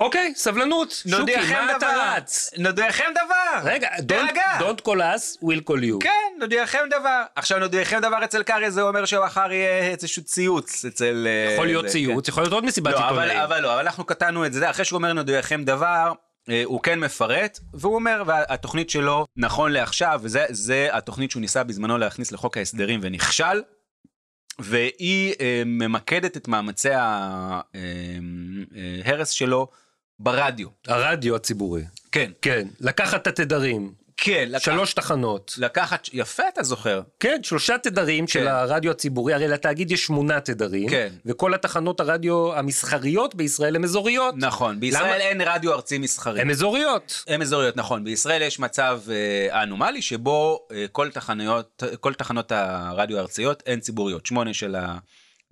אוקיי, 0.01 0.33
סבלנות. 0.37 0.91
שוקי, 0.91 1.11
נודיעכם 1.11 1.65
מה 1.67 1.77
אתה 1.77 1.79
דבר. 1.79 2.15
רץ? 2.17 2.51
נודיעכם 2.59 3.05
דבר. 3.11 3.71
רגע, 3.71 3.89
don't, 3.89 4.07
תירגע. 4.07 4.59
don't 4.59 4.81
call 4.87 4.99
us, 4.99 5.43
we'll 5.43 5.71
call 5.71 5.81
you. 5.81 5.99
כן, 6.01 6.39
נודיעכם 6.39 6.79
דבר. 6.91 7.23
עכשיו 7.37 7.59
נודיעכם 7.59 7.99
דבר 7.99 8.25
אצל 8.25 8.43
קארי 8.43 8.71
זה 8.71 8.83
אומר 8.83 9.05
שמחר 9.05 9.53
יהיה 9.53 9.91
איזשהו 9.91 10.23
ציוץ 10.23 10.85
אצל... 10.85 11.27
אה, 11.27 11.53
יכול 11.53 11.67
להיות 11.67 11.85
זה, 11.85 11.91
ציוץ, 11.91 12.29
יכול 12.29 12.43
להיות 12.43 12.53
עוד 12.53 12.65
מסיבת 12.65 12.93
לא, 12.93 12.99
אבל, 12.99 13.09
עיתונאים. 13.09 13.39
אבל 13.39 13.61
לא, 13.61 13.75
אבל 13.75 13.81
אנחנו 13.81 14.05
קטענו 14.05 14.47
את 14.47 14.53
זה, 14.53 14.71
אחרי 14.71 14.85
שהוא 14.85 14.97
אומר 14.97 15.13
נודיעכם 15.13 15.65
דבר, 15.65 16.13
אה, 16.51 16.63
הוא 16.65 16.83
כן 16.83 16.99
מפרט, 17.01 17.59
והוא 17.75 17.95
אומר, 17.95 18.23
והתוכנית 18.27 18.91
שלו, 18.91 19.27
נכון 19.37 19.73
לעכשיו, 19.73 20.21
וזה 20.23 20.45
זה 20.51 20.89
התוכנית 20.93 21.31
שהוא 21.31 21.41
ניסה 21.41 21.65
בזמנו 21.65 21.99
להכניס 21.99 22.33
לחוק 22.33 22.57
ההסדרים 22.57 23.01
ונכשל, 23.03 23.63
והיא 24.59 25.35
אה, 25.41 25.63
ממקדת 25.67 26.37
את 26.37 26.49
מאמצי 26.49 26.91
ההרס 29.05 29.31
שלו 29.31 29.69
ברדיו. 30.19 30.69
הרדיו 30.87 31.37
הציבורי. 31.37 31.83
כן. 32.13 32.31
כן, 32.43 32.69
לקחת 32.81 33.29
את 33.29 33.41
התדרים. 33.41 33.93
כן, 34.17 34.49
שלוש 34.59 34.95
תחנות. 34.95 35.55
לקחת, 35.59 36.09
יפה 36.13 36.43
אתה 36.53 36.63
זוכר. 36.63 37.03
כן, 37.21 37.39
שלושה 37.43 37.79
תדרים 37.79 38.27
של 38.27 38.41
כן. 38.41 38.47
הרדיו 38.47 38.91
הציבורי, 38.91 39.35
הרי 39.35 39.49
לתאגיד 39.49 39.91
יש 39.91 40.07
שמונה 40.07 40.41
תדרים, 40.41 40.89
כן. 40.89 41.09
וכל 41.27 41.55
התחנות 41.55 42.01
הרדיו 42.01 42.55
המסחריות 42.55 43.35
בישראל 43.35 43.77
הן 43.77 43.85
אזוריות. 43.85 44.35
נכון, 44.39 44.81
בישראל 44.81 45.05
למה? 45.05 45.17
אין 45.17 45.41
רדיו 45.41 45.73
ארצי 45.73 45.99
מסחרי. 45.99 46.41
הן 46.41 46.51
אזוריות. 46.51 47.25
הן 47.29 47.43
אזוריות, 47.43 47.77
נכון. 47.77 48.05
בישראל 48.05 48.43
יש 48.43 48.59
מצב 48.61 49.01
אה, 49.11 49.63
אנומלי 49.63 50.03
שבו 50.03 50.67
אה, 50.73 50.85
כל, 50.93 51.11
תחנויות, 51.11 51.83
כל 52.01 52.15
תחנות 52.15 52.53
הרדיו 52.53 53.19
הארציות 53.19 53.63
הן 53.67 53.81
ציבוריות. 53.81 54.27
שמונה 54.27 54.55
של 54.55 54.77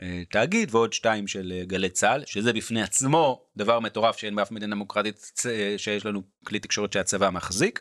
התאגיד 0.01 0.75
ועוד 0.75 0.93
שתיים 0.93 1.27
של 1.27 1.53
אה, 1.57 1.65
גלי 1.65 1.89
צה"ל, 1.91 2.23
שזה 2.27 2.53
בפני 2.53 2.83
עצמו 2.83 3.43
דבר 3.57 3.81
מטורף 3.81 4.17
שאין 4.17 4.37
באף 4.37 4.51
מדינה 4.51 4.75
דמוקרטית 4.75 5.33
אה, 5.47 5.75
שיש 5.77 6.07
לנו 6.07 6.23
כלי 6.45 6.59
תקשורת 6.59 6.93
שהצבא 6.93 7.31
מחזיק. 7.31 7.81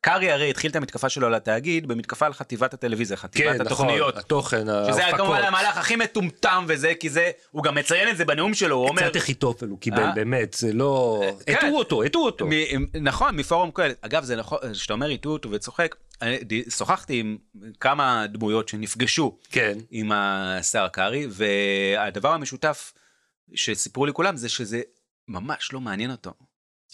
קרעי 0.00 0.30
הרי 0.30 0.50
התחיל 0.50 0.70
את 0.70 0.76
המתקפה 0.76 1.08
שלו 1.08 1.26
על 1.26 1.34
התאגיד 1.34 1.88
במתקפה 1.88 2.26
על 2.26 2.32
חטיבת 2.32 2.74
הטלוויזיה, 2.74 3.16
חטיבת 3.16 3.56
כן, 3.56 3.62
נכון, 3.62 3.66
התוכניות. 3.66 4.16
התוכן, 4.16 4.60
שזה 4.60 4.70
היה 4.70 5.06
ההפקות. 5.06 5.20
כמובן 5.20 5.42
המהלך 5.42 5.76
הכי 5.76 5.96
מטומטם 5.96 6.64
וזה, 6.68 6.92
כי 7.00 7.10
זה, 7.10 7.30
הוא 7.50 7.62
גם 7.62 7.74
מציין 7.74 8.08
את 8.08 8.16
זה 8.16 8.24
בנאום 8.24 8.54
שלו, 8.54 8.76
הוא 8.76 8.88
אומר... 8.88 9.02
קצת 9.02 9.16
אחיתופל 9.16 9.66
הוא 9.66 9.78
קיבל, 9.78 10.02
אה? 10.02 10.12
באמת, 10.14 10.52
זה 10.54 10.72
לא... 10.72 11.22
כן. 11.46 11.52
הטעו 11.52 11.78
אותו, 11.78 12.02
הטעו 12.02 12.24
אותו. 12.26 12.46
מ- 12.46 13.04
נכון, 13.04 13.36
מפורום 13.36 13.70
קהלת. 13.70 13.96
אגב, 14.00 14.24
זה 14.24 14.36
נכון, 14.36 14.58
כשאתה 14.72 14.92
אומר 14.92 15.10
הטעו 15.10 15.32
אותו 15.32 15.50
וצוחק, 15.50 15.94
שוחחתי 16.68 17.20
עם 17.20 17.36
כמה 17.80 18.26
דמויות 18.26 18.68
שנפגשו 18.68 19.38
כן. 19.50 19.78
עם 19.90 20.12
השר 20.12 20.88
קרעי, 20.88 21.26
והדבר 21.30 22.32
המשותף 22.32 22.92
שסיפרו 23.54 24.06
לי 24.06 24.12
כולם 24.12 24.36
זה 24.36 24.48
שזה 24.48 24.80
ממש 25.28 25.72
לא 25.72 25.80
מעניין 25.80 26.10
אותו. 26.10 26.32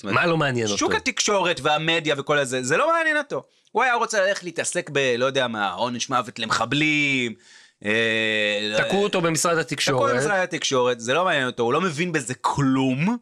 אומרת, 0.03 0.15
מה 0.15 0.27
לא 0.27 0.37
מעניין 0.37 0.67
אותו? 0.67 0.79
שוק 0.79 0.95
התקשורת 0.95 1.61
והמדיה 1.61 2.15
וכל 2.19 2.39
הזה, 2.39 2.63
זה 2.63 2.77
לא 2.77 2.93
מעניין 2.93 3.17
אותו. 3.17 3.43
הוא 3.73 3.83
היה 3.83 3.95
רוצה 3.95 4.27
ללכת 4.27 4.45
להתעסק 4.45 4.91
ב, 4.93 4.99
לא 5.19 5.27
יודע 5.27 5.49
מה, 5.49 5.71
עונש 5.73 6.11
מוות 6.11 6.39
למחבלים. 6.39 7.35
אה, 7.85 8.77
תקעו 8.79 9.03
אותו 9.03 9.21
במשרד 9.21 9.53
תקעו 9.53 9.61
התקשורת. 9.61 10.15
במשרד 10.15 10.43
התקשורת, 10.43 11.01
זה 11.01 11.15
לא 11.15 11.25
מעניין 11.25 11.47
אותו, 11.47 11.63
הוא 11.63 11.73
לא 11.73 11.81
מבין 11.81 12.13
בזה 12.13 12.35
כלום, 12.35 13.17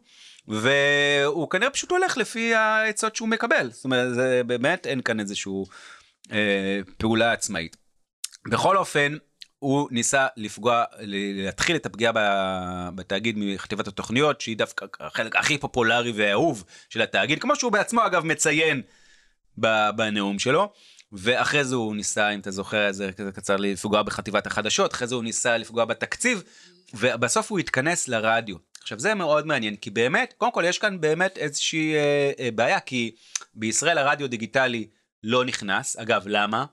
והוא 0.47 1.49
כנראה 1.49 1.69
פשוט 1.69 1.91
הולך 1.91 2.17
לפי 2.17 2.55
העצות 2.55 3.15
שהוא 3.15 3.29
מקבל. 3.29 3.69
זאת 3.71 3.83
אומרת, 3.83 4.15
זה 4.15 4.41
באמת, 4.47 4.87
אין 4.87 5.01
כאן 5.01 5.19
איזושהי 5.19 5.53
אה, 6.31 6.79
פעולה 6.97 7.31
עצמאית. 7.31 7.77
בכל 8.47 8.77
אופן, 8.77 9.17
הוא 9.59 9.87
ניסה 9.91 10.27
לפגוע, 10.37 10.83
להתחיל 10.99 11.75
את 11.75 11.85
הפגיעה 11.85 12.13
בתאגיד 12.95 13.35
מחטיבת 13.37 13.87
התוכניות, 13.87 14.41
שהיא 14.41 14.57
דווקא 14.57 14.85
החלק 14.99 15.35
הכי 15.35 15.57
פופולרי 15.57 16.11
והאהוב 16.11 16.63
של 16.89 17.01
התאגיד, 17.01 17.41
כמו 17.41 17.55
שהוא 17.55 17.71
בעצמו 17.71 18.05
אגב 18.05 18.25
מציין 18.25 18.81
בנאום 19.95 20.39
שלו. 20.39 20.71
ואחרי 21.13 21.63
זה 21.63 21.75
הוא 21.75 21.95
ניסה, 21.95 22.29
אם 22.29 22.39
אתה 22.39 22.51
זוכר, 22.51 22.91
זה 22.91 23.11
כזה 23.11 23.31
קצר 23.31 23.55
לפגוע 23.55 24.03
בחטיבת 24.03 24.47
החדשות, 24.47 24.93
אחרי 24.93 25.07
זה 25.07 25.15
הוא 25.15 25.23
ניסה 25.23 25.57
לפגוע 25.57 25.85
בתקציב, 25.85 26.43
ובסוף 26.93 27.51
הוא 27.51 27.59
התכנס 27.59 28.07
לרדיו. 28.07 28.55
עכשיו 28.81 28.99
זה 28.99 29.13
מאוד 29.13 29.47
מעניין, 29.47 29.75
כי 29.75 29.89
באמת, 29.89 30.33
קודם 30.37 30.51
כל 30.51 30.63
יש 30.67 30.77
כאן 30.77 31.01
באמת 31.01 31.37
איזושהי 31.37 31.95
אה, 31.95 32.31
אה, 32.39 32.49
בעיה, 32.55 32.79
כי 32.79 33.15
בישראל 33.53 33.97
הרדיו 33.97 34.29
דיגיטלי 34.29 34.87
לא 35.23 35.45
נכנס, 35.45 35.97
אגב, 35.97 36.23
למה? 36.25 36.65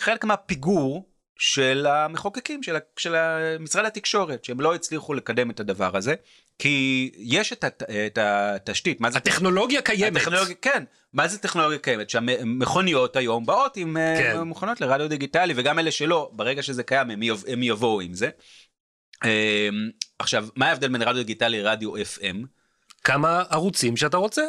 חלק 0.00 0.24
מהפיגור 0.24 1.08
של 1.38 1.86
המחוקקים, 1.86 2.62
של, 2.62 2.76
של 2.96 3.14
משרד 3.60 3.84
התקשורת, 3.84 4.44
שהם 4.44 4.60
לא 4.60 4.74
הצליחו 4.74 5.14
לקדם 5.14 5.50
את 5.50 5.60
הדבר 5.60 5.96
הזה, 5.96 6.14
כי 6.58 7.10
יש 7.16 7.52
את, 7.52 7.64
הת, 7.64 7.82
את 8.06 8.18
התשתית, 8.18 9.00
מה 9.00 9.10
זה 9.10 9.18
הטכנולוגיה 9.18 9.82
קיימת. 9.82 10.16
הטכנולוגיה, 10.16 10.54
כן, 10.62 10.84
מה 11.12 11.28
זה 11.28 11.38
טכנולוגיה 11.38 11.78
קיימת? 11.78 12.10
שהמכוניות 12.10 13.16
היום 13.16 13.46
באות 13.46 13.76
עם 13.76 13.96
כן. 13.96 14.32
כן. 14.34 14.40
מכונות 14.42 14.80
לרדיו 14.80 15.08
דיגיטלי, 15.08 15.54
וגם 15.56 15.78
אלה 15.78 15.90
שלא, 15.90 16.30
ברגע 16.32 16.62
שזה 16.62 16.82
קיים 16.82 17.10
הם, 17.10 17.22
יב, 17.22 17.44
הם 17.48 17.62
יבואו 17.62 18.00
עם 18.00 18.14
זה. 18.14 18.30
אמ, 19.24 19.30
עכשיו, 20.18 20.46
מה 20.56 20.66
ההבדל 20.68 20.88
בין 20.88 21.02
רדיו 21.02 21.14
דיגיטלי 21.14 21.62
לרדיו 21.62 21.96
FM? 21.96 22.36
כמה 23.04 23.42
ערוצים 23.50 23.96
שאתה 23.96 24.16
רוצה. 24.16 24.42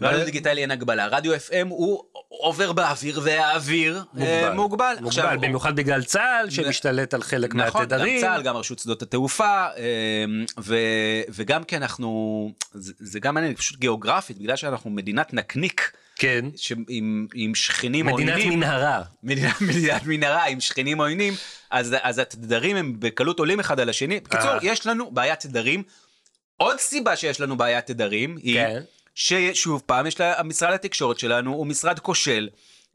רדיו 0.00 0.24
דיגיטלי 0.24 0.62
אין 0.62 0.70
הגבלה, 0.70 1.06
רדיו 1.06 1.34
FM 1.34 1.68
הוא 1.68 2.02
עובר 2.28 2.72
באוויר, 2.72 3.20
והאוויר 3.22 4.02
אה, 4.20 4.54
מוגבל. 4.54 4.94
מוגבל, 5.00 5.36
במיוחד 5.36 5.76
בגלל 5.76 6.04
צה"ל 6.04 6.50
שמשתלט 6.50 7.14
על 7.14 7.22
חלק 7.22 7.54
נכון, 7.54 7.80
מהתדרים. 7.80 8.16
גם 8.16 8.20
צה"ל, 8.20 8.42
גם 8.42 8.56
רשות 8.56 8.78
שדות 8.78 9.02
התעופה, 9.02 9.66
אמ, 9.76 10.44
ו, 10.60 10.76
וגם 11.28 11.64
כי 11.64 11.76
אנחנו, 11.76 12.52
זה, 12.72 12.92
זה 12.98 13.20
גם 13.20 13.34
מעניין, 13.34 13.54
פשוט 13.54 13.78
גיאוגרפית, 13.78 14.38
בגלל 14.38 14.56
שאנחנו 14.56 14.90
מדינת 14.90 15.34
נקניק, 15.34 15.92
כן. 16.16 16.44
עם, 16.88 17.26
עם 17.34 17.54
שכנים 17.54 18.06
מדינת 18.06 18.34
עוינים, 18.34 18.58
מנהרה. 18.58 19.02
מדינת, 19.22 19.60
מדינת 19.68 20.02
מנהרה 20.06 20.46
עם 20.46 20.60
שכנים 20.60 21.00
עוינים, 21.00 21.34
אז, 21.70 21.96
אז 22.02 22.18
התדרים 22.18 22.76
הם 22.76 22.94
בקלות 22.98 23.38
עולים 23.38 23.60
אחד 23.60 23.80
על 23.80 23.88
השני. 23.88 24.20
בקיצור, 24.20 24.50
אה. 24.50 24.58
יש 24.62 24.86
לנו 24.86 25.10
בעיית 25.10 25.40
תדרים. 25.40 25.82
עוד 26.56 26.78
סיבה 26.78 27.16
שיש 27.16 27.40
לנו 27.40 27.56
בעיית 27.56 27.86
תדרים 27.86 28.36
היא 28.36 28.54
כן. 28.54 28.80
ששוב 29.14 29.82
פעם 29.86 30.06
יש 30.06 30.20
לה, 30.20 30.42
משרד 30.42 30.72
התקשורת 30.72 31.18
שלנו 31.18 31.54
הוא 31.54 31.66
משרד 31.66 31.98
כושל. 31.98 32.48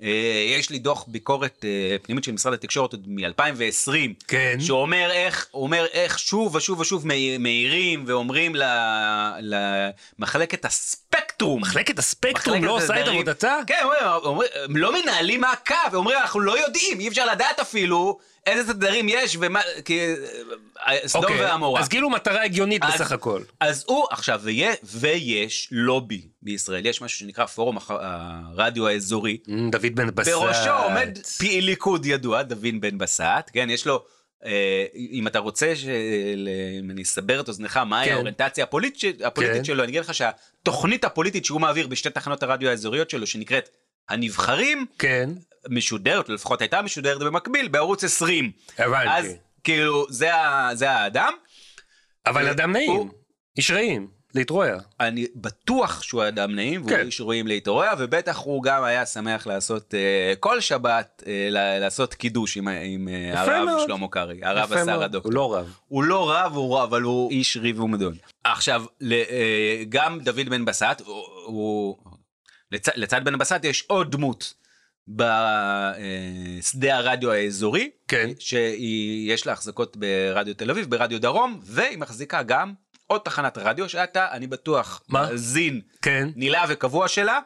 אה, 0.03 0.45
יש 0.57 0.69
לי 0.69 0.79
דוח 0.79 1.05
ביקורת 1.07 1.65
אה, 1.65 1.95
פנימית 2.01 2.23
של 2.23 2.31
משרד 2.31 2.53
התקשורת 2.53 2.91
עוד 2.93 3.05
מ-2020, 3.07 3.91
כן. 4.27 4.57
שאומר 4.59 5.11
איך, 5.11 5.47
אומר 5.53 5.85
איך 5.91 6.19
שוב 6.19 6.55
ושוב 6.55 6.79
ושוב 6.79 7.07
מעירים 7.39 8.03
ואומרים 8.07 8.55
למחלקת 9.39 10.65
הספקטרום. 10.65 11.61
מחלקת 11.61 11.99
הספקטרום 11.99 12.57
מחלקת 12.57 12.67
לא 12.67 12.75
עושה 12.75 13.01
את. 13.01 13.07
עבודתה? 13.07 13.57
כן, 13.67 13.79
אומרים, 13.83 14.01
אומרים, 14.23 14.49
הם 14.63 14.77
לא 14.77 15.01
מנהלים 15.01 15.41
מעקב, 15.41 15.93
אומרים 15.93 16.17
אנחנו 16.17 16.39
לא 16.39 16.59
יודעים, 16.59 16.99
אי 16.99 17.07
אפשר 17.07 17.25
לדעת 17.25 17.59
אפילו 17.59 18.19
איזה 18.45 18.73
תדרים 18.73 19.05
יש 19.09 19.37
ומה, 19.39 19.61
כי 19.85 19.99
אה, 20.87 20.97
סדום 21.07 21.23
אוקיי, 21.23 21.41
ועמורה. 21.41 21.81
אז 21.81 21.87
כאילו 21.87 22.09
מטרה 22.09 22.43
הגיונית 22.43 22.83
אז- 22.83 22.93
בסך 22.93 23.11
הכל. 23.11 23.41
אז 23.59 23.83
הוא, 23.87 24.05
עכשיו, 24.11 24.41
ויה, 24.43 24.71
ויש 24.83 25.67
לובי 25.71 26.21
בישראל, 26.41 26.85
יש 26.85 27.01
משהו 27.01 27.19
שנקרא 27.19 27.45
פורום 27.45 27.77
הח- 27.77 27.91
הרדיו 27.91 28.87
האזורי, 28.87 29.37
אמ, 29.49 29.69
דוד 29.71 29.85
בן 29.95 30.15
בסט. 30.15 30.29
בראשו 30.31 30.69
עומד 30.83 31.17
פעיל 31.37 31.65
ליכוד 31.65 32.05
ידוע, 32.05 32.41
דוד 32.43 32.67
בן 32.79 32.97
בסט, 32.97 33.23
כן, 33.53 33.69
יש 33.69 33.87
לו, 33.87 34.03
אה, 34.45 34.85
אם 34.95 35.27
אתה 35.27 35.39
רוצה, 35.39 35.75
ש- 35.75 35.85
ל- 36.35 36.49
אם 36.83 36.91
אני 36.91 37.01
אסבר 37.03 37.39
את 37.39 37.47
אוזנך, 37.47 37.77
מהי 37.77 38.05
כן. 38.07 38.13
האוריינטציה 38.13 38.63
הפוליטית, 38.63 39.21
הפוליטית 39.21 39.57
כן. 39.57 39.63
שלו, 39.63 39.83
אני 39.83 39.91
אגיד 39.91 40.01
לך 40.01 40.13
שהתוכנית 40.13 41.05
הפוליטית 41.05 41.45
שהוא 41.45 41.61
מעביר 41.61 41.87
בשתי 41.87 42.09
תחנות 42.09 42.43
הרדיו 42.43 42.69
האזוריות 42.69 43.09
שלו, 43.09 43.27
שנקראת 43.27 43.69
הנבחרים, 44.09 44.85
כן, 44.99 45.29
משודרת, 45.69 46.29
לפחות 46.29 46.61
הייתה 46.61 46.81
משודרת 46.81 47.19
במקביל, 47.19 47.67
בערוץ 47.67 48.03
20. 48.03 48.51
הבנתי. 48.77 49.09
אז 49.09 49.25
כאילו, 49.63 50.05
זה, 50.09 50.35
ה, 50.35 50.69
זה 50.73 50.91
האדם. 50.91 51.33
אבל 52.27 52.47
אדם 52.47 52.71
נעים. 52.71 52.91
הוא- 52.91 53.09
איש 53.57 53.71
רעים. 53.71 54.07
להתרועע. 54.35 54.77
אני 54.99 55.25
בטוח 55.35 56.01
שהוא 56.03 56.27
אדם 56.27 56.55
נעים, 56.55 56.81
והוא 56.81 56.89
כן. 56.97 57.05
איש 57.05 57.21
רואים 57.21 57.47
להתעורר, 57.47 57.89
ובטח 57.97 58.37
הוא 58.37 58.63
גם 58.63 58.83
היה 58.83 59.05
שמח 59.05 59.47
לעשות 59.47 59.93
אה, 59.93 60.33
כל 60.39 60.59
שבת, 60.61 61.23
אה, 61.27 61.47
לעשות 61.79 62.13
קידוש 62.13 62.57
עם, 62.57 62.67
עם 62.67 63.07
אה, 63.07 63.41
הרב 63.41 63.65
מאוד. 63.65 63.87
שלמה 63.87 64.07
קרעי, 64.07 64.39
הרב 64.43 64.73
השר. 64.73 65.03
הדוקטור. 65.03 65.31
הוא 65.31 65.35
לא 65.35 65.55
רב. 65.55 65.73
הוא 65.87 66.03
לא 66.03 66.31
רב, 66.31 66.55
הוא 66.55 66.77
רב, 66.77 66.81
אבל 66.89 67.01
הוא 67.01 67.31
איש 67.31 67.57
ריב 67.57 67.79
ומדון. 67.81 68.13
עכשיו, 68.43 68.83
ל- 69.01 69.13
אה, 69.13 69.83
גם 69.89 70.19
דוד 70.19 70.49
בן 70.49 70.65
בסט, 70.65 71.01
הוא, 71.05 71.15
הוא, 71.45 71.97
לצ, 72.71 72.87
לצד 72.95 73.25
בן 73.25 73.37
בסט 73.37 73.63
יש 73.63 73.85
עוד 73.87 74.11
דמות 74.11 74.53
בשדה 75.07 76.95
הרדיו 76.95 77.31
האזורי, 77.31 77.89
כן. 78.07 78.29
שיש 78.39 79.47
לה 79.47 79.53
החזקות 79.53 79.97
ברדיו 79.97 80.53
תל 80.53 80.71
אביב, 80.71 80.89
ברדיו 80.89 81.21
דרום, 81.21 81.59
והיא 81.63 81.97
מחזיקה 81.97 82.43
גם 82.43 82.73
עוד 83.07 83.21
תחנת 83.21 83.57
רדיו 83.57 83.89
שאתה, 83.89 84.27
אני 84.31 84.47
בטוח, 84.47 85.01
מה? 85.09 85.21
מאזין 85.21 85.81
כן. 86.01 86.29
נלהב 86.35 86.69
וקבוע 86.71 87.07
שלה, 87.07 87.39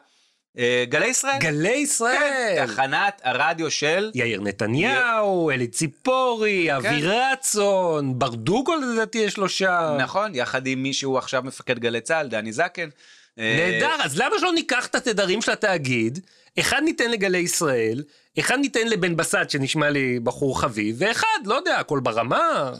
אה, 0.58 0.84
גלי 0.88 1.06
ישראל. 1.06 1.38
גלי 1.38 1.76
ישראל. 1.76 2.54
כן, 2.56 2.66
תחנת 2.66 3.20
הרדיו 3.24 3.70
של... 3.70 4.10
יאיר 4.14 4.40
נתניהו, 4.40 5.50
אלי 5.50 5.66
ציפורי, 5.66 6.76
אבי 6.76 7.02
רצון, 7.02 8.18
ברדוגו 8.18 8.74
לדעתי 8.74 9.18
יש 9.18 9.36
לו 9.36 9.48
שם. 9.48 9.96
נכון, 9.98 10.34
יחד 10.34 10.66
עם 10.66 10.82
מי 10.82 10.92
שהוא 10.92 11.18
עכשיו 11.18 11.42
מפקד 11.42 11.78
גלי 11.78 12.00
צה"ל, 12.00 12.28
דני 12.28 12.52
זקן. 12.52 12.88
אה, 13.38 13.70
נהדר, 13.70 13.96
אז 14.04 14.18
למה 14.18 14.38
שלא 14.38 14.52
ניקח 14.52 14.86
את 14.86 14.94
התדרים 14.94 15.42
של 15.42 15.52
התאגיד, 15.52 16.18
אחד 16.60 16.80
ניתן 16.84 17.10
לגלי 17.10 17.38
ישראל, 17.38 18.04
אחד 18.38 18.58
ניתן 18.58 18.88
לבן 18.88 19.16
בסט 19.16 19.50
שנשמע 19.50 19.90
לי 19.90 20.20
בחור 20.20 20.60
חביב, 20.60 20.96
ואחד, 20.98 21.38
לא 21.44 21.54
יודע, 21.54 21.78
הכל 21.78 22.00
ברמה, 22.00 22.72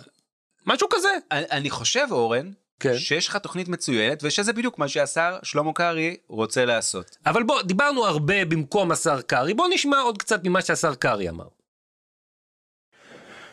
משהו 0.66 0.88
כזה. 0.90 1.08
אני 1.30 1.46
אני 1.50 1.70
חושב, 1.70 2.06
אורן, 2.10 2.50
כן. 2.80 2.98
שיש 2.98 3.28
לך 3.28 3.36
תוכנית 3.36 3.68
מצוינת, 3.68 4.18
ושזה 4.22 4.52
בדיוק 4.52 4.78
מה 4.78 4.88
שהשר 4.88 5.38
שלמה 5.42 5.72
קרעי 5.72 6.16
רוצה 6.28 6.64
לעשות. 6.64 7.16
אבל 7.26 7.42
בוא, 7.42 7.62
דיברנו 7.62 8.06
הרבה 8.06 8.44
במקום 8.44 8.92
השר 8.92 9.20
קרעי, 9.22 9.54
בוא 9.54 9.68
נשמע 9.70 10.00
עוד 10.00 10.18
קצת 10.18 10.44
ממה 10.44 10.62
שהשר 10.62 10.94
קרעי 10.94 11.28
אמר. 11.28 11.46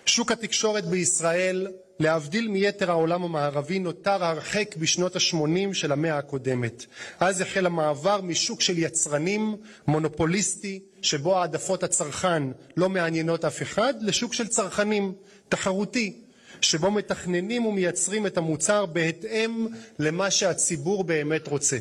שוק 0.05 0.31
התקשורת 0.31 0.85
בישראל, 0.85 1.67
להבדיל 1.99 2.47
מיתר 2.47 2.91
העולם 2.91 3.23
המערבי, 3.23 3.79
נותר 3.79 4.23
הרחק 4.23 4.75
בשנות 4.77 5.15
ה-80 5.15 5.73
של 5.73 5.91
המאה 5.91 6.17
הקודמת. 6.17 6.85
אז 7.19 7.41
החל 7.41 7.65
המעבר 7.65 8.21
משוק 8.21 8.61
של 8.61 8.77
יצרנים, 8.77 9.55
מונופוליסטי, 9.87 10.79
שבו 11.01 11.37
העדפות 11.37 11.83
הצרכן 11.83 12.43
לא 12.77 12.89
מעניינות 12.89 13.45
אף 13.45 13.61
אחד, 13.61 13.93
לשוק 14.01 14.33
של 14.33 14.47
צרכנים, 14.47 15.13
תחרותי, 15.49 16.21
שבו 16.61 16.91
מתכננים 16.91 17.65
ומייצרים 17.65 18.27
את 18.27 18.37
המוצר 18.37 18.85
בהתאם 18.85 19.67
למה 19.99 20.31
שהציבור 20.31 21.03
באמת 21.03 21.47
רוצה. 21.47 21.77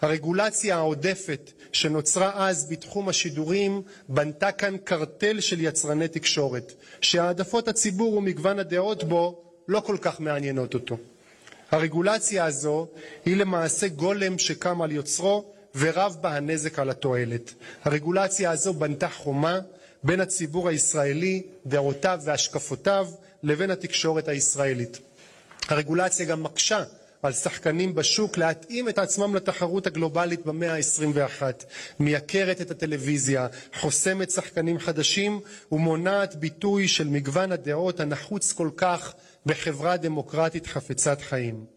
הרגולציה 0.00 0.76
העודפת 0.76 1.52
שנוצרה 1.74 2.48
אז 2.48 2.68
בתחום 2.70 3.08
השידורים 3.08 3.82
בנתה 4.08 4.52
כאן 4.52 4.76
קרטל 4.84 5.40
של 5.40 5.60
יצרני 5.60 6.08
תקשורת, 6.08 6.72
שהעדפות 7.00 7.68
הציבור 7.68 8.14
ומגוון 8.16 8.58
הדעות 8.58 9.04
בו 9.04 9.42
לא 9.68 9.80
כל 9.80 9.96
כך 10.00 10.20
מעניינות 10.20 10.74
אותו. 10.74 10.96
הרגולציה 11.70 12.44
הזו 12.44 12.86
היא 13.24 13.36
למעשה 13.36 13.88
גולם 13.88 14.38
שקם 14.38 14.82
על 14.82 14.92
יוצרו 14.92 15.44
ורב 15.76 16.16
בה 16.20 16.36
הנזק 16.36 16.78
על 16.78 16.90
התועלת. 16.90 17.54
הרגולציה 17.84 18.50
הזו 18.50 18.74
בנתה 18.74 19.08
חומה 19.08 19.60
בין 20.02 20.20
הציבור 20.20 20.68
הישראלי, 20.68 21.42
דעותיו 21.66 22.20
והשקפותיו, 22.24 23.08
לבין 23.42 23.70
התקשורת 23.70 24.28
הישראלית. 24.28 24.98
הרגולציה 25.68 26.26
גם 26.26 26.42
מקשה 26.42 26.84
על 27.24 27.32
שחקנים 27.32 27.94
בשוק 27.94 28.36
להתאים 28.38 28.88
את 28.88 28.98
עצמם 28.98 29.34
לתחרות 29.34 29.86
הגלובלית 29.86 30.46
במאה 30.46 30.74
ה-21, 30.76 31.42
מייקרת 32.00 32.60
את 32.60 32.70
הטלוויזיה, 32.70 33.46
חוסמת 33.74 34.30
שחקנים 34.30 34.78
חדשים 34.78 35.40
ומונעת 35.72 36.36
ביטוי 36.36 36.88
של 36.88 37.08
מגוון 37.08 37.52
הדעות 37.52 38.00
הנחוץ 38.00 38.52
כל 38.52 38.70
כך 38.76 39.14
בחברה 39.46 39.96
דמוקרטית 39.96 40.66
חפצת 40.66 41.20
חיים. 41.20 41.73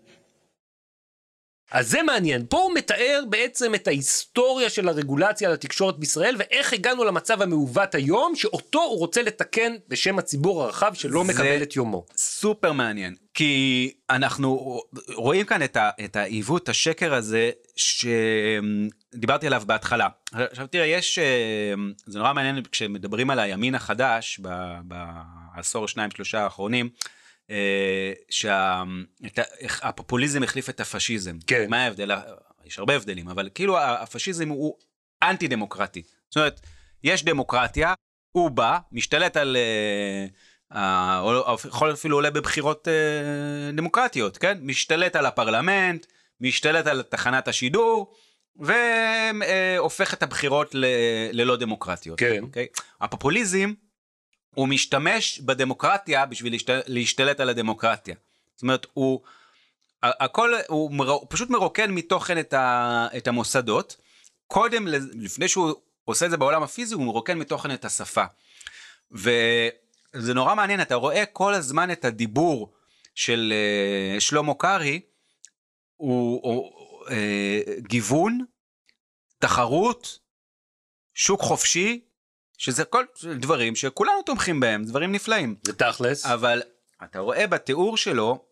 אז 1.72 1.90
זה 1.90 2.04
מעניין, 2.04 2.46
פה 2.50 2.58
הוא 2.58 2.74
מתאר 2.74 3.24
בעצם 3.30 3.76
את 3.76 3.88
ההיסטוריה 3.88 4.70
של 4.70 4.88
הרגולציה 4.88 5.48
על 5.48 5.54
התקשורת 5.54 6.00
בישראל, 6.00 6.36
ואיך 6.40 6.74
הגענו 6.74 7.04
למצב 7.04 7.42
המעוות 7.42 7.96
היום, 7.96 8.36
שאותו 8.36 8.84
הוא 8.84 9.00
רוצה 9.00 9.22
לתקן 9.22 9.76
בשם 9.88 10.20
הציבור 10.20 10.64
הרחב 10.64 10.94
שלא 10.94 11.24
מקבל 11.24 11.62
את 11.62 11.76
יומו. 11.76 12.06
סופר 12.18 12.72
מעניין, 12.72 13.16
כי 13.34 13.94
אנחנו 14.10 14.82
רואים 15.16 15.46
כאן 15.46 15.64
את, 15.64 15.78
ה, 15.78 15.90
את 16.06 16.16
העיוות, 16.16 16.70
השקר 16.70 17.14
הזה, 17.14 17.52
שדיברתי 17.76 19.48
עליו 19.48 19.64
בהתחלה. 19.66 20.08
עכשיו 20.32 20.68
תראה, 20.68 20.86
יש, 20.86 21.20
אה, 21.20 21.74
זה 22.06 22.20
נורא 22.20 22.34
מעניין 22.34 22.64
כשמדברים 22.72 23.30
על 23.30 23.40
הימין 23.40 23.76
החדש, 23.76 24.40
בעשור, 24.84 25.88
שניים, 25.88 26.12
שלושה 26.12 26.44
האחרונים, 26.44 26.90
שהפופוליזם 28.30 30.44
החליף 30.44 30.70
את 30.70 30.80
הפשיזם. 30.80 31.38
כן. 31.48 31.70
מה 31.70 31.84
ההבדל? 31.84 32.12
יש 32.66 32.80
הרבה 32.80 32.96
הבדלים, 32.96 33.30
אבל 33.30 33.50
כאילו 33.56 33.80
הפשיזם 33.80 34.50
הוא 34.50 34.76
אנטי 35.24 35.48
דמוקרטי. 35.48 36.04
זאת 36.30 36.38
אומרת, 36.38 36.62
יש 37.04 37.24
דמוקרטיה, 37.24 37.94
הוא 38.32 38.52
בא, 38.52 38.78
משתלט 38.92 39.38
על... 39.38 39.58
אה, 39.58 40.26
אה, 40.80 41.20
או 41.20 41.58
יכול 41.68 41.94
אפילו 41.94 42.18
עולה 42.18 42.32
בבחירות 42.32 42.88
אה, 42.88 43.72
דמוקרטיות, 43.72 44.38
כן? 44.38 44.58
משתלט 44.62 45.16
על 45.16 45.26
הפרלמנט, 45.26 46.06
משתלט 46.42 46.88
על 46.88 47.02
תחנת 47.02 47.48
השידור, 47.48 48.14
והופך 48.56 50.14
את 50.14 50.24
הבחירות 50.24 50.76
ל, 50.76 50.86
ללא 51.32 51.56
דמוקרטיות. 51.56 52.20
כן. 52.20 52.44
אוקיי? 52.44 52.68
הפופוליזם, 53.02 53.74
הוא 54.58 54.68
משתמש 54.68 55.40
בדמוקרטיה 55.40 56.26
בשביל 56.26 56.54
להשתל, 56.54 56.82
להשתלט 56.88 57.40
על 57.40 57.50
הדמוקרטיה. 57.50 58.16
זאת 58.56 58.62
אומרת, 58.62 58.86
הוא... 58.94 59.22
הכל, 60.04 60.54
הוא, 60.68 60.92
מר, 60.92 61.18
פשוט 61.30 61.50
מרוקן 61.50 61.92
מתוכן 61.92 62.40
את, 62.40 62.54
ה, 62.54 63.08
את 63.18 63.28
המוסדות. 63.28 63.98
קודם, 64.48 64.88
לפני 65.14 65.48
שהוא 65.48 65.74
עושה 66.06 66.26
את 66.26 66.32
זה 66.32 66.38
בעולם 66.38 66.64
הפיזי, 66.64 66.96
הוא 66.96 67.04
מרוקן 67.04 67.38
מתוכן 67.38 67.72
את 67.74 67.86
השפה. 67.86 68.24
וזה 69.12 70.34
נורא 70.34 70.56
מעניין, 70.56 70.82
אתה 70.82 70.96
רואה 70.96 71.26
כל 71.26 71.54
הזמן 71.54 71.92
את 71.92 72.06
הדיבור 72.06 72.74
של 73.16 73.54
uh, 74.18 74.20
שלמה 74.20 74.54
קרעי, 74.54 75.02
הוא, 75.98 76.42
הוא 76.44 76.72
uh, 77.06 77.12
גיוון, 77.80 78.46
תחרות, 79.40 80.20
שוק 81.14 81.42
חופשי, 81.42 82.07
שזה 82.58 82.84
כל 82.84 83.04
דברים 83.36 83.76
שכולנו 83.76 84.22
תומכים 84.22 84.60
בהם, 84.60 84.86
דברים 84.86 85.12
נפלאים. 85.12 85.56
זה 85.64 85.74
תכלס. 85.74 86.26
אבל 86.26 86.62
אתה 87.04 87.20
רואה 87.20 87.48
בתיאור 87.48 87.98
שלו, 87.98 88.46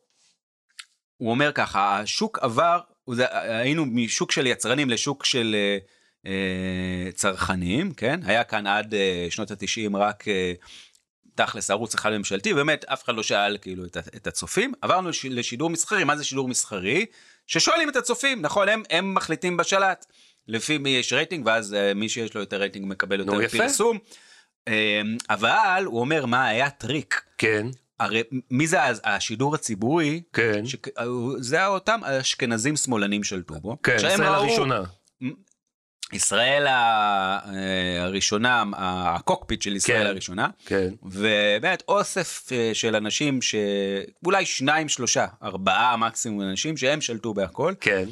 הוא 1.17 1.29
אומר 1.29 1.51
ככה, 1.51 1.99
השוק 1.99 2.39
עבר, 2.39 2.79
היינו 3.31 3.85
משוק 3.85 4.31
של 4.31 4.47
יצרנים 4.47 4.89
לשוק 4.89 5.25
של 5.25 5.55
אה, 5.55 5.77
אה, 6.25 7.11
צרכנים, 7.11 7.93
כן? 7.93 8.19
היה 8.23 8.43
כאן 8.43 8.67
עד 8.67 8.93
אה, 8.93 9.27
שנות 9.29 9.51
התשעים 9.51 9.95
רק 9.95 10.27
אה, 10.27 10.53
תכלס 11.35 11.71
ערוץ 11.71 11.93
אחד 11.93 12.11
ממשלתי, 12.17 12.53
באמת 12.53 12.85
אף 12.85 13.03
אחד 13.03 13.15
לא 13.15 13.23
שאל 13.23 13.57
כאילו 13.61 13.85
את, 13.85 13.97
את 13.97 14.27
הצופים, 14.27 14.73
עברנו 14.81 15.09
לש, 15.09 15.25
לשידור 15.25 15.69
מסחרי, 15.69 16.03
מה 16.03 16.17
זה 16.17 16.23
שידור 16.23 16.47
מסחרי? 16.47 17.05
ששואלים 17.47 17.89
את 17.89 17.95
הצופים, 17.95 18.41
נכון? 18.41 18.69
הם, 18.69 18.83
הם 18.89 19.13
מחליטים 19.13 19.57
בשלט. 19.57 20.05
לפי 20.47 20.77
מי 20.77 20.89
יש 20.89 21.13
רייטינג, 21.13 21.45
ואז 21.45 21.73
אה, 21.73 21.93
מי 21.93 22.09
שיש 22.09 22.33
לו 22.33 22.41
יותר 22.41 22.57
רייטינג 22.57 22.85
מקבל 22.87 23.23
נו, 23.23 23.33
יותר 23.33 23.41
יפה. 23.45 23.57
פרסום. 23.57 23.97
אה, 24.67 25.01
אבל 25.29 25.83
הוא 25.85 25.99
אומר 25.99 26.25
מה 26.25 26.47
היה 26.47 26.69
טריק. 26.69 27.21
כן, 27.37 27.67
הרי 27.99 28.21
מי 28.51 28.67
זה 28.67 28.83
אז? 28.83 29.01
השידור 29.03 29.55
הציבורי? 29.55 30.21
כן. 30.33 30.65
ש... 30.65 30.75
זה 31.37 31.67
אותם 31.67 31.99
אשכנזים 32.03 32.75
שמאלנים 32.75 33.23
שלטו 33.23 33.53
בו. 33.53 33.77
כן, 33.83 33.95
ישראל 33.95 34.21
ראו- 34.21 34.27
הראשונה. 34.33 34.83
ישראל 36.13 36.67
אה, 36.67 37.39
הראשונה, 38.03 38.63
הקוקפיט 38.77 39.61
של 39.61 39.75
ישראל 39.75 40.01
כן. 40.03 40.07
הראשונה. 40.07 40.47
כן. 40.65 40.89
ובאמת 41.03 41.83
אוסף 41.87 42.51
אה, 42.51 42.71
של 42.73 42.95
אנשים 42.95 43.39
שאולי 43.41 44.45
שניים, 44.45 44.89
שלושה, 44.89 45.25
ארבעה 45.43 45.97
מקסימום 45.97 46.41
אנשים 46.41 46.77
שהם 46.77 47.01
שלטו 47.01 47.33
בהכל. 47.33 47.73
כן, 47.81 48.05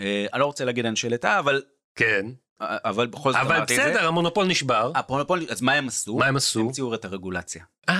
אה, 0.00 0.26
אני 0.32 0.40
לא 0.40 0.46
רוצה 0.46 0.64
להגיד 0.64 0.86
אנשי 0.86 1.08
לטאה, 1.08 1.38
אבל, 1.38 1.62
כן. 2.00 2.26
אבל 2.60 3.06
בכל 3.06 3.32
זאת 3.32 3.40
אבל 3.40 3.56
אמרתי 3.56 3.76
את 3.76 3.82
זה. 3.82 3.90
בסדר, 3.90 4.08
המונופול 4.08 4.46
נשבר. 4.46 4.92
המונופול, 4.94 5.46
אז 5.48 5.60
מה 5.60 5.72
הם 5.72 5.88
עשו? 5.88 6.16
מה 6.16 6.26
הם 6.26 6.36
עשו? 6.36 6.60
המציאו 6.60 6.94
את 6.94 7.04
הרגולציה. 7.04 7.64
אה, 7.88 7.94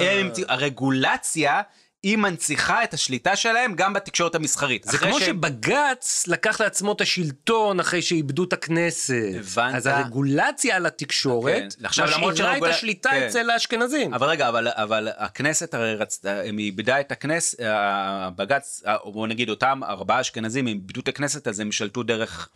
הם 0.00 0.26
המציאו, 0.26 0.46
הרגולציה 0.50 1.62
היא 2.02 2.16
מנציחה 2.18 2.84
את 2.84 2.94
השליטה 2.94 3.36
שלהם 3.36 3.74
גם 3.74 3.92
בתקשורת 3.92 4.34
המסחרית. 4.34 4.84
זה 4.84 4.98
כמו 4.98 5.20
שהם- 5.20 5.36
שבג"ץ 5.36 6.24
לקח 6.26 6.60
לעצמו 6.60 6.92
את 6.92 7.00
השלטון 7.00 7.80
אחרי 7.80 8.02
שאיבדו 8.02 8.44
את 8.44 8.52
הכנסת. 8.52 9.14
הבנת? 9.40 9.74
אז 9.74 9.86
הרגולציה 9.86 10.76
על 10.76 10.86
התקשורת 10.86 11.74
כן. 11.78 11.84
עכשיו, 11.86 12.06
למרות 12.10 12.34
משאירה 12.34 12.58
את 12.58 12.62
השליטה 12.62 13.10
כן. 13.10 13.26
אצל 13.26 13.50
האשכנזים. 13.50 14.14
אבל 14.14 14.26
רגע, 14.28 14.48
אבל, 14.48 14.68
אבל 14.70 15.08
הכנסת 15.16 15.74
הרי 15.74 15.94
רצתה, 15.94 16.40
הם 16.42 16.58
איבדה 16.58 17.00
את 17.00 17.12
הכנסת, 17.12 17.58
הבג"ץ, 17.60 18.82
או 19.04 19.12
בוא 19.12 19.26
נגיד 19.26 19.50
אותם 19.50 19.80
ארבעה 19.84 20.20
אשכנזים, 20.20 20.66
הם 20.66 20.74
איבדו 20.74 21.00
את 21.00 21.08
הכנסת, 21.08 21.48
אז 21.48 21.60
הם 21.60 21.72
שלטו 21.72 22.02
דרך 22.02 22.48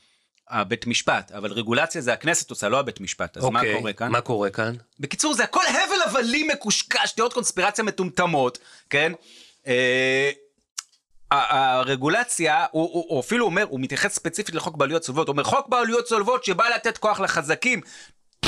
הבית 0.48 0.86
משפט. 0.86 1.32
אבל 1.32 1.52
רגולציה 1.52 2.00
זה 2.00 2.12
הכנסת 2.12 2.50
עושה, 2.50 2.68
לא 2.68 2.78
הבית 2.78 3.00
משפט. 3.00 3.36
אז 3.36 3.44
מה 3.44 3.60
אוקיי, 3.60 3.76
קורה 3.76 3.92
כאן? 3.92 4.12
מה 4.12 4.20
קורה 4.20 4.50
כאן? 4.50 4.74
בקיצור, 5.00 5.34
זה 5.34 5.44
הכל 5.44 5.62
הבל 5.68 6.02
הבלים 6.06 6.48
מקושקש, 6.48 7.12
תיאוריות 7.12 7.34
קונספירציה 7.34 7.84
מטומטמות, 7.84 8.58
כן? 8.90 9.12
אה, 9.66 10.30
הרגולציה, 11.30 12.66
הוא, 12.70 12.90
הוא, 12.92 13.04
הוא 13.08 13.20
אפילו 13.20 13.46
אומר, 13.46 13.66
הוא 13.68 13.80
מתייחס 13.80 14.14
ספציפית 14.14 14.54
לחוק 14.54 14.76
בעלויות 14.76 15.02
צולבות, 15.02 15.28
הוא 15.28 15.32
אומר 15.32 15.44
חוק 15.44 15.68
בעלויות 15.68 16.04
צולבות 16.04 16.44
שבא 16.44 16.68
לתת 16.68 16.98
כוח 16.98 17.20
לחזקים. 17.20 17.80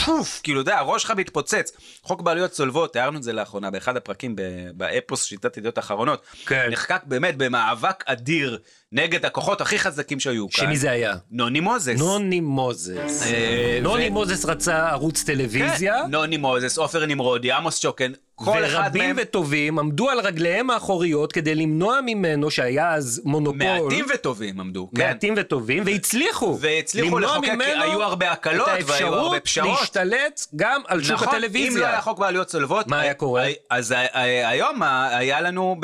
פוף, 0.05 0.41
כאילו, 0.43 0.61
אתה 0.61 0.71
יודע, 0.71 0.79
הראש 0.79 1.03
שלך 1.03 1.11
מתפוצץ. 1.11 1.73
חוק 2.03 2.21
בעלויות 2.21 2.51
צולבות, 2.51 2.93
תיארנו 2.93 3.19
את 3.19 3.23
זה 3.23 3.33
לאחרונה 3.33 3.71
באחד 3.71 3.97
הפרקים 3.97 4.37
באפוס 4.75 5.25
שיטת 5.25 5.57
ידיעות 5.57 5.79
אחרונות. 5.79 6.23
כן. 6.47 6.69
נחקק 6.71 7.01
באמת 7.05 7.37
במאבק 7.37 8.05
אדיר 8.07 8.59
נגד 8.93 9.25
הכוחות 9.27 9.61
הכי 9.61 9.79
חזקים 9.79 10.21
שהיו 10.21 10.51
כאן. 10.51 10.65
שמי 10.67 10.77
זה 10.77 10.91
היה? 10.91 11.15
נוני 11.31 11.61
מוזס. 11.61 11.99
נוני 11.99 12.41
מוזס. 12.41 13.23
אה, 13.27 13.79
נוני 13.83 14.09
מוזס 14.09 14.45
רצה 14.45 14.89
ערוץ 14.89 15.23
טלוויזיה, 15.23 15.95
כן, 16.05 16.11
נוני 16.11 16.37
מוזס, 16.37 16.79
עופר 16.79 17.07
נמרודי, 17.07 17.53
עמוס 17.53 17.79
שוקן, 17.79 18.13
כל 18.35 18.65
אחד 18.65 18.81
ורבים 18.85 19.03
מהם... 19.03 19.17
וטובים 19.23 19.79
עמדו 19.79 20.11
על 20.11 20.21
רגליהם 20.21 20.71
האחוריות 20.71 21.33
כדי 21.33 21.55
למנוע 21.55 21.99
ממנו, 22.07 22.51
שהיה 22.51 22.95
אז 22.95 23.23
מונופול, 23.25 23.59
מעטים 23.59 24.05
וטובים 24.15 24.61
עמדו, 24.61 24.89
כן. 24.97 25.07
מעטים 25.07 25.35
וטובים, 25.37 25.83
והצליחו. 25.87 26.59
והצליחו 26.61 27.19
לחוקק, 27.19 27.49
ממנו 27.49 27.83
היו 27.83 28.03
הרבה 28.03 28.33
הקלות 28.33 28.69
את 28.69 28.85
והיו 28.87 29.07
הרבה 29.15 29.35
האפשרות 29.37 29.45
פשרות. 29.45 29.81
להשתלט 29.81 30.47
גם 30.57 30.83
על 30.87 31.03
שוק 31.03 31.13
נכון, 31.13 31.29
אם 31.29 31.33
לא 31.33 31.39
הטלוויזיה. 31.39 31.89
היה 31.89 32.01
חוק 32.01 32.19
בעלויות 32.19 32.47
צולבות, 32.47 32.87
מה 32.87 33.01
היה 33.01 33.15
קורה? 33.15 33.47
אז 33.71 33.91
ה- 33.91 33.99
ה- 34.13 34.49
היום 34.49 34.83
היה 35.11 35.41
לנו 35.41 35.77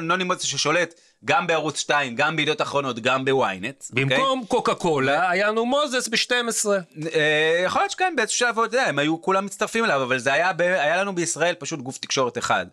נוני 0.00 0.24
מוזס 0.24 0.42
ששולט 0.42 0.94
גם 1.24 1.46
בערוץ 1.46 1.78
2, 1.78 2.14
גם 2.14 2.36
בידיעות 2.36 2.62
אחרונות, 2.62 2.98
גם 2.98 3.24
בוויינט. 3.24 3.84
אוקיי? 3.90 4.04
במקום 4.04 4.44
קוקה 4.48 4.74
קולה, 4.74 5.30
היה 5.30 5.48
לנו 5.48 5.66
מוזס 5.66 6.08
ב-12. 6.08 6.68
אה, 7.14 7.62
יכול 7.64 7.80
להיות 7.82 7.90
שכן, 7.90 8.12
באיזשהו 8.16 8.38
שלב, 8.38 8.58
אתה 8.58 8.76
יודע, 8.76 8.82
הם 8.82 8.98
היו 8.98 9.22
כולם 9.22 9.46
מצטרפים 9.46 9.84
אליו, 9.84 10.02
אבל 10.02 10.18
זה 10.18 10.32
היה, 10.32 10.52
ב- 10.52 10.60
היה 10.60 10.96
לנו 10.96 11.14
בישראל 11.14 11.54
פשוט 11.54 11.80
גוף 11.80 11.98
תקשורת 11.98 12.38
אחד. 12.38 12.66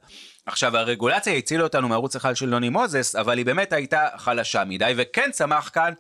עכשיו, 0.46 0.78
הרגולציה 0.78 1.34
הצילה 1.34 1.64
אותנו 1.64 1.88
מערוץ 1.88 2.16
אחד 2.16 2.36
של 2.36 2.46
נוני 2.46 2.70
מוזס, 2.70 3.16
אבל 3.16 3.38
היא 3.38 3.46
באמת 3.46 3.74
הייתה 3.74 4.08
חלשה 4.18 4.64
מדי, 4.66 4.94
וכן 4.98 5.30
צמח 5.32 5.70
כאן 5.74 5.94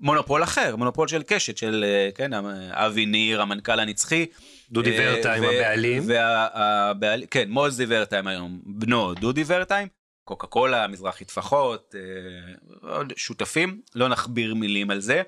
מונופול 0.00 0.42
אחר, 0.42 0.76
מונופול 0.76 1.08
של 1.08 1.22
קשת, 1.26 1.56
של, 1.56 1.84
אה, 1.88 2.08
כן, 2.14 2.30
אבי 2.70 3.06
ניר, 3.06 3.42
המנכ"ל 3.42 3.80
הנצחי. 3.80 4.26
דודי 4.70 4.98
אה, 4.98 5.14
ורטהיים, 5.14 5.44
ו- 5.44 5.48
הבעלים. 5.50 6.02
והבעלים, 6.06 7.26
כן, 7.26 7.48
מוזי 7.48 7.84
ורטהיים 7.88 8.26
היום, 8.26 8.60
בנו 8.66 9.14
דודי 9.14 9.44
ורטהיים, 9.46 9.88
קוקה 10.28 10.46
קולה, 10.46 10.86
מזרחי 10.86 11.24
טפחות, 11.24 11.94
אה, 11.94 12.90
עוד 12.94 13.12
שותפים, 13.16 13.80
לא 13.94 14.08
נכביר 14.08 14.54
מילים 14.54 14.90
על 14.90 15.00
זה. 15.00 15.22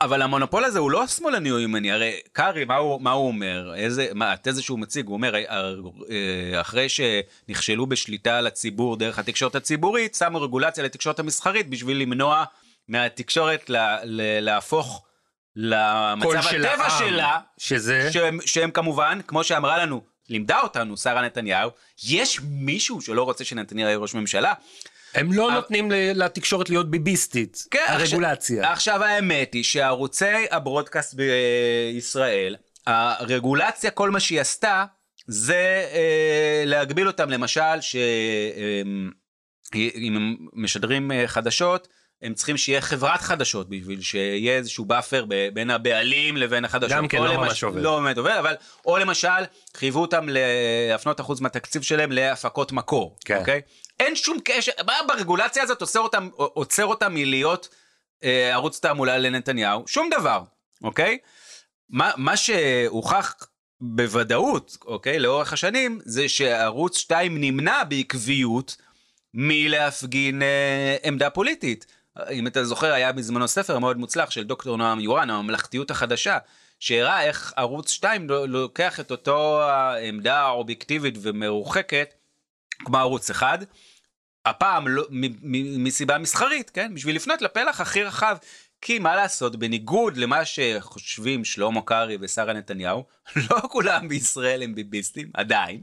אבל 0.00 0.22
המונופול 0.22 0.64
הזה 0.64 0.78
הוא 0.78 0.90
לא 0.90 1.06
שמאלני 1.06 1.50
או 1.50 1.58
ימני, 1.58 1.92
הרי 1.92 2.20
קרעי, 2.32 2.64
מה 2.64 2.76
הוא, 2.76 3.00
מה 3.00 3.12
הוא 3.12 3.26
אומר? 3.26 3.74
איזה, 3.74 4.08
מה, 4.14 4.32
התזה 4.32 4.62
שהוא 4.62 4.78
מציג, 4.78 5.06
הוא 5.06 5.14
אומר, 5.14 5.34
אה, 5.34 5.40
אה, 6.10 6.60
אחרי 6.60 6.86
שנכשלו 6.88 7.86
בשליטה 7.86 8.38
על 8.38 8.46
הציבור 8.46 8.96
דרך 8.96 9.18
התקשורת 9.18 9.54
הציבורית, 9.54 10.14
שמו 10.14 10.42
רגולציה 10.42 10.84
לתקשורת 10.84 11.18
המסחרית 11.18 11.70
בשביל 11.70 11.96
למנוע 11.96 12.44
מהתקשורת 12.88 13.70
לה, 13.70 13.98
לה, 14.04 14.40
להפוך 14.40 15.06
למצב 15.56 16.42
של 16.42 16.66
הטבע 16.66 16.84
העם. 16.84 16.98
שלה, 16.98 17.38
שזה? 17.58 18.12
שהם, 18.12 18.38
שהם 18.46 18.70
כמובן, 18.70 19.20
כמו 19.26 19.44
שאמרה 19.44 19.78
לנו, 19.78 20.15
לימדה 20.28 20.60
אותנו 20.60 20.96
שרה 20.96 21.22
נתניהו, 21.22 21.70
יש 22.04 22.40
מישהו 22.50 23.00
שלא 23.00 23.22
רוצה 23.22 23.44
שנתניהו 23.44 23.88
יהיה 23.88 23.98
ראש 23.98 24.14
ממשלה. 24.14 24.52
הם 25.14 25.32
לא 25.32 25.50
נותנים 25.52 25.90
ל- 25.90 26.24
לתקשורת 26.24 26.70
להיות 26.70 26.90
ביביסטית. 26.90 27.64
כן, 27.70 27.84
הרגולציה. 27.88 28.72
עכשיו, 28.72 28.72
עכשיו 28.72 29.04
האמת 29.04 29.54
היא 29.54 29.64
שערוצי 29.64 30.24
ה 30.50 30.56
broadcast 30.56 31.14
בישראל, 31.14 32.56
הרגולציה, 32.86 33.90
כל 33.90 34.10
מה 34.10 34.20
שהיא 34.20 34.40
עשתה, 34.40 34.84
זה 35.26 35.86
אה, 35.92 36.62
להגביל 36.66 37.06
אותם, 37.06 37.30
למשל, 37.30 37.80
שאם 37.80 39.10
הם 40.16 40.36
משדרים 40.52 41.12
אה, 41.12 41.24
חדשות, 41.26 41.88
הם 42.22 42.34
צריכים 42.34 42.56
שיהיה 42.56 42.80
חברת 42.80 43.20
חדשות 43.20 43.68
בשביל 43.68 44.00
שיהיה 44.02 44.56
איזשהו 44.56 44.84
buffer 44.84 45.24
ב- 45.28 45.48
בין 45.54 45.70
הבעלים 45.70 46.36
לבין 46.36 46.64
החדשות. 46.64 46.90
גם 46.96 47.08
כן 47.08 47.18
לא 47.22 47.34
למש- 47.34 47.36
ממש 47.48 47.64
עובד. 47.64 47.82
לא 47.82 48.00
באמת 48.00 48.18
עובד, 48.18 48.30
אבל, 48.38 48.54
או 48.86 48.98
למשל, 48.98 49.28
חייבו 49.76 50.00
אותם 50.00 50.26
להפנות 50.28 51.20
אחוז 51.20 51.40
מהתקציב 51.40 51.82
שלהם 51.82 52.12
להפקות 52.12 52.72
מקור, 52.72 53.16
כן. 53.24 53.36
אוקיי? 53.38 53.60
אין 54.00 54.16
שום 54.16 54.38
קשר, 54.44 54.72
מה 54.86 54.92
ברגולציה 55.08 55.62
הזאת 55.62 55.80
עוצר 55.80 56.00
אותם, 56.00 56.28
עוצר 56.34 56.84
אותם 56.86 57.14
מלהיות 57.14 57.68
אה, 58.24 58.50
ערוץ 58.52 58.80
תעמולה 58.80 59.18
לנתניהו? 59.18 59.84
שום 59.86 60.10
דבר, 60.18 60.40
אוקיי? 60.82 61.18
מה, 61.90 62.10
מה 62.16 62.36
שהוכח 62.36 63.34
בוודאות, 63.80 64.76
אוקיי, 64.86 65.18
לאורך 65.18 65.52
השנים, 65.52 66.00
זה 66.04 66.28
שערוץ 66.28 66.96
2 66.96 67.40
נמנע 67.40 67.84
בעקביות 67.84 68.76
מלהפגין 69.34 70.42
אה, 70.42 70.96
עמדה 71.04 71.30
פוליטית. 71.30 71.86
אם 72.30 72.46
אתה 72.46 72.64
זוכר, 72.64 72.92
היה 72.92 73.12
בזמנו 73.12 73.48
ספר 73.48 73.78
מאוד 73.78 73.96
מוצלח 73.96 74.30
של 74.30 74.44
דוקטור 74.44 74.76
נועם 74.76 75.00
יורן, 75.00 75.30
הממלכתיות 75.30 75.90
החדשה, 75.90 76.38
שהראה 76.80 77.22
איך 77.22 77.52
ערוץ 77.56 77.90
2 77.90 78.30
לא- 78.30 78.48
לוקח 78.48 79.00
את 79.00 79.10
אותו 79.10 79.62
העמדה 79.62 80.40
האובייקטיבית 80.40 81.14
ומרוחקת, 81.22 82.14
כמו 82.84 82.98
ערוץ 82.98 83.30
1, 83.30 83.60
הפעם 84.46 84.88
לא, 84.88 85.06
מסיבה 85.78 86.18
מסחרית, 86.18 86.70
כן? 86.70 86.94
בשביל 86.94 87.16
לפנות 87.16 87.42
לפלח 87.42 87.80
הכי 87.80 88.02
רחב. 88.02 88.36
כי 88.80 88.98
מה 88.98 89.16
לעשות, 89.16 89.56
בניגוד 89.56 90.16
למה 90.16 90.44
שחושבים 90.44 91.44
שלמה 91.44 91.80
קרעי 91.82 92.16
ושרה 92.20 92.52
נתניהו, 92.52 93.04
לא 93.50 93.60
כולם 93.70 94.08
בישראל 94.08 94.62
הם 94.62 94.74
ביביסטים, 94.74 95.30
עדיין. 95.34 95.82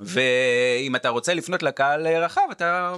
ואם 0.00 0.96
אתה 0.96 1.08
רוצה 1.08 1.34
לפנות 1.34 1.62
לקהל 1.62 2.06
רחב, 2.06 2.42
אתה 2.52 2.94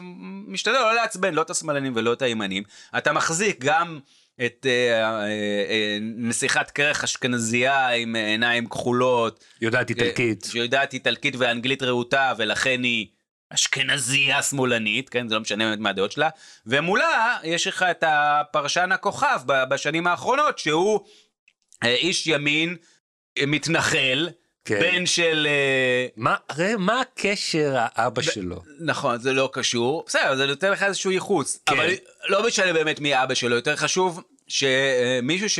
משתדל 0.47 0.73
לא 0.73 0.95
לעצבן 0.95 1.35
לא 1.35 1.43
את 1.43 1.51
השמאלנים 1.51 1.93
ולא 1.97 2.13
את 2.13 2.23
הימנים. 2.23 2.63
אתה 2.97 3.13
מחזיק 3.13 3.57
גם 3.61 3.99
את 4.47 4.67
אה, 4.69 4.71
אה, 4.71 5.27
אה, 5.69 5.99
נסיכת 6.01 6.71
כרך 6.71 7.05
אשכנזייה 7.05 7.89
עם 7.89 8.17
עיניים 8.17 8.67
כחולות. 8.67 9.45
יודעת 9.61 9.91
איטלקית. 9.91 10.45
אה, 10.45 10.51
שיודעת 10.51 10.93
איטלקית 10.93 11.35
ואנגלית 11.39 11.83
רהוטה, 11.83 12.33
ולכן 12.39 12.83
היא 12.83 13.07
אשכנזייה 13.55 14.43
שמאלנית, 14.43 15.09
כן? 15.09 15.29
זה 15.29 15.35
לא 15.35 15.41
משנה 15.41 15.65
באמת 15.65 15.79
מה 15.79 15.91
הדעות 15.91 16.13
שלה. 16.13 16.29
ומולה 16.67 17.37
יש 17.43 17.67
לך 17.67 17.83
את 17.83 18.05
הפרשן 18.07 18.93
הכוכב 18.93 19.41
בשנים 19.47 20.07
האחרונות, 20.07 20.59
שהוא 20.59 21.01
אה, 21.85 21.95
איש 21.95 22.27
ימין, 22.27 22.77
אה, 23.39 23.47
מתנחל, 23.47 24.29
כן. 24.65 24.81
בן 24.81 25.07
של... 25.07 25.47
אה, 25.51 26.07
מה, 26.17 26.37
הרי 26.49 26.77
מה 26.79 27.01
הקשר 27.01 27.75
האבא 27.77 28.23
שלו? 28.23 28.63
נכון, 28.81 29.19
זה 29.19 29.33
לא 29.33 29.51
קשור. 29.53 30.05
בסדר, 30.07 30.37
זה 30.37 30.47
נותן 30.47 30.71
לך 30.71 30.83
איזשהו 30.83 31.11
ייחוס. 31.11 31.59
כן. 31.67 31.77
אבל 31.77 31.91
לא 32.29 32.47
משנה 32.47 32.73
באמת 32.73 33.01
מי 33.01 33.23
אבא 33.23 33.35
שלו, 33.35 33.57
יותר 33.57 33.77
חשוב 33.77 34.23
שמישהו 34.49 35.51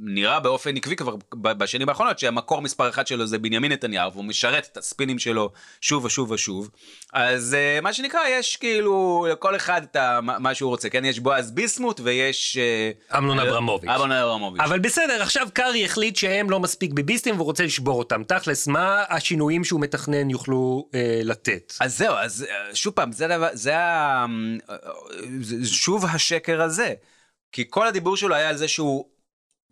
נראה 0.00 0.40
באופן 0.40 0.76
עקבי 0.76 0.96
כבר 0.96 1.16
בשנים 1.40 1.88
האחרונות 1.88 2.18
שהמקור 2.18 2.62
מספר 2.62 2.88
אחד 2.88 3.06
שלו 3.06 3.26
זה 3.26 3.38
בנימין 3.38 3.72
נתניהו 3.72 4.12
והוא 4.12 4.24
משרת 4.24 4.68
את 4.72 4.76
הספינים 4.76 5.18
שלו 5.18 5.50
שוב 5.80 6.04
ושוב 6.04 6.30
ושוב. 6.30 6.70
אז 7.12 7.54
אה, 7.54 7.80
מה 7.80 7.92
שנקרא 7.92 8.20
יש 8.30 8.56
כאילו 8.56 9.26
לכל 9.32 9.56
אחד 9.56 9.82
את 9.82 9.96
מה 10.16 10.54
שהוא 10.54 10.68
רוצה 10.68 10.88
כן 10.88 11.04
יש 11.04 11.20
בועז 11.20 11.50
ביסמוט 11.50 12.00
ויש 12.04 12.56
אה, 12.56 13.18
אמנון 13.18 13.38
אברמוביץ'. 13.38 13.90
אמנון 13.90 14.12
אברמוביץ'. 14.12 14.62
אבל 14.62 14.78
בסדר, 14.78 15.22
עכשיו 15.22 15.48
קרעי 15.52 15.84
החליט 15.84 16.16
שהם 16.16 16.50
לא 16.50 16.60
מספיק 16.60 16.92
ביביסטים 16.92 17.34
והוא 17.34 17.44
רוצה 17.44 17.64
לשבור 17.64 17.98
אותם. 17.98 18.24
תכלס, 18.24 18.66
מה 18.66 19.04
השינויים 19.08 19.64
שהוא 19.64 19.80
מתכנן 19.80 20.30
יוכלו 20.30 20.88
אה, 20.94 21.20
לתת? 21.24 21.72
אז 21.80 21.98
זהו, 21.98 22.14
אז 22.14 22.46
אה, 22.50 22.74
שוב 22.74 22.94
פעם, 22.94 23.12
זה, 23.12 23.28
דבר, 23.28 23.48
זה, 23.52 23.78
ה... 23.78 24.26
אה, 24.70 24.76
זה 25.40 25.68
שוב 25.68 26.04
השקר 26.04 26.62
הזה. 26.62 26.94
כי 27.52 27.64
כל 27.70 27.86
הדיבור 27.86 28.16
שלו 28.16 28.34
היה 28.34 28.48
על 28.48 28.56
זה 28.56 28.68
שהוא 28.68 29.04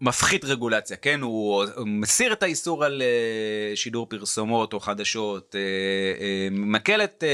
מפחית 0.00 0.44
רגולציה, 0.44 0.96
כן? 0.96 1.20
הוא 1.20 1.64
הוא 1.76 1.86
מסיר 1.88 2.32
את 2.32 2.42
האיסור 2.42 2.84
על 2.84 3.02
אה, 3.02 3.76
שידור 3.76 4.06
פרסומות 4.06 4.72
או 4.72 4.80
חדשות, 4.80 5.54
אה, 5.54 5.60
אה, 6.24 6.48
מקל 6.50 7.04
את 7.04 7.24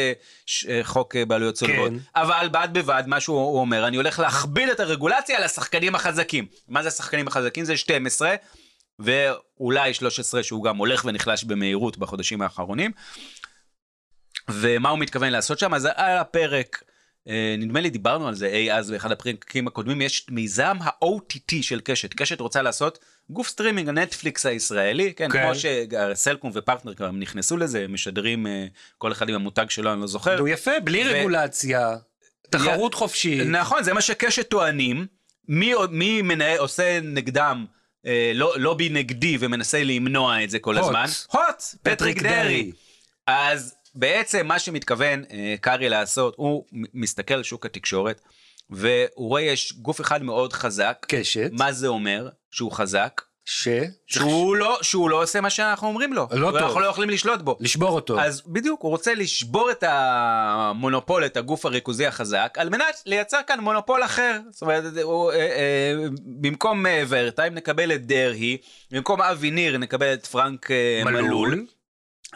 ש- 0.46 0.66
חוק 0.82 1.16
בעלויות 1.16 1.54
צולבות. 1.54 1.90
כן. 1.92 1.98
אבל 2.20 2.48
בד 2.52 2.68
בבד, 2.72 3.02
מה 3.06 3.20
שהוא 3.20 3.36
הוא 3.38 3.60
אומר, 3.60 3.86
אני 3.86 3.96
הולך 3.96 4.18
להכביד 4.18 4.68
את 4.68 4.80
הרגולציה 4.80 5.36
על 5.36 5.42
השחקנים 5.42 5.94
החזקים. 5.94 6.46
מה 6.68 6.82
זה 6.82 6.88
השחקנים 6.88 7.28
החזקים? 7.28 7.64
זה 7.64 7.76
12. 7.76 8.34
ואולי 8.98 9.94
13 9.94 10.42
שהוא 10.42 10.64
גם 10.64 10.76
הולך 10.76 11.04
ונחלש 11.04 11.44
במהירות 11.44 11.98
בחודשים 11.98 12.42
האחרונים. 12.42 12.90
ומה 14.50 14.88
הוא 14.88 14.98
מתכוון 14.98 15.32
לעשות 15.32 15.58
שם? 15.58 15.74
אז 15.74 15.88
על 15.94 16.18
הפרק, 16.18 16.82
נדמה 17.58 17.80
לי 17.80 17.90
דיברנו 17.90 18.28
על 18.28 18.34
זה 18.34 18.46
אי 18.46 18.72
אז 18.72 18.90
באחד 18.90 19.12
הפרקים 19.12 19.66
הקודמים, 19.66 20.00
יש 20.00 20.26
מיזם 20.30 20.76
ה-OTT 20.80 21.52
של 21.62 21.80
קשת. 21.80 22.14
קשת 22.14 22.40
רוצה 22.40 22.62
לעשות 22.62 22.98
גוף 23.30 23.48
סטרימינג, 23.48 23.88
הנטפליקס 23.88 24.46
הישראלי, 24.46 25.12
כן, 25.14 25.28
כן. 25.30 25.42
כמו 25.42 25.52
שסלקום 25.54 26.50
ופרטנר 26.54 26.94
כבר 26.94 27.10
נכנסו 27.10 27.56
לזה, 27.56 27.86
משדרים 27.88 28.46
אה, 28.46 28.66
כל 28.98 29.12
אחד 29.12 29.28
עם 29.28 29.34
המותג 29.34 29.70
שלו, 29.70 29.92
אני 29.92 30.00
לא 30.00 30.06
זוכר. 30.06 30.38
נו 30.38 30.48
יפה, 30.48 30.80
בלי 30.84 31.02
ו- 31.04 31.10
רגולציה, 31.10 31.96
תחרות 32.50 32.94
חופשית. 32.94 33.42
נכון, 33.46 33.82
זה 33.82 33.92
מה 33.92 34.00
שקשת 34.00 34.48
טוענים. 34.48 35.06
מי, 35.48 35.72
מי 35.90 36.22
מנהל, 36.22 36.58
עושה 36.58 37.00
נגדם 37.02 37.66
אה, 38.06 38.32
לא, 38.34 38.54
לובי 38.58 38.88
נגדי 38.88 39.36
ומנסה 39.40 39.82
למנוע 39.84 40.44
את 40.44 40.50
זה 40.50 40.58
כל 40.58 40.78
הוט. 40.78 40.84
הזמן? 40.86 41.06
הוט, 41.32 41.62
פטריק 41.82 42.18
פטריק. 42.18 42.22
דרעי. 42.22 42.72
אז 43.26 43.74
בעצם 43.96 44.46
מה 44.46 44.58
שמתכוון 44.58 45.24
אה, 45.30 45.54
קרעי 45.60 45.88
לעשות, 45.88 46.34
הוא 46.36 46.64
מסתכל 46.94 47.34
על 47.34 47.42
שוק 47.42 47.66
התקשורת, 47.66 48.20
והוא 48.70 49.28
רואה 49.28 49.42
יש 49.42 49.72
גוף 49.72 50.00
אחד 50.00 50.22
מאוד 50.22 50.52
חזק. 50.52 51.06
קשת. 51.08 51.50
מה 51.52 51.72
זה 51.72 51.86
אומר 51.86 52.28
שהוא 52.50 52.72
חזק? 52.72 53.22
ש? 53.48 53.68
שהוא 54.06 54.56
לא, 54.56 54.78
שהוא 54.82 55.10
לא 55.10 55.22
עושה 55.22 55.40
מה 55.40 55.50
שאנחנו 55.50 55.88
אומרים 55.88 56.12
לו. 56.12 56.28
לא 56.30 56.50
טוב. 56.50 56.56
אנחנו 56.56 56.80
לא 56.80 56.86
יכולים 56.86 57.10
לשלוט 57.10 57.40
בו. 57.40 57.56
לשבור 57.60 57.90
אותו. 57.90 58.20
אז 58.20 58.42
בדיוק, 58.46 58.82
הוא 58.82 58.90
רוצה 58.90 59.14
לשבור 59.14 59.70
את 59.70 59.84
המונופול, 59.86 61.26
את 61.26 61.36
הגוף 61.36 61.66
הריכוזי 61.66 62.06
החזק, 62.06 62.54
על 62.58 62.68
מנת 62.68 63.02
לייצר 63.06 63.40
כאן 63.46 63.60
מונופול 63.60 64.04
אחר. 64.04 64.40
זאת 64.50 64.62
אומרת, 64.62 64.84
הוא, 65.02 65.32
אה, 65.32 65.36
אה, 65.36 65.94
במקום 66.40 66.86
אה, 66.86 67.02
ורטהיים 67.08 67.54
נקבל 67.54 67.92
את 67.92 68.06
דרעי, 68.06 68.56
במקום 68.90 69.22
אבי 69.22 69.50
ניר 69.50 69.78
נקבל 69.78 70.12
את 70.12 70.26
פרנק 70.26 70.70
אה, 70.70 71.02
מלול. 71.04 71.22
מלול. 71.22 71.66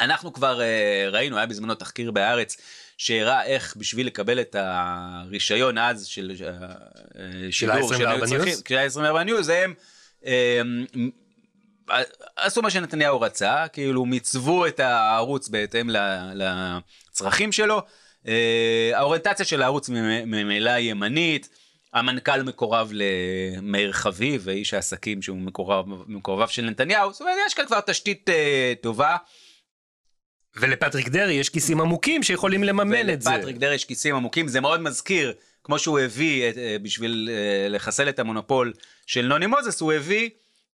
אנחנו 0.01 0.33
כבר 0.33 0.61
אה, 0.61 0.67
ראינו, 1.13 1.37
היה 1.37 1.47
בזמנו 1.47 1.75
תחקיר 1.75 2.11
בהארץ, 2.11 2.57
שהראה 2.97 3.45
איך 3.45 3.75
בשביל 3.77 4.07
לקבל 4.07 4.41
את 4.41 4.57
הרישיון 4.59 5.79
אז 5.79 6.07
של 6.07 6.33
אה, 6.45 7.53
שידור, 7.53 7.75
ה- 7.75 7.79
24 7.79 7.97
שהיו 7.97 8.21
צריכים- 8.21 8.45
News? 8.45 8.63
של 8.95 9.01
ה-24 9.03 9.23
News, 9.25 9.49
הם 9.49 9.75
אה, 10.27 10.61
עשו 12.37 12.63
מה 12.63 12.71
שנתניהו 12.71 13.21
רצה, 13.21 13.65
כאילו 13.73 14.07
מיצבו 14.07 14.67
את 14.67 14.81
הערוץ 14.81 15.49
בהתאם 15.49 15.91
לצרכים 16.35 17.53
שלו. 17.53 17.83
אה, 18.29 18.91
האוריינטציה 18.95 19.47
של 19.47 19.63
הערוץ 19.63 19.89
ממ- 19.89 20.31
ממילא 20.31 20.71
ימנית. 20.79 21.49
המנכ"ל 21.95 22.43
מקורב 22.43 22.93
למאיר 22.93 23.93
חביב, 23.93 24.43
ואיש 24.45 24.75
העסקים 24.75 25.23
שהוא 25.23 25.37
מקורב, 25.39 25.85
מקורביו 26.07 26.49
של 26.49 26.63
נתניהו, 26.63 27.13
זאת 27.13 27.21
אומרת, 27.21 27.37
יש 27.47 27.55
כאן 27.55 27.67
כבר 27.67 27.81
תשתית 27.81 28.29
אה, 28.29 28.73
טובה. 28.81 29.17
ולפטריק 30.57 31.09
דרעי 31.09 31.35
יש 31.35 31.49
כיסים 31.49 31.81
עמוקים 31.81 32.23
שיכולים 32.23 32.65
לממן 32.65 33.11
את 33.11 33.23
זה. 33.23 33.31
ולפטריק 33.31 33.57
דרעי 33.57 33.75
יש 33.75 33.85
כיסים 33.85 34.15
עמוקים, 34.15 34.49
זה 34.49 34.61
מאוד 34.61 34.81
מזכיר, 34.81 35.33
כמו 35.65 35.79
שהוא 35.79 35.99
הביא 35.99 36.49
את, 36.49 36.59
אה, 36.59 36.77
בשביל 36.83 37.29
אה, 37.33 37.69
לחסל 37.69 38.09
את 38.09 38.19
המונופול 38.19 38.73
של 39.07 39.27
נוני 39.27 39.47
מוזס, 39.47 39.81
הוא 39.81 39.93
הביא 39.93 40.31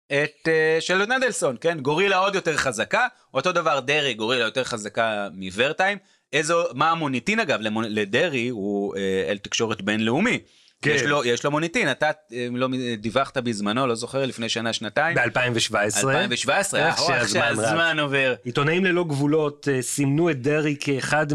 את 0.07 0.49
אה, 0.49 0.77
של 0.81 1.05
נדלסון, 1.05 1.57
כן? 1.61 1.81
גורילה 1.81 2.17
עוד 2.17 2.35
יותר 2.35 2.57
חזקה, 2.57 3.07
אותו 3.35 3.53
דבר 3.53 3.81
דרעי, 3.81 4.15
גורילה 4.15 4.45
יותר 4.45 4.65
חזקה 4.65 5.29
מוורטיים. 5.33 5.99
איזו, 6.33 6.65
מה 6.75 6.91
המוניטין 6.91 7.41
אגב 7.41 7.61
לדרעי 7.89 8.49
הוא 8.49 8.97
אה, 8.97 9.25
אל 9.29 9.39
תקשורת 9.39 9.83
בינלאומי. 9.83 10.39
כן. 10.83 10.91
יש 10.91 11.03
לו, 11.03 11.25
יש 11.25 11.45
לו 11.45 11.51
מוניטין, 11.51 11.91
אתה 11.91 12.11
לא 12.53 12.69
דיווחת 12.99 13.39
בזמנו, 13.39 13.87
לא 13.87 13.95
זוכר, 13.95 14.27
לפני 14.27 14.49
שנה, 14.49 14.73
שנתיים. 14.73 15.17
ב-2017. 15.17 15.75
2017, 15.75 16.87
איך 16.89 17.01
אה, 17.01 17.21
איך 17.21 17.29
שהזמן. 17.29 17.55
שהזמן 17.55 17.99
עובר. 17.99 18.35
עיתונאים 18.45 18.85
ללא 18.85 19.05
גבולות 19.05 19.69
אה, 19.73 19.83
סימנו 19.83 20.31
את 20.31 20.43
דרעי 20.43 20.77
כאחד 20.81 21.27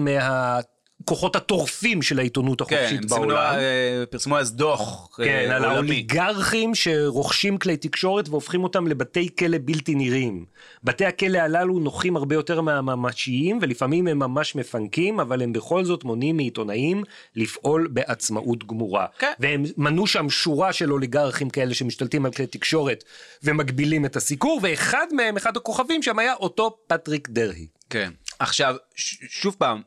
מהכוחות 1.01 1.35
הטורפים 1.35 2.01
של 2.01 2.19
העיתונות 2.19 2.61
כן, 2.61 2.75
החופשית 2.75 3.01
סימנו, 3.09 3.15
בעולם. 3.27 3.55
אה, 3.55 4.03
פרסמו 4.09 4.37
אז 4.37 4.53
דוח 4.55 5.09
אה, 5.19 5.25
כן, 5.25 5.49
על 5.51 5.63
עולמי. 5.63 5.75
האוליגרכים 5.75 6.75
שרוכשים 6.75 7.57
כלי 7.57 7.77
תקשורת 7.77 8.29
והופכים 8.29 8.63
אותם 8.63 8.87
לבתי 8.87 9.29
כלא 9.39 9.57
בלתי 9.65 9.95
נראים. 9.95 10.45
בתי 10.83 11.05
הכלא 11.05 11.37
הללו 11.37 11.79
נוחים 11.79 12.15
הרבה 12.15 12.35
יותר 12.35 12.61
מהממשיים 12.61 13.59
ולפעמים 13.61 14.07
הם 14.07 14.19
ממש 14.19 14.55
מפנקים, 14.55 15.19
אבל 15.19 15.41
הם 15.41 15.53
בכל 15.53 15.85
זאת 15.85 16.03
מונעים 16.03 16.37
מעיתונאים 16.37 17.03
לפעול 17.35 17.87
בעצמאות 17.91 18.67
גמורה. 18.67 19.05
כן. 19.19 19.31
והם 19.39 19.63
מנו 19.77 20.07
שם 20.07 20.29
שורה 20.29 20.73
של 20.73 20.93
אוליגרכים 20.93 21.49
כאלה 21.49 21.73
שמשתלטים 21.73 22.25
על 22.25 22.31
כלי 22.31 22.47
תקשורת 22.47 23.03
ומגבילים 23.43 24.05
את 24.05 24.15
הסיקור, 24.15 24.59
ואחד 24.63 25.07
מהם, 25.11 25.37
אחד 25.37 25.57
הכוכבים 25.57 26.03
שם 26.03 26.19
היה 26.19 26.33
אותו 26.33 26.77
פטריק 26.87 27.29
דרעי. 27.29 27.67
כן. 27.89 28.11
עכשיו, 28.39 28.75
ש- 28.95 29.17
שוב 29.29 29.55
פעם, 29.59 29.81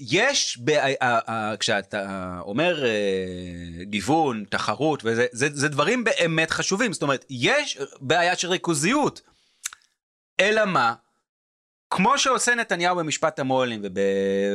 יש, 0.00 0.58
כשאתה 1.58 2.38
אומר 2.40 2.84
אה, 2.84 3.84
גיוון, 3.84 4.44
תחרות 4.48 5.02
וזה, 5.04 5.26
זה, 5.32 5.48
זה 5.52 5.68
דברים 5.68 6.04
באמת 6.04 6.50
חשובים, 6.50 6.92
זאת 6.92 7.02
אומרת, 7.02 7.24
יש 7.30 7.78
בעיה 8.00 8.36
של 8.36 8.48
ריכוזיות. 8.48 9.20
אלא 10.40 10.64
מה? 10.64 10.94
כמו 11.90 12.18
שעושה 12.18 12.54
נתניהו 12.54 12.96
במשפט 12.96 13.38
המו"לים 13.38 13.82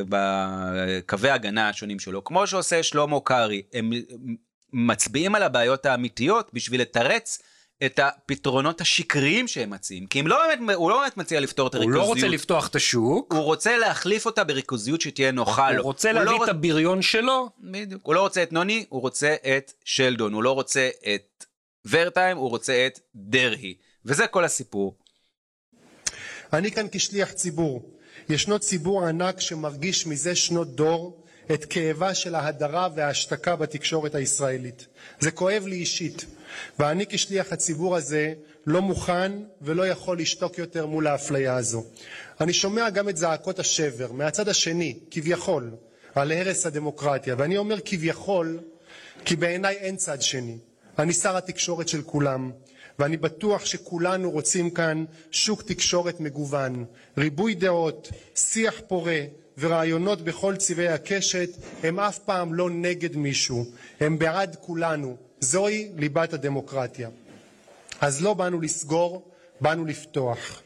ובקווי 0.08 1.30
ההגנה 1.30 1.70
השונים 1.70 2.00
שלו, 2.00 2.24
כמו 2.24 2.48
שעושה 2.48 2.84
שלמה 2.84 3.20
קרעי, 3.24 3.62
הם 3.74 3.92
מצביעים 4.74 5.36
על 5.36 5.44
הבעיות 5.44 5.86
האמיתיות 5.86 6.50
בשביל 6.54 6.82
לתרץ 6.82 7.42
את 7.86 8.00
הפתרונות 8.04 8.82
השקריים 8.82 9.48
שהם 9.48 9.70
מציעים. 9.70 10.06
כי 10.08 10.22
לא 10.22 10.38
באמת, 10.48 10.76
הוא 10.76 10.90
לא 10.90 11.00
באמת 11.02 11.18
מציע 11.18 11.40
לפתור 11.40 11.68
את 11.68 11.76
הוא 11.76 11.84
הריכוזיות. 11.84 12.08
לא 12.08 12.14
רוצה 12.14 12.28
לפתוח 12.28 12.68
את 12.68 12.76
השוק, 12.76 13.34
הוא 13.34 13.42
רוצה 13.44 13.78
להחליף 13.78 14.26
אותה 14.26 14.44
בריכוזיות 14.44 15.02
שתהיה 15.02 15.32
נוחה 15.32 15.72
לו. 15.72 15.78
הוא 15.78 15.84
רוצה 15.84 16.12
לא 16.12 16.24
להביא 16.24 16.38
רוצ- 16.40 16.44
את 16.44 16.50
הבריון 16.50 17.02
שלו, 17.02 17.50
בדיוק. 17.60 18.02
הוא 18.06 18.16
לא 18.16 18.22
רוצה 18.22 18.44
את 18.44 18.54
נוני, 18.54 18.86
הוא 18.90 19.02
רוצה 19.02 19.36
את 19.58 19.74
שלדון. 19.86 20.34
הוא 20.34 20.44
לא 20.44 20.52
רוצה 20.52 20.90
את 21.16 21.46
ורטיים, 21.90 22.38
הוא 22.38 22.50
רוצה 22.50 22.88
את 22.88 23.00
דרהי. 23.16 23.76
וזה 24.06 24.28
כל 24.28 24.44
הסיפור. 24.46 24.98
אני 26.54 26.72
כאן 26.72 26.88
כשליח 26.92 27.32
ציבור. 27.32 27.92
ישנו 28.30 28.60
ציבור 28.60 29.06
ענק 29.06 29.40
שמרגיש 29.40 30.08
מזה 30.08 30.36
שנות 30.36 30.76
דור 30.76 31.25
את 31.54 31.66
כאבה 31.66 32.14
של 32.14 32.36
ההדרה 32.36 32.90
וההשתקה 32.96 33.56
בתקשורת 33.56 34.16
הישראלית. 34.16 34.88
זה 35.20 35.32
כואב 35.32 35.64
לי 35.68 35.76
אישית, 35.76 36.26
ואני 36.80 37.06
כשליח 37.10 37.54
הציבור 37.54 37.96
הזה 37.96 38.34
לא 38.68 38.82
מוכן 38.82 39.32
ולא 39.62 39.88
יכול 39.88 40.20
לשתוק 40.20 40.58
יותר 40.58 40.86
מול 40.86 41.08
האפליה 41.08 41.56
הזו. 41.56 41.84
אני 42.42 42.54
שומע 42.54 42.90
גם 42.90 43.10
את 43.10 43.18
זעקות 43.18 43.60
השבר 43.60 44.12
מהצד 44.12 44.50
השני, 44.50 45.00
כביכול, 45.12 45.72
על 46.16 46.32
הרס 46.32 46.66
הדמוקרטיה, 46.66 47.36
ואני 47.38 47.58
אומר 47.58 47.78
כביכול, 47.86 48.60
כי 49.26 49.36
בעיניי 49.36 49.76
אין 49.76 49.96
צד 49.96 50.22
שני. 50.22 50.58
אני 51.00 51.14
שר 51.14 51.38
התקשורת 51.38 51.88
של 51.88 52.02
כולם, 52.02 52.52
ואני 53.00 53.18
בטוח 53.18 53.66
שכולנו 53.66 54.32
רוצים 54.32 54.70
כאן 54.70 55.06
שוק 55.32 55.62
תקשורת 55.62 56.20
מגוון, 56.20 56.86
ריבוי 57.18 57.56
דעות, 57.56 58.12
שיח 58.36 58.82
פורה 58.88 59.22
ורעיונות 59.58 60.22
בכל 60.22 60.56
צבעי 60.56 60.88
הקשת 60.88 61.50
הם 61.84 62.00
אף 62.00 62.18
פעם 62.20 62.54
לא 62.54 62.70
נגד 62.70 63.16
מישהו, 63.16 63.66
הם 64.00 64.20
בעד 64.20 64.56
כולנו. 64.62 65.18
זוהי 65.40 65.92
ליבת 65.98 66.34
הדמוקרטיה. 66.34 67.10
אז 68.02 68.22
לא 68.24 68.34
באנו 68.34 68.62
לסגור, 68.62 69.32
באנו 69.62 69.86
לפתוח. 69.86 70.62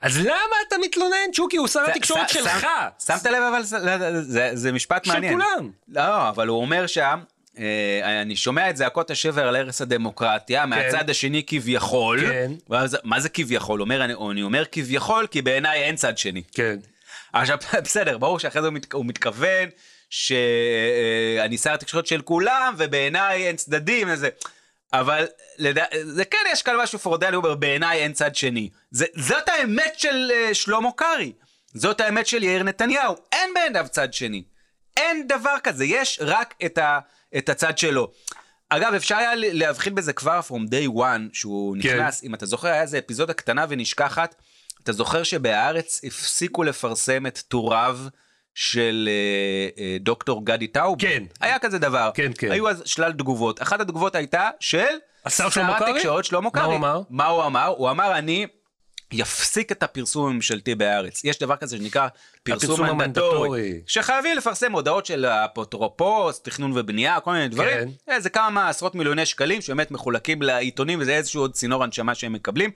אז 0.00 0.18
למה 0.18 0.32
אתה 0.68 0.76
מתלונן, 0.84 1.32
צ'וקי? 1.34 1.56
הוא 1.56 1.68
שר 1.68 1.80
התקשורת 1.90 2.28
שלך. 2.28 2.66
שמת 3.06 3.26
לב 3.26 3.42
אבל, 3.42 3.62
זה- 3.62 4.22
זה- 4.22 4.50
זה 4.54 4.72
משפט 4.72 5.04
של 5.04 5.12
מעניין. 5.12 5.32
כולם. 5.32 5.70
לא, 5.88 6.28
אבל 6.28 6.48
הוא 6.48 6.60
אומר 6.60 6.86
שם, 6.86 7.20
אה, 7.58 8.22
אני 8.22 8.36
שומע 8.36 8.70
את 8.70 8.76
זעקות 8.76 9.10
השבר 9.10 9.48
על 9.48 9.56
הרס 9.56 9.80
הדמוקרטיה, 9.82 10.66
מהצד 10.66 11.10
השני 11.10 11.42
כביכול. 11.46 12.20
כן. 12.20 12.52
ואז, 12.70 12.96
מה 13.04 13.20
זה 13.20 13.28
כביכול? 13.28 13.80
אומר, 13.80 14.04
אני, 14.04 14.14
אני 14.30 14.42
אומר 14.42 14.64
כביכול 14.72 15.26
כי 15.26 15.42
בעיניי 15.42 15.82
אין 15.82 15.96
צד 15.96 16.18
שני. 16.18 16.42
כן. 16.54 16.76
עכשיו, 17.32 17.58
בסדר, 17.84 18.18
ברור 18.18 18.38
שאחרי 18.38 18.62
זה 18.62 18.68
הוא, 18.68 18.74
מת, 18.74 18.92
הוא 18.92 19.06
מתכוון 19.06 19.68
שאני 20.10 21.58
שר 21.58 21.72
התקשורת 21.72 22.06
של 22.06 22.22
כולם, 22.22 22.74
ובעיניי 22.78 23.46
אין 23.46 23.56
צדדים, 23.56 24.08
וזה. 24.10 24.28
אבל 24.92 25.26
לדע... 25.58 25.84
זה 26.02 26.24
כן, 26.24 26.38
יש 26.52 26.62
כאן 26.62 26.76
משהו 26.76 26.98
פרודלי, 26.98 27.36
הוא 27.36 27.44
אומר, 27.44 27.54
בעיניי 27.54 27.98
אין 27.98 28.12
צד 28.12 28.34
שני. 28.34 28.70
זה, 28.90 29.06
זאת 29.16 29.48
האמת 29.48 29.94
של 29.98 30.32
uh, 30.50 30.54
שלמה 30.54 30.88
קרעי. 30.96 31.32
זאת 31.74 32.00
האמת 32.00 32.26
של 32.26 32.42
יאיר 32.42 32.62
נתניהו. 32.62 33.16
אין 33.32 33.54
בעיניו 33.54 33.86
צד 33.90 34.12
שני. 34.12 34.42
אין 34.96 35.26
דבר 35.28 35.54
כזה, 35.62 35.84
יש 35.84 36.18
רק 36.22 36.54
את, 36.64 36.78
ה, 36.78 36.98
את 37.36 37.48
הצד 37.48 37.78
שלו. 37.78 38.12
אגב, 38.68 38.94
אפשר 38.94 39.16
היה 39.16 39.30
להבחין 39.34 39.94
בזה 39.94 40.12
כבר 40.12 40.40
from 40.48 40.70
day 40.70 40.98
one, 40.98 41.20
שהוא 41.32 41.76
כן. 41.82 41.96
נכנס, 41.96 42.24
אם 42.24 42.34
אתה 42.34 42.46
זוכר, 42.46 42.68
היה 42.68 42.82
איזה 42.82 42.98
אפיזודה 42.98 43.32
קטנה 43.32 43.66
ונשכחת. 43.68 44.34
אתה 44.82 44.92
זוכר 44.92 45.22
שבהארץ 45.22 46.00
הפסיקו 46.04 46.62
לפרסם 46.62 47.26
את 47.26 47.38
טוריו 47.48 47.98
של 48.54 49.08
אה, 49.08 49.82
אה, 49.84 49.96
דוקטור 50.00 50.46
גדי 50.46 50.66
טאוב? 50.66 51.00
כן. 51.00 51.22
היה 51.40 51.58
כזה 51.58 51.78
דבר. 51.78 52.10
כן, 52.14 52.32
כן. 52.38 52.50
היו 52.50 52.68
אז 52.68 52.82
שלל 52.86 53.12
תגובות. 53.12 53.62
אחת 53.62 53.80
התגובות 53.80 54.14
הייתה 54.14 54.50
של 54.60 54.84
השר 55.24 55.50
שלמה 55.50 55.72
שר 55.72 55.78
קרעי? 55.78 55.90
התקשורת 55.90 56.24
שלמה 56.24 56.40
מה 56.40 56.50
קרעי. 56.50 56.66
הוא 56.66 56.74
אמר? 56.74 57.02
מה 57.10 57.26
הוא 57.26 57.44
אמר? 57.46 57.66
הוא 57.66 57.90
אמר, 57.90 58.18
אני 58.18 58.46
יפסיק 59.12 59.72
את 59.72 59.82
הפרסום 59.82 60.26
הממשלתי 60.26 60.74
בהארץ. 60.74 61.24
יש 61.24 61.38
דבר 61.38 61.56
כזה 61.56 61.76
שנקרא 61.76 62.08
פרסום 62.42 62.98
מנדטורי. 62.98 63.80
שחייבים 63.86 64.36
לפרסם 64.36 64.72
הודעות 64.72 65.06
של 65.06 65.26
אפוטרופוס, 65.26 66.42
תכנון 66.42 66.78
ובנייה, 66.78 67.20
כל 67.20 67.32
מיני 67.32 67.48
דברים. 67.48 67.76
כן. 68.06 68.12
איזה 68.12 68.30
כמה 68.30 68.68
עשרות 68.68 68.94
מיליוני 68.94 69.26
שקלים 69.26 69.60
שבאמת 69.60 69.90
מחולקים 69.90 70.42
לעיתונים 70.42 71.00
וזה 71.00 71.16
איזשהו 71.16 71.40
עוד 71.40 71.52
צינור 71.52 71.84
הנשמה 71.84 72.14
שהם 72.14 72.32
מקבלים. 72.32 72.70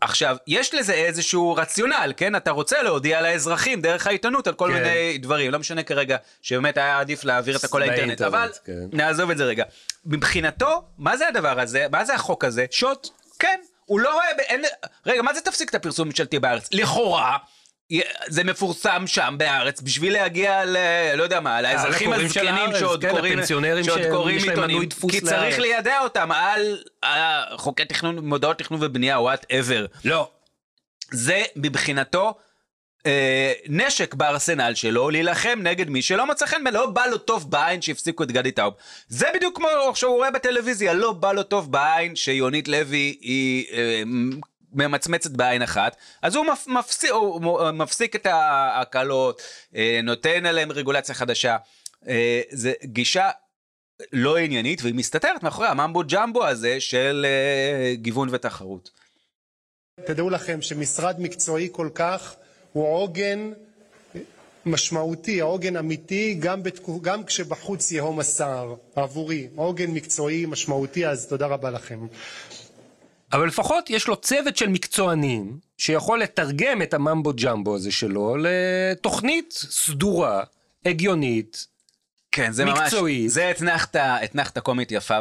עכשיו, 0.00 0.36
יש 0.46 0.74
לזה 0.74 0.92
איזשהו 0.92 1.54
רציונל, 1.56 2.12
כן? 2.16 2.36
אתה 2.36 2.50
רוצה 2.50 2.82
להודיע 2.82 3.20
לאזרחים 3.20 3.80
דרך 3.80 4.06
העיתונות 4.06 4.46
על 4.46 4.54
כל 4.54 4.68
כן. 4.68 4.74
מיני 4.74 5.18
דברים. 5.18 5.50
לא 5.50 5.58
משנה 5.58 5.82
כרגע 5.82 6.16
שבאמת 6.42 6.76
היה 6.76 7.00
עדיף 7.00 7.24
להעביר 7.24 7.56
את 7.56 7.64
הכל 7.64 7.78
לאינטרנט, 7.78 8.22
אבל 8.22 8.50
כן. 8.64 8.72
נעזוב 8.92 9.30
את 9.30 9.38
זה 9.38 9.44
רגע. 9.44 9.64
מבחינתו, 10.06 10.82
מה 10.98 11.16
זה 11.16 11.28
הדבר 11.28 11.60
הזה? 11.60 11.86
מה 11.92 12.04
זה 12.04 12.14
החוק 12.14 12.44
הזה? 12.44 12.66
שוט. 12.70 13.08
כן, 13.38 13.60
הוא 13.84 14.00
לא 14.00 14.14
רואה, 14.14 14.30
אין, 14.38 14.64
רגע, 15.06 15.22
מה 15.22 15.34
זה 15.34 15.40
תפסיק 15.40 15.70
את 15.70 15.74
הפרסום 15.74 16.06
הממשלתי 16.06 16.38
בהארץ? 16.38 16.68
לכאורה, 16.72 17.36
זה 18.26 18.44
מפורסם 18.44 19.06
שם 19.06 19.34
בהארץ 19.38 19.80
בשביל 19.80 20.12
להגיע 20.12 20.64
ל... 20.64 20.76
לא 21.16 21.22
יודע 21.22 21.40
מה, 21.40 21.62
לאזרחים 21.62 22.10
של 22.14 22.24
הזקנים 22.24 22.78
שעוד 22.78 23.02
כן, 23.02 23.10
קוראים, 23.10 23.38
לפנסיונרים 23.38 23.84
שעוד 23.84 24.00
קוראים 24.10 24.50
עיתונים, 24.50 24.88
כי 25.10 25.20
צריך. 25.20 25.58
לידע 25.58 26.00
אותם 26.00 26.32
על 26.32 26.82
אה, 27.04 27.44
חוקי 27.56 27.84
תכנון, 27.84 28.18
מודעות 28.18 28.58
תכנון 28.58 28.82
ובנייה, 28.82 29.20
whatever. 29.20 29.86
לא. 30.04 30.30
זה 31.10 31.42
מבחינתו 31.56 32.34
אה, 33.06 33.52
נשק 33.68 34.14
בארסנל 34.14 34.74
שלו 34.74 35.10
להילחם 35.10 35.58
נגד 35.62 35.90
מי 35.90 36.02
שלא 36.02 36.26
מצא 36.26 36.46
חן, 36.46 36.64
לא 36.72 36.86
בא 36.86 37.06
לו 37.06 37.18
טוב 37.18 37.50
בעין 37.50 37.82
שהפסיקו 37.82 38.22
את 38.22 38.32
גדי 38.32 38.52
טאוב. 38.52 38.74
זה 39.08 39.26
בדיוק 39.34 39.56
כמו 39.56 39.68
שהוא 39.94 40.16
רואה 40.16 40.30
בטלוויזיה, 40.30 40.94
לא 40.94 41.12
בא 41.12 41.32
לו 41.32 41.42
טוב 41.42 41.72
בעין 41.72 42.16
שיונית 42.16 42.68
לוי 42.68 43.16
היא 43.20 43.66
אה, 43.72 44.02
ממצמצת 44.74 45.30
בעין 45.30 45.62
אחת, 45.62 45.96
אז 46.22 46.34
הוא, 46.34 46.46
מפ, 46.46 46.66
מפסיק, 46.66 47.10
הוא 47.10 47.70
מפסיק 47.70 48.16
את 48.16 48.26
ההקלות, 48.26 49.42
אה, 49.76 50.00
נותן 50.02 50.46
עליהם 50.46 50.72
רגולציה 50.72 51.14
חדשה. 51.14 51.56
אה, 52.08 52.40
זה 52.50 52.72
גישה 52.84 53.30
לא 54.12 54.36
עניינית, 54.38 54.82
והיא 54.82 54.94
מסתתרת 54.94 55.42
מאחורי 55.42 55.68
הממבו 55.68 56.02
ג'מבו 56.08 56.46
הזה 56.46 56.80
של 56.80 57.26
אה, 57.28 57.94
גיוון 57.94 58.28
ותחרות. 58.32 58.90
תדעו 60.06 60.30
לכם 60.30 60.62
שמשרד 60.62 61.20
מקצועי 61.20 61.68
כל 61.72 61.88
כך 61.94 62.34
הוא 62.72 62.86
עוגן 62.88 63.52
משמעותי, 64.66 65.40
עוגן 65.40 65.76
אמיתי, 65.76 66.34
גם, 66.40 66.62
בתקו, 66.62 67.00
גם 67.00 67.24
כשבחוץ 67.24 67.92
יהום 67.92 68.20
הסער, 68.20 68.74
עבורי, 68.96 69.48
עוגן 69.56 69.90
מקצועי 69.90 70.46
משמעותי, 70.46 71.06
אז 71.06 71.26
תודה 71.26 71.46
רבה 71.46 71.70
לכם. 71.70 72.06
אבל 73.32 73.46
לפחות 73.46 73.90
יש 73.90 74.08
לו 74.08 74.16
צוות 74.16 74.56
של 74.56 74.68
מקצוענים 74.68 75.58
שיכול 75.78 76.20
לתרגם 76.20 76.82
את 76.82 76.94
הממבו 76.94 77.32
ג'מבו 77.42 77.74
הזה 77.74 77.92
שלו 77.92 78.36
לתוכנית 78.38 79.52
סדורה, 79.52 80.42
הגיונית. 80.84 81.66
כן, 82.34 82.52
זה 82.52 82.64
מקצועית. 82.64 83.22
ממש, 83.22 83.32
זה 83.32 83.50
אתנחתה, 83.50 84.24
אתנחתה 84.24 84.60
קומית 84.60 84.92
יפה 84.92 85.18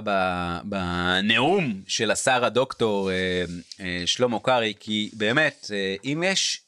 בנאום 0.64 1.82
של 1.88 2.12
השר 2.12 2.46
הדוקטור 2.46 3.12
אה, 3.12 3.44
אה, 3.80 4.04
שלמה 4.06 4.40
קרעי, 4.40 4.74
כי 4.80 5.10
באמת, 5.14 5.72
אה, 5.74 5.96
אם 6.04 6.24
יש 6.26 6.62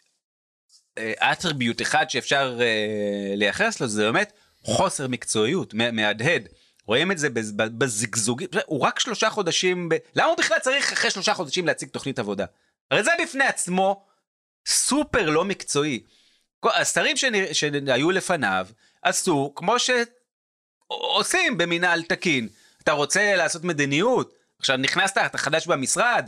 אטריביוט 1.20 1.82
אחד 1.82 2.10
שאפשר 2.10 2.60
לייחס 3.36 3.82
לו, 3.82 3.88
זה 3.88 4.04
באמת 4.04 4.32
חוסר 4.64 5.08
מקצועיות, 5.08 5.74
מהדהד. 5.74 6.48
רואים 6.88 7.12
את 7.12 7.18
זה 7.18 7.30
בזגזוגים, 7.56 8.48
הוא 8.66 8.82
רק 8.82 9.00
שלושה 9.00 9.30
חודשים, 9.30 9.90
ב... 9.90 9.96
למה 10.16 10.28
הוא 10.28 10.38
בכלל 10.38 10.60
צריך 10.60 10.92
אחרי 10.94 11.12
שלושה 11.12 11.34
חודשים 11.34 11.68
להציג 11.68 11.90
תוכנית 11.90 12.20
עבודה? 12.20 12.46
הרי 12.92 13.04
זה 13.04 13.12
בפני 13.24 13.44
עצמו 13.46 14.06
סופר 14.68 15.30
לא 15.30 15.46
מקצועי. 15.46 16.04
השרים 16.64 17.18
שנ- 17.18 17.54
שהיו 17.54 18.12
לפניו 18.12 18.68
עשו 19.02 19.54
כמו 19.56 19.76
שעושים 19.80 21.58
במינהל 21.58 22.04
תקין. 22.04 22.48
אתה 22.84 22.92
רוצה 22.92 23.36
לעשות 23.36 23.64
מדיניות, 23.64 24.34
עכשיו 24.60 24.78
נכנסת, 24.78 25.18
אתה 25.26 25.38
חדש 25.38 25.68
במשרד, 25.68 26.28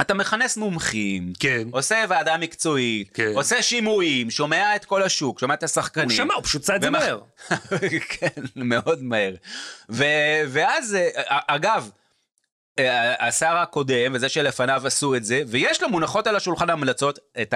אתה 0.00 0.14
מכנס 0.14 0.56
מומחים, 0.56 1.32
כן. 1.38 1.68
עושה 1.70 2.04
ועדה 2.08 2.36
מקצועית, 2.36 3.10
כן. 3.14 3.32
עושה 3.34 3.62
שימועים, 3.62 4.30
שומע 4.30 4.76
את 4.76 4.84
כל 4.84 5.02
השוק, 5.02 5.40
שומע 5.40 5.54
את 5.54 5.62
השחקנים. 5.62 6.08
הוא 6.08 6.16
שמע, 6.16 6.34
הוא 6.34 6.42
פשוט 6.44 6.62
עשה 6.62 6.76
את 6.76 6.82
זה 6.82 6.90
מהר. 6.90 7.20
כן, 8.18 8.42
מאוד 8.56 9.02
מהר. 9.02 9.34
ו- 9.90 10.42
ואז, 10.48 10.94
אה, 10.94 11.38
אגב, 11.46 11.90
אה, 12.78 13.26
השר 13.28 13.56
הקודם 13.56 14.12
וזה 14.14 14.28
שלפניו 14.28 14.86
עשו 14.86 15.14
את 15.14 15.24
זה, 15.24 15.42
ויש 15.46 15.82
לו 15.82 15.88
מונחות 15.88 16.26
על 16.26 16.36
השולחן 16.36 16.70
המלצות 16.70 17.18
את 17.42 17.54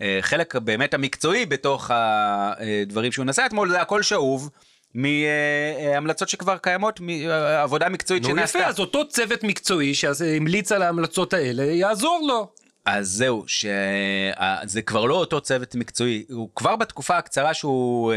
החלק 0.00 0.56
באמת 0.56 0.94
המקצועי 0.94 1.46
בתוך 1.46 1.90
הדברים 1.94 3.12
שהוא 3.12 3.24
נסע 3.24 3.46
אתמול, 3.46 3.70
זה 3.70 3.80
הכל 3.80 4.02
שאוב. 4.02 4.50
מהמלצות 4.94 6.28
שכבר 6.28 6.56
קיימות, 6.56 7.00
מעבודה 7.00 7.88
מקצועית 7.88 8.22
נו 8.22 8.28
שנעשתה. 8.28 8.58
יפה, 8.58 8.68
אז 8.68 8.78
אותו 8.78 9.08
צוות 9.08 9.44
מקצועי 9.44 9.94
שהמליץ 9.94 10.72
על 10.72 10.82
ההמלצות 10.82 11.32
האלה 11.32 11.62
יעזור 11.64 12.24
לו. 12.28 12.48
אז 12.86 13.08
זהו, 13.08 13.44
שזה 13.46 14.82
כבר 14.86 15.04
לא 15.04 15.14
אותו 15.14 15.40
צוות 15.40 15.74
מקצועי, 15.74 16.24
הוא 16.30 16.48
כבר 16.54 16.76
בתקופה 16.76 17.18
הקצרה 17.18 17.54
שהוא 17.54 18.12
אה, 18.12 18.16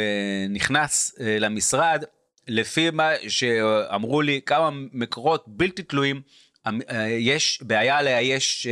נכנס 0.50 1.16
אה, 1.20 1.38
למשרד, 1.40 2.04
לפי 2.48 2.90
מה 2.90 3.10
שאמרו 3.28 4.22
לי 4.22 4.42
כמה 4.46 4.70
מקורות 4.94 5.44
בלתי 5.48 5.84
תלויים, 5.84 6.22
המ- 6.66 6.82
אה, 6.90 7.08
יש 7.10 7.60
בעיה 7.62 8.02
לאייש 8.02 8.68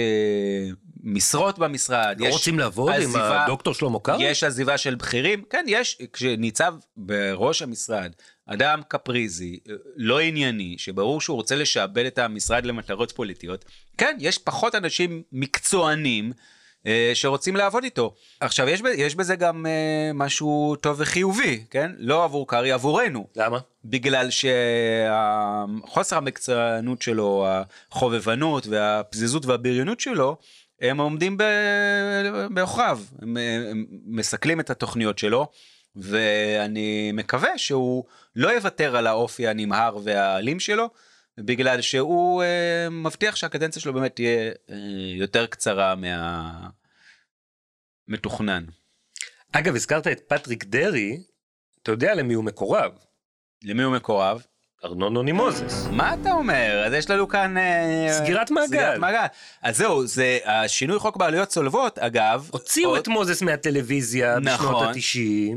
משרות 1.06 1.60
במשרד. 1.60 2.16
לא 2.20 2.26
יש 2.28 2.34
רוצים 2.34 2.60
לעבוד 2.60 2.94
עם 2.94 3.02
עזיבה- 3.02 3.44
הדוקטור 3.44 3.74
שלמה 3.74 4.00
קרעי? 4.00 4.24
יש 4.24 4.44
עזיבה 4.44 4.78
של 4.78 4.96
בכירים, 4.96 5.44
כן, 5.50 5.66
יש, 5.68 5.98
כשניצב 6.14 6.74
בראש 6.98 7.62
המשרד 7.62 8.12
אדם 8.48 8.82
קפריזי, 8.88 9.60
לא 9.96 10.20
ענייני, 10.20 10.76
שברור 10.78 11.22
שהוא 11.22 11.36
רוצה 11.36 11.56
לשעבד 11.56 12.06
את 12.06 12.18
המשרד 12.20 12.66
למטרות 12.66 13.12
פוליטיות, 13.12 13.66
כן, 13.98 14.18
יש 14.20 14.38
פחות 14.38 14.76
אנשים 14.76 15.24
מקצוענים 15.32 16.32
אה, 16.88 17.12
שרוצים 17.14 17.56
לעבוד 17.56 17.84
איתו. 17.84 18.14
עכשיו, 18.40 18.70
יש, 18.70 18.82
יש 18.98 19.16
בזה 19.16 19.36
גם 19.36 19.66
אה, 19.66 19.72
משהו 20.14 20.76
טוב 20.82 20.96
וחיובי, 21.00 21.64
כן? 21.70 21.92
לא 21.98 22.24
עבור 22.24 22.48
קרעי, 22.48 22.72
עבורנו. 22.72 23.28
למה? 23.36 23.60
בגלל 23.86 24.28
שחוסר 25.90 26.18
המקצוענות 26.18 27.02
שלו, 27.02 27.48
החובבנות 27.92 28.68
והפזיזות 28.68 29.46
והבריונות 29.46 30.00
שלו, 30.00 30.38
הם 30.82 30.98
עומדים 30.98 31.38
בעוכריו, 32.50 33.00
הם, 33.22 33.38
הם 33.72 33.86
מסכלים 34.06 34.60
את 34.60 34.70
התוכניות 34.70 35.20
שלו, 35.20 35.48
ואני 35.96 37.12
מקווה 37.12 37.58
שהוא 37.58 38.06
לא 38.36 38.50
יוותר 38.50 38.96
על 38.96 39.08
האופי 39.08 39.48
הנמהר 39.48 39.98
והאלים 40.04 40.60
שלו, 40.60 40.90
בגלל 41.38 41.82
שהוא 41.82 42.44
אה, 42.44 42.90
מבטיח 42.90 43.36
שהקדנציה 43.36 43.82
שלו 43.82 43.94
באמת 43.94 44.16
תהיה 44.16 44.52
אה, 44.70 44.76
יותר 45.16 45.46
קצרה 45.46 45.96
מהמתוכנן. 48.08 48.66
אגב, 49.52 49.76
הזכרת 49.76 50.08
את 50.08 50.20
פטריק 50.28 50.64
דרעי, 50.64 51.24
אתה 51.84 51.92
יודע 51.92 52.16
למי 52.16 52.34
הוא 52.34 52.44
מקורב? 52.44 52.92
למי 53.64 53.84
הוא 53.84 53.96
מקורב? 53.96 54.46
ארנון 54.84 55.14
נוני 55.14 55.32
מוזס. 55.32 55.88
מה 55.92 56.14
אתה 56.14 56.32
אומר? 56.32 56.84
אז 56.86 56.94
יש 56.94 57.10
לנו 57.10 57.28
כאן... 57.28 57.58
אה, 57.58 58.08
סגירת 58.12 58.52
מעגל. 58.52 58.68
סגירת 58.68 58.98
מעגל. 59.00 59.26
אז 59.62 59.78
זהו, 59.78 60.08
זה 60.08 60.38
השינוי 60.46 61.00
חוק 61.00 61.18
בעלויות 61.18 61.50
צולבות, 61.50 62.00
אגב. 62.00 62.50
הוציאו 62.52 62.90
עוד- 62.90 63.00
את 63.00 63.08
מוזס 63.08 63.42
מהטלוויזיה 63.42 64.40
בשנות 64.40 64.60
נכון. 64.60 64.88
ה-90, 64.88 65.56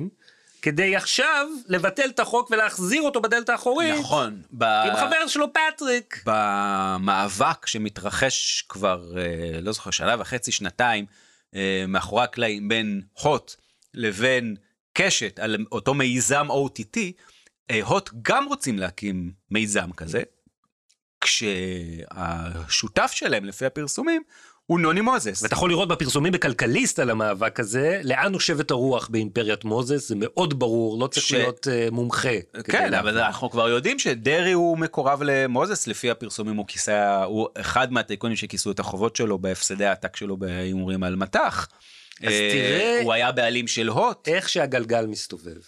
כדי 0.63 0.97
עכשיו 0.97 1.47
לבטל 1.67 2.09
את 2.09 2.21
החוק 2.21 2.51
ולהחזיר 2.51 3.03
אותו 3.03 3.21
בדלת 3.21 3.49
האחורית. 3.49 3.95
נכון. 4.01 4.43
ב... 4.53 4.63
עם 4.65 4.97
חבר 4.97 5.27
שלו 5.27 5.47
פטריק. 5.53 6.23
במאבק 6.27 7.67
שמתרחש 7.67 8.65
כבר, 8.69 9.19
אה, 9.19 9.61
לא 9.61 9.73
זוכר, 9.73 9.91
שנה 9.91 10.17
וחצי, 10.19 10.53
שנתיים, 10.53 11.07
אה, 11.55 11.85
מאחורי 11.89 12.25
הקלעים 12.25 12.69
בין 12.69 13.01
הוט 13.23 13.55
לבין 13.95 14.57
קשת 14.93 15.39
על 15.39 15.57
אותו 15.73 15.95
מיזם 15.95 16.47
OTT, 16.51 16.99
הוט 17.83 18.11
גם 18.23 18.47
רוצים 18.49 18.79
להקים 18.79 19.33
מיזם 19.51 19.93
כזה, 19.97 20.23
כשהשותף 21.21 23.11
שלהם, 23.15 23.45
לפי 23.45 23.67
הפרסומים, 23.67 24.23
הוא 24.67 24.81
נוני 24.81 25.01
מוזס. 25.01 25.43
ואתה 25.43 25.55
יכול 25.55 25.71
לראות 25.71 25.89
בפרסומים 25.89 26.33
בכלכליסט 26.33 26.99
על 26.99 27.11
המאבק 27.11 27.61
הזה, 27.61 28.01
לאן 28.05 28.33
נושבת 28.33 28.71
הרוח 28.71 29.09
באימפריית 29.09 29.65
מוזס, 29.65 30.09
זה 30.09 30.15
מאוד 30.19 30.59
ברור, 30.59 31.01
לא 31.03 31.07
צריך 31.07 31.27
ש- 31.27 31.33
להיות 31.33 31.67
uh, 31.67 31.91
מומחה. 31.91 32.29
כן. 32.65 32.95
אבל 32.95 33.19
אנחנו 33.19 33.51
כבר 33.51 33.69
יודעים 33.69 33.99
שדרעי 33.99 34.53
הוא 34.53 34.79
מקורב 34.79 35.23
למוזס, 35.23 35.87
לפי 35.87 36.11
הפרסומים 36.11 36.57
הוא 36.57 36.67
כיסה, 36.69 37.25
הוא 37.25 37.49
אחד 37.61 37.93
מהטייקונים 37.93 38.37
שכיסו 38.37 38.71
את 38.71 38.79
החובות 38.79 39.17
שלו 39.17 39.39
בהפסדי 39.39 39.87
העתק 39.87 40.17
שלו 40.17 40.37
בהימורים 40.37 41.03
על 41.03 41.17
מטח. 41.17 41.69
אז 42.23 42.33
אה, 42.33 42.51
תראה- 42.53 43.01
הוא 43.03 43.13
היה 43.13 43.33
בעלים 43.33 43.67
של 43.69 43.89
הוט. 43.89 44.29
איך 44.29 44.49
שהגלגל 44.49 45.07
מסתובב. 45.07 45.61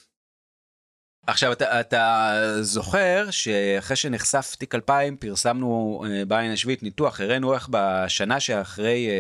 עכשיו 1.27 1.53
אתה, 1.53 1.81
אתה 1.81 2.33
זוכר 2.61 3.31
שאחרי 3.31 3.97
שנחשף 3.97 4.55
תיק 4.59 4.75
2000 4.75 5.17
פרסמנו 5.17 6.05
אה, 6.07 6.25
בעין 6.25 6.53
השביעית 6.53 6.83
ניתוח 6.83 7.21
הראינו 7.21 7.55
איך 7.55 7.69
בשנה 7.71 8.41
שאחרי 8.41 9.09
אה, 9.09 9.13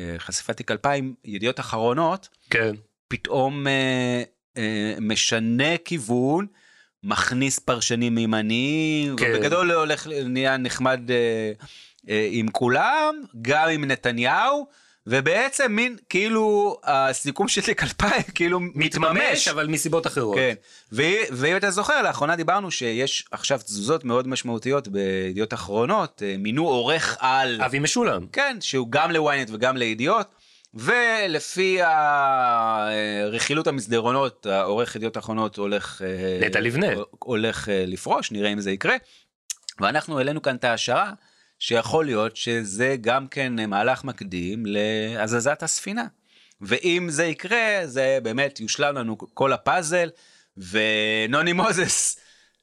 אה, 0.00 0.18
חשיפת 0.18 0.56
תיק 0.56 0.70
2000 0.70 1.14
ידיעות 1.24 1.60
אחרונות 1.60 2.28
כן. 2.50 2.74
פתאום 3.08 3.66
אה, 3.66 4.22
אה, 4.56 4.94
משנה 5.00 5.78
כיוון 5.84 6.46
מכניס 7.02 7.58
פרשנים 7.58 8.18
ימניים 8.18 9.16
כן. 9.16 9.32
ובגדול 9.34 9.72
הולך 9.72 10.06
נהיה 10.24 10.56
נחמד 10.56 11.10
אה, 11.10 11.52
אה, 12.08 12.28
עם 12.30 12.48
כולם 12.48 13.14
גם 13.42 13.68
עם 13.68 13.84
נתניהו 13.84 14.66
ובעצם 15.06 15.72
מין 15.72 15.96
כאילו 16.08 16.76
הסיכום 16.84 17.48
של 17.48 17.60
תיק 17.60 17.82
2000 17.82 18.22
כאילו 18.34 18.60
מתממש, 18.60 19.48
אבל 19.48 19.66
מסיבות 19.66 20.06
אחרות. 20.06 20.36
כן, 20.36 20.54
ואם 21.30 21.56
אתה 21.56 21.70
זוכר, 21.70 22.02
לאחרונה 22.02 22.36
דיברנו 22.36 22.70
שיש 22.70 23.24
עכשיו 23.30 23.58
תזוזות 23.58 24.04
מאוד 24.04 24.28
משמעותיות 24.28 24.88
בידיעות 24.88 25.54
אחרונות, 25.54 26.22
אה, 26.26 26.34
מינו 26.38 26.68
עורך 26.68 27.16
על, 27.20 27.62
אבי 27.62 27.78
משולם. 27.78 28.26
כן, 28.32 28.56
שהוא 28.60 28.86
גם 28.90 29.10
ל-ynet 29.10 29.50
וגם 29.52 29.76
לידיעות, 29.76 30.26
ולפי 30.74 31.78
הרכילות 31.82 33.66
המסדרונות, 33.66 34.46
העורך 34.46 34.96
ידיעות 34.96 35.18
אחרונות 35.18 35.56
הולך, 35.56 36.02
אה, 36.02 36.46
נטע 36.46 36.60
לבנה. 36.60 36.86
הולך 37.18 37.68
אה, 37.68 37.84
לפרוש, 37.86 38.32
נראה 38.32 38.52
אם 38.52 38.60
זה 38.60 38.70
יקרה, 38.70 38.96
ואנחנו 39.80 40.18
העלינו 40.18 40.42
כאן 40.42 40.56
את 40.56 40.64
ההשערה. 40.64 41.12
שיכול 41.62 42.04
להיות 42.04 42.36
שזה 42.36 42.96
גם 43.00 43.28
כן 43.28 43.70
מהלך 43.70 44.04
מקדים 44.04 44.66
להזזת 44.66 45.62
הספינה. 45.62 46.06
ואם 46.60 47.06
זה 47.10 47.24
יקרה, 47.24 47.80
זה 47.84 48.18
באמת 48.22 48.60
יושלם 48.60 48.96
לנו 48.96 49.16
כל 49.34 49.52
הפאזל, 49.52 50.10
ונוני 50.56 51.52
מוזס, 51.52 52.20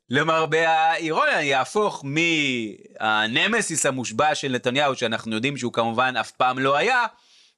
למרבה 0.09 0.69
האירוניה, 0.69 1.43
יהפוך 1.43 2.05
מהנמסיס 2.05 3.85
המושבע 3.85 4.35
של 4.35 4.51
נתניהו, 4.51 4.95
שאנחנו 4.95 5.35
יודעים 5.35 5.57
שהוא 5.57 5.73
כמובן 5.73 6.13
אף 6.19 6.31
פעם 6.31 6.59
לא 6.59 6.77
היה, 6.77 7.05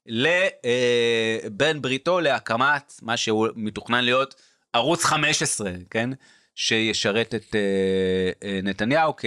לבן 0.05 1.81
בריתו 1.81 2.19
להקמת 2.19 2.93
מה 3.01 3.17
שהוא 3.17 3.47
מתוכנן 3.55 4.03
להיות 4.03 4.35
ערוץ 4.73 5.03
15, 5.03 5.71
כן? 5.89 6.09
שישרת 6.55 7.35
את 7.35 7.55
אה, 7.55 8.31
אה, 8.43 8.59
נתניהו 8.63 9.13
כ... 9.17 9.25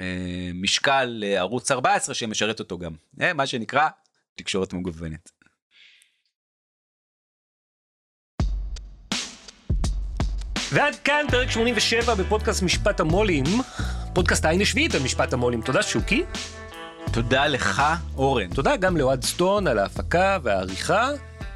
אה, 0.00 0.50
משקל 0.54 1.04
לערוץ 1.04 1.70
14 1.70 2.14
שמשרת 2.14 2.58
אותו 2.60 2.78
גם. 2.78 2.92
אה, 3.20 3.32
מה 3.32 3.46
שנקרא 3.46 3.88
תקשורת 4.34 4.72
מגוונת. 4.72 5.30
ועד 10.72 10.96
כאן 10.96 11.24
פרק 11.30 11.50
87 11.50 12.14
בפודקאסט 12.14 12.62
משפט 12.62 13.00
המו"לים, 13.00 13.44
פודקאסט 14.14 14.44
העין 14.44 14.60
השביעית 14.60 14.94
על 14.94 15.02
משפט 15.02 15.32
המו"לים. 15.32 15.62
תודה 15.62 15.82
שוקי. 15.82 16.24
תודה 17.12 17.46
לך, 17.46 17.82
אורן. 18.16 18.48
תודה 18.54 18.76
גם 18.76 18.96
לאוהד 18.96 19.24
סטון 19.24 19.66
על 19.66 19.78
ההפקה 19.78 20.38
והעריכה. 20.42 21.08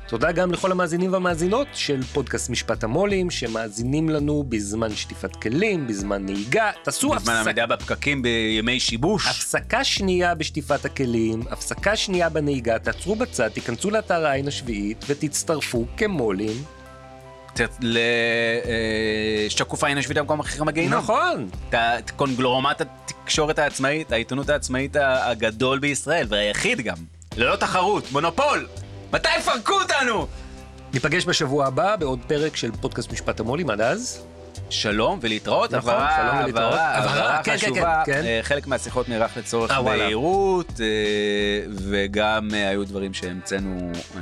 תודה 0.08 0.32
גם 0.32 0.52
לכל 0.52 0.72
המאזינים 0.72 1.12
והמאזינות 1.12 1.66
של 1.72 2.02
פודקאסט 2.02 2.50
משפט 2.50 2.84
המו"לים, 2.84 3.30
שמאזינים 3.30 4.08
לנו 4.08 4.44
בזמן 4.48 4.94
שטיפת 4.94 5.36
כלים, 5.36 5.86
בזמן 5.86 6.24
נהיגה. 6.24 6.70
תעשו 6.82 7.10
בזמן 7.10 7.32
הפסק... 7.32 7.46
עמידה 7.46 7.66
בפקקים 7.66 8.22
בימי 8.22 8.80
שיבוש. 8.80 9.26
הפסקה 9.26 9.84
שנייה 9.84 10.34
בשטיפת 10.34 10.84
הכלים, 10.84 11.42
הפסקה 11.50 11.96
שנייה 11.96 12.28
בנהיגה, 12.28 12.78
תעצרו 12.78 13.16
בצד, 13.16 13.48
תיכנסו 13.48 13.90
לאתר 13.90 14.26
העין 14.26 14.48
השביעית 14.48 15.04
ותצטרפו 15.08 15.86
כמו"לים. 15.96 16.64
לשקוף 17.80 19.84
העין 19.84 19.98
השביעית 19.98 20.18
במקום 20.18 20.40
אחר 20.40 20.64
מגיהינום. 20.64 20.98
נכון. 20.98 21.48
את 21.74 22.10
קונגלומט 22.10 22.80
התקשורת 22.80 23.58
העצמאית, 23.58 24.12
העיתונות 24.12 24.48
העצמאית 24.48 24.96
הגדול 25.00 25.78
בישראל, 25.78 26.26
והיחיד 26.28 26.80
גם. 26.80 26.96
ללא 27.36 27.56
תחרות, 27.56 28.12
מונופול. 28.12 28.66
מתי 29.14 29.28
יפרקו 29.38 29.72
אותנו? 29.72 30.26
ניפגש 30.94 31.24
בשבוע 31.26 31.66
הבא 31.66 31.96
בעוד 31.96 32.18
פרק 32.26 32.56
של 32.56 32.70
פודקאסט 32.80 33.12
משפט 33.12 33.40
המו"לים, 33.40 33.70
עד 33.70 33.80
אז. 33.80 34.22
שלום 34.70 35.18
ולהתראות, 35.22 35.74
נכון, 35.74 35.90
הבהרה, 35.92 36.16
שלום 36.16 36.42
ולהתראות. 36.44 36.74
הבהרה, 36.80 37.42
כן, 37.42 37.50
כן, 37.52 37.56
חשובה, 37.58 38.02
כן, 38.06 38.12
כן. 38.12 38.24
אה, 38.24 38.38
חלק 38.42 38.66
מהשיחות 38.66 39.08
נערך 39.08 39.36
לצורך 39.36 39.70
אה. 39.70 39.82
בהירות, 39.82 40.80
אה, 40.80 40.86
וגם 41.76 42.48
אה, 42.54 42.68
היו 42.68 42.84
דברים 42.84 43.14
שהמצאנו 43.14 43.92
אה, 44.16 44.20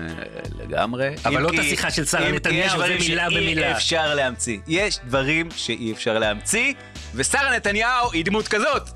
לגמרי. 0.58 1.14
אבל 1.24 1.42
לא 1.42 1.50
כי- 1.50 1.54
את 1.56 1.60
השיחה 1.60 1.90
של 1.90 2.04
שרה 2.04 2.32
נתניהו, 2.32 2.78
זה 2.86 2.96
מילה 3.00 3.26
במילה. 3.30 3.72
אפשר 3.76 4.14
להמציא. 4.14 4.58
יש 4.66 4.98
דברים 5.06 5.48
שאי 5.56 5.92
אפשר 5.92 6.18
להמציא, 6.18 6.74
ושרה 7.14 7.56
נתניהו 7.56 8.12
היא 8.12 8.24
דמות 8.24 8.48
כזאת. 8.48 8.90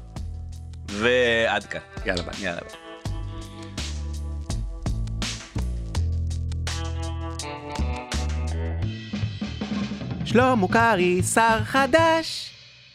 ועד 0.89 1.65
כאן. 1.65 1.81
יאללה 2.07 2.23
ביי. 2.23 2.35
יאללה 2.45 2.61
ביי. 2.61 2.86
שלמה 10.37 10.69
קרעי, 10.73 11.23
שר 11.23 11.65
חדש. 11.65 12.51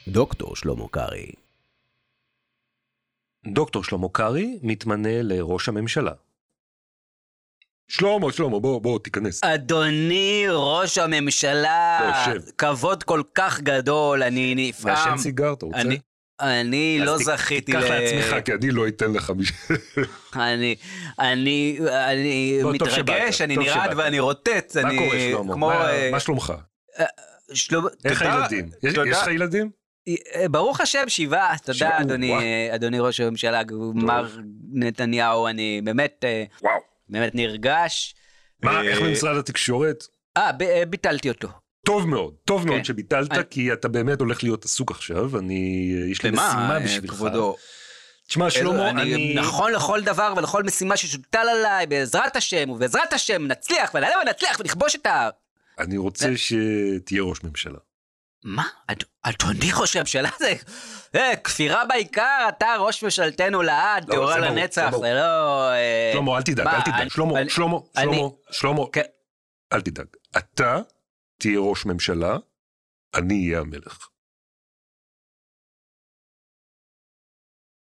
דוקטור 0.07 0.55
שלמה 0.55 0.87
קרעי. 0.91 1.31
דוקטור 3.53 3.83
שלמה 3.83 4.07
קרעי 4.11 4.59
מתמנה 4.63 5.21
לראש 5.21 5.69
הממשלה. 5.69 6.11
שלמה, 7.87 8.31
שלמה, 8.31 8.59
בוא, 8.59 8.81
בוא, 8.81 8.99
תיכנס. 8.99 9.43
אדוני 9.43 10.43
ראש 10.49 10.97
הממשלה, 10.97 11.99
בוא, 12.01 12.33
שב. 12.35 12.51
כבוד 12.57 13.03
כל 13.03 13.21
כך 13.35 13.59
גדול, 13.61 14.23
אני 14.23 14.53
נפעם. 14.57 14.93
מעשן 14.93 15.17
סיגר, 15.17 15.53
אתה 15.53 15.65
רוצה? 15.65 15.81
אני, 15.81 15.99
אני 16.39 16.99
אז 17.01 17.07
לא 17.07 17.17
ת- 17.17 17.23
זכיתי 17.23 17.61
תיקח 17.71 17.83
לעצמך, 17.83 18.45
כי 18.45 18.53
אני 18.53 18.71
לא 18.71 18.87
אתן 18.87 19.11
לך 19.13 19.31
מש... 19.37 19.51
אני, 20.35 20.75
אני, 21.19 21.79
אני 22.11 22.59
בוא, 22.63 22.73
מתרגש, 22.73 22.95
שבאת, 22.95 23.41
אני 23.41 23.57
נרעד. 23.57 23.91
ואני 23.97 24.19
רוטט, 24.19 24.77
מה 24.77 24.89
אני 24.89 24.97
קורה, 24.97 25.19
שלמה? 25.31 25.53
כמו... 25.53 25.67
מה- 25.67 25.89
אה, 25.91 26.09
מה 26.11 26.19
שלומך? 26.19 26.53
שלמה, 27.54 27.89
איך 28.06 28.20
תודה. 28.24 28.36
הילדים? 28.36 28.70
יש 28.84 28.93
תודה. 28.93 29.10
יש 29.10 29.18
לך 29.18 29.28
ילדים? 29.28 29.70
אה, 30.08 30.49
ברוך 30.49 30.82
השם 30.82 31.04
שבעה, 31.10 31.58
תודה 31.58 31.78
שבעה, 31.78 32.02
אדוני. 32.02 32.34
אה, 32.34 32.76
אדוני 32.76 32.99
ראש 32.99 33.20
הממשלה, 33.20 33.62
מר 33.93 34.28
נתניהו, 34.74 35.47
אני 35.47 35.82
באמת, 35.84 36.26
אה, 36.28 36.43
וואו. 36.62 36.74
באמת 37.10 37.36
נרגש. 37.36 38.16
מה, 38.64 38.72
אה, 38.72 38.82
איך 38.82 39.02
במשרד 39.02 39.38
התקשורת? 39.38 40.04
אה, 40.38 40.52
ב- 40.52 40.62
אה, 40.64 40.84
ביטלתי 40.86 41.30
אותו. 41.30 41.47
טוב 41.86 42.08
מאוד, 42.08 42.34
טוב 42.45 42.64
כן. 42.64 42.70
מאוד 42.70 42.86
שביטלת, 42.86 43.32
אני- 43.32 43.43
כי 43.49 43.74
אתה 43.74 43.88
באמת 43.88 44.20
הולך 44.20 44.43
להיות 44.43 44.66
עסוק 44.66 44.91
עכשיו, 44.91 45.39
אני, 45.39 45.91
יש 46.12 46.24
לי 46.24 46.32
משימה 46.32 46.74
אה, 46.76 46.80
בשבילך. 46.80 47.14
כבודו? 47.14 47.56
תשמע, 48.28 48.49
שלמה, 48.49 48.89
אני... 48.89 49.34
נכון 49.36 49.72
לכל 49.72 50.02
דבר 50.02 50.34
ולכל 50.38 50.64
משימה 50.64 50.97
שתוטל 50.97 51.47
עליי, 51.49 51.88
בעזרת 51.88 52.36
השם, 52.36 52.69
ובעזרת 52.69 53.14
השם 53.14 53.48
נצליח 53.48 53.91
ונעלה 53.94 54.15
ונצליח 54.26 54.60
ונכבוש 54.60 54.95
את 54.95 55.06
ה... 55.06 55.30
אני 55.82 55.98
רוצה 55.98 56.30
שתהיה 56.38 57.24
ראש 57.24 57.44
ממשלה. 57.44 57.78
מה? 58.44 58.64
אד- 58.88 59.03
אדוני 59.24 59.72
ראש 59.76 59.95
הממשלה 59.95 60.30
זה... 60.40 60.53
אה, 61.16 61.36
כפירה 61.36 61.86
בעיקר, 61.86 62.45
אתה 62.49 62.76
ראש 62.80 63.03
ממשלתנו 63.03 63.62
לעד, 63.62 64.10
לא, 64.10 64.14
תאורה 64.16 64.34
זה 64.34 64.40
ברור, 64.41 64.52
לנצח, 64.56 64.90
זה. 64.91 64.98
זה 64.98 65.14
לא... 65.14 65.70
אה, 65.72 66.12
שלמה, 66.14 66.38
אל 66.38 66.41
תדאג, 66.41 66.68
אל 66.68 66.82
תדאג. 66.82 67.08
שלמה, 67.10 67.34
שלמה, 67.49 67.78
שלמה, 68.02 68.28
שלמה, 68.52 68.82
כן. 68.94 69.02
אל 69.74 69.82
תדאג. 69.82 70.06
אתה 70.38 70.80
תהיה 71.40 71.60
ראש 71.60 71.86
ממשלה, 71.86 72.38
אני 73.16 73.45
אהיה 73.48 73.60
המלך. 73.60 74.08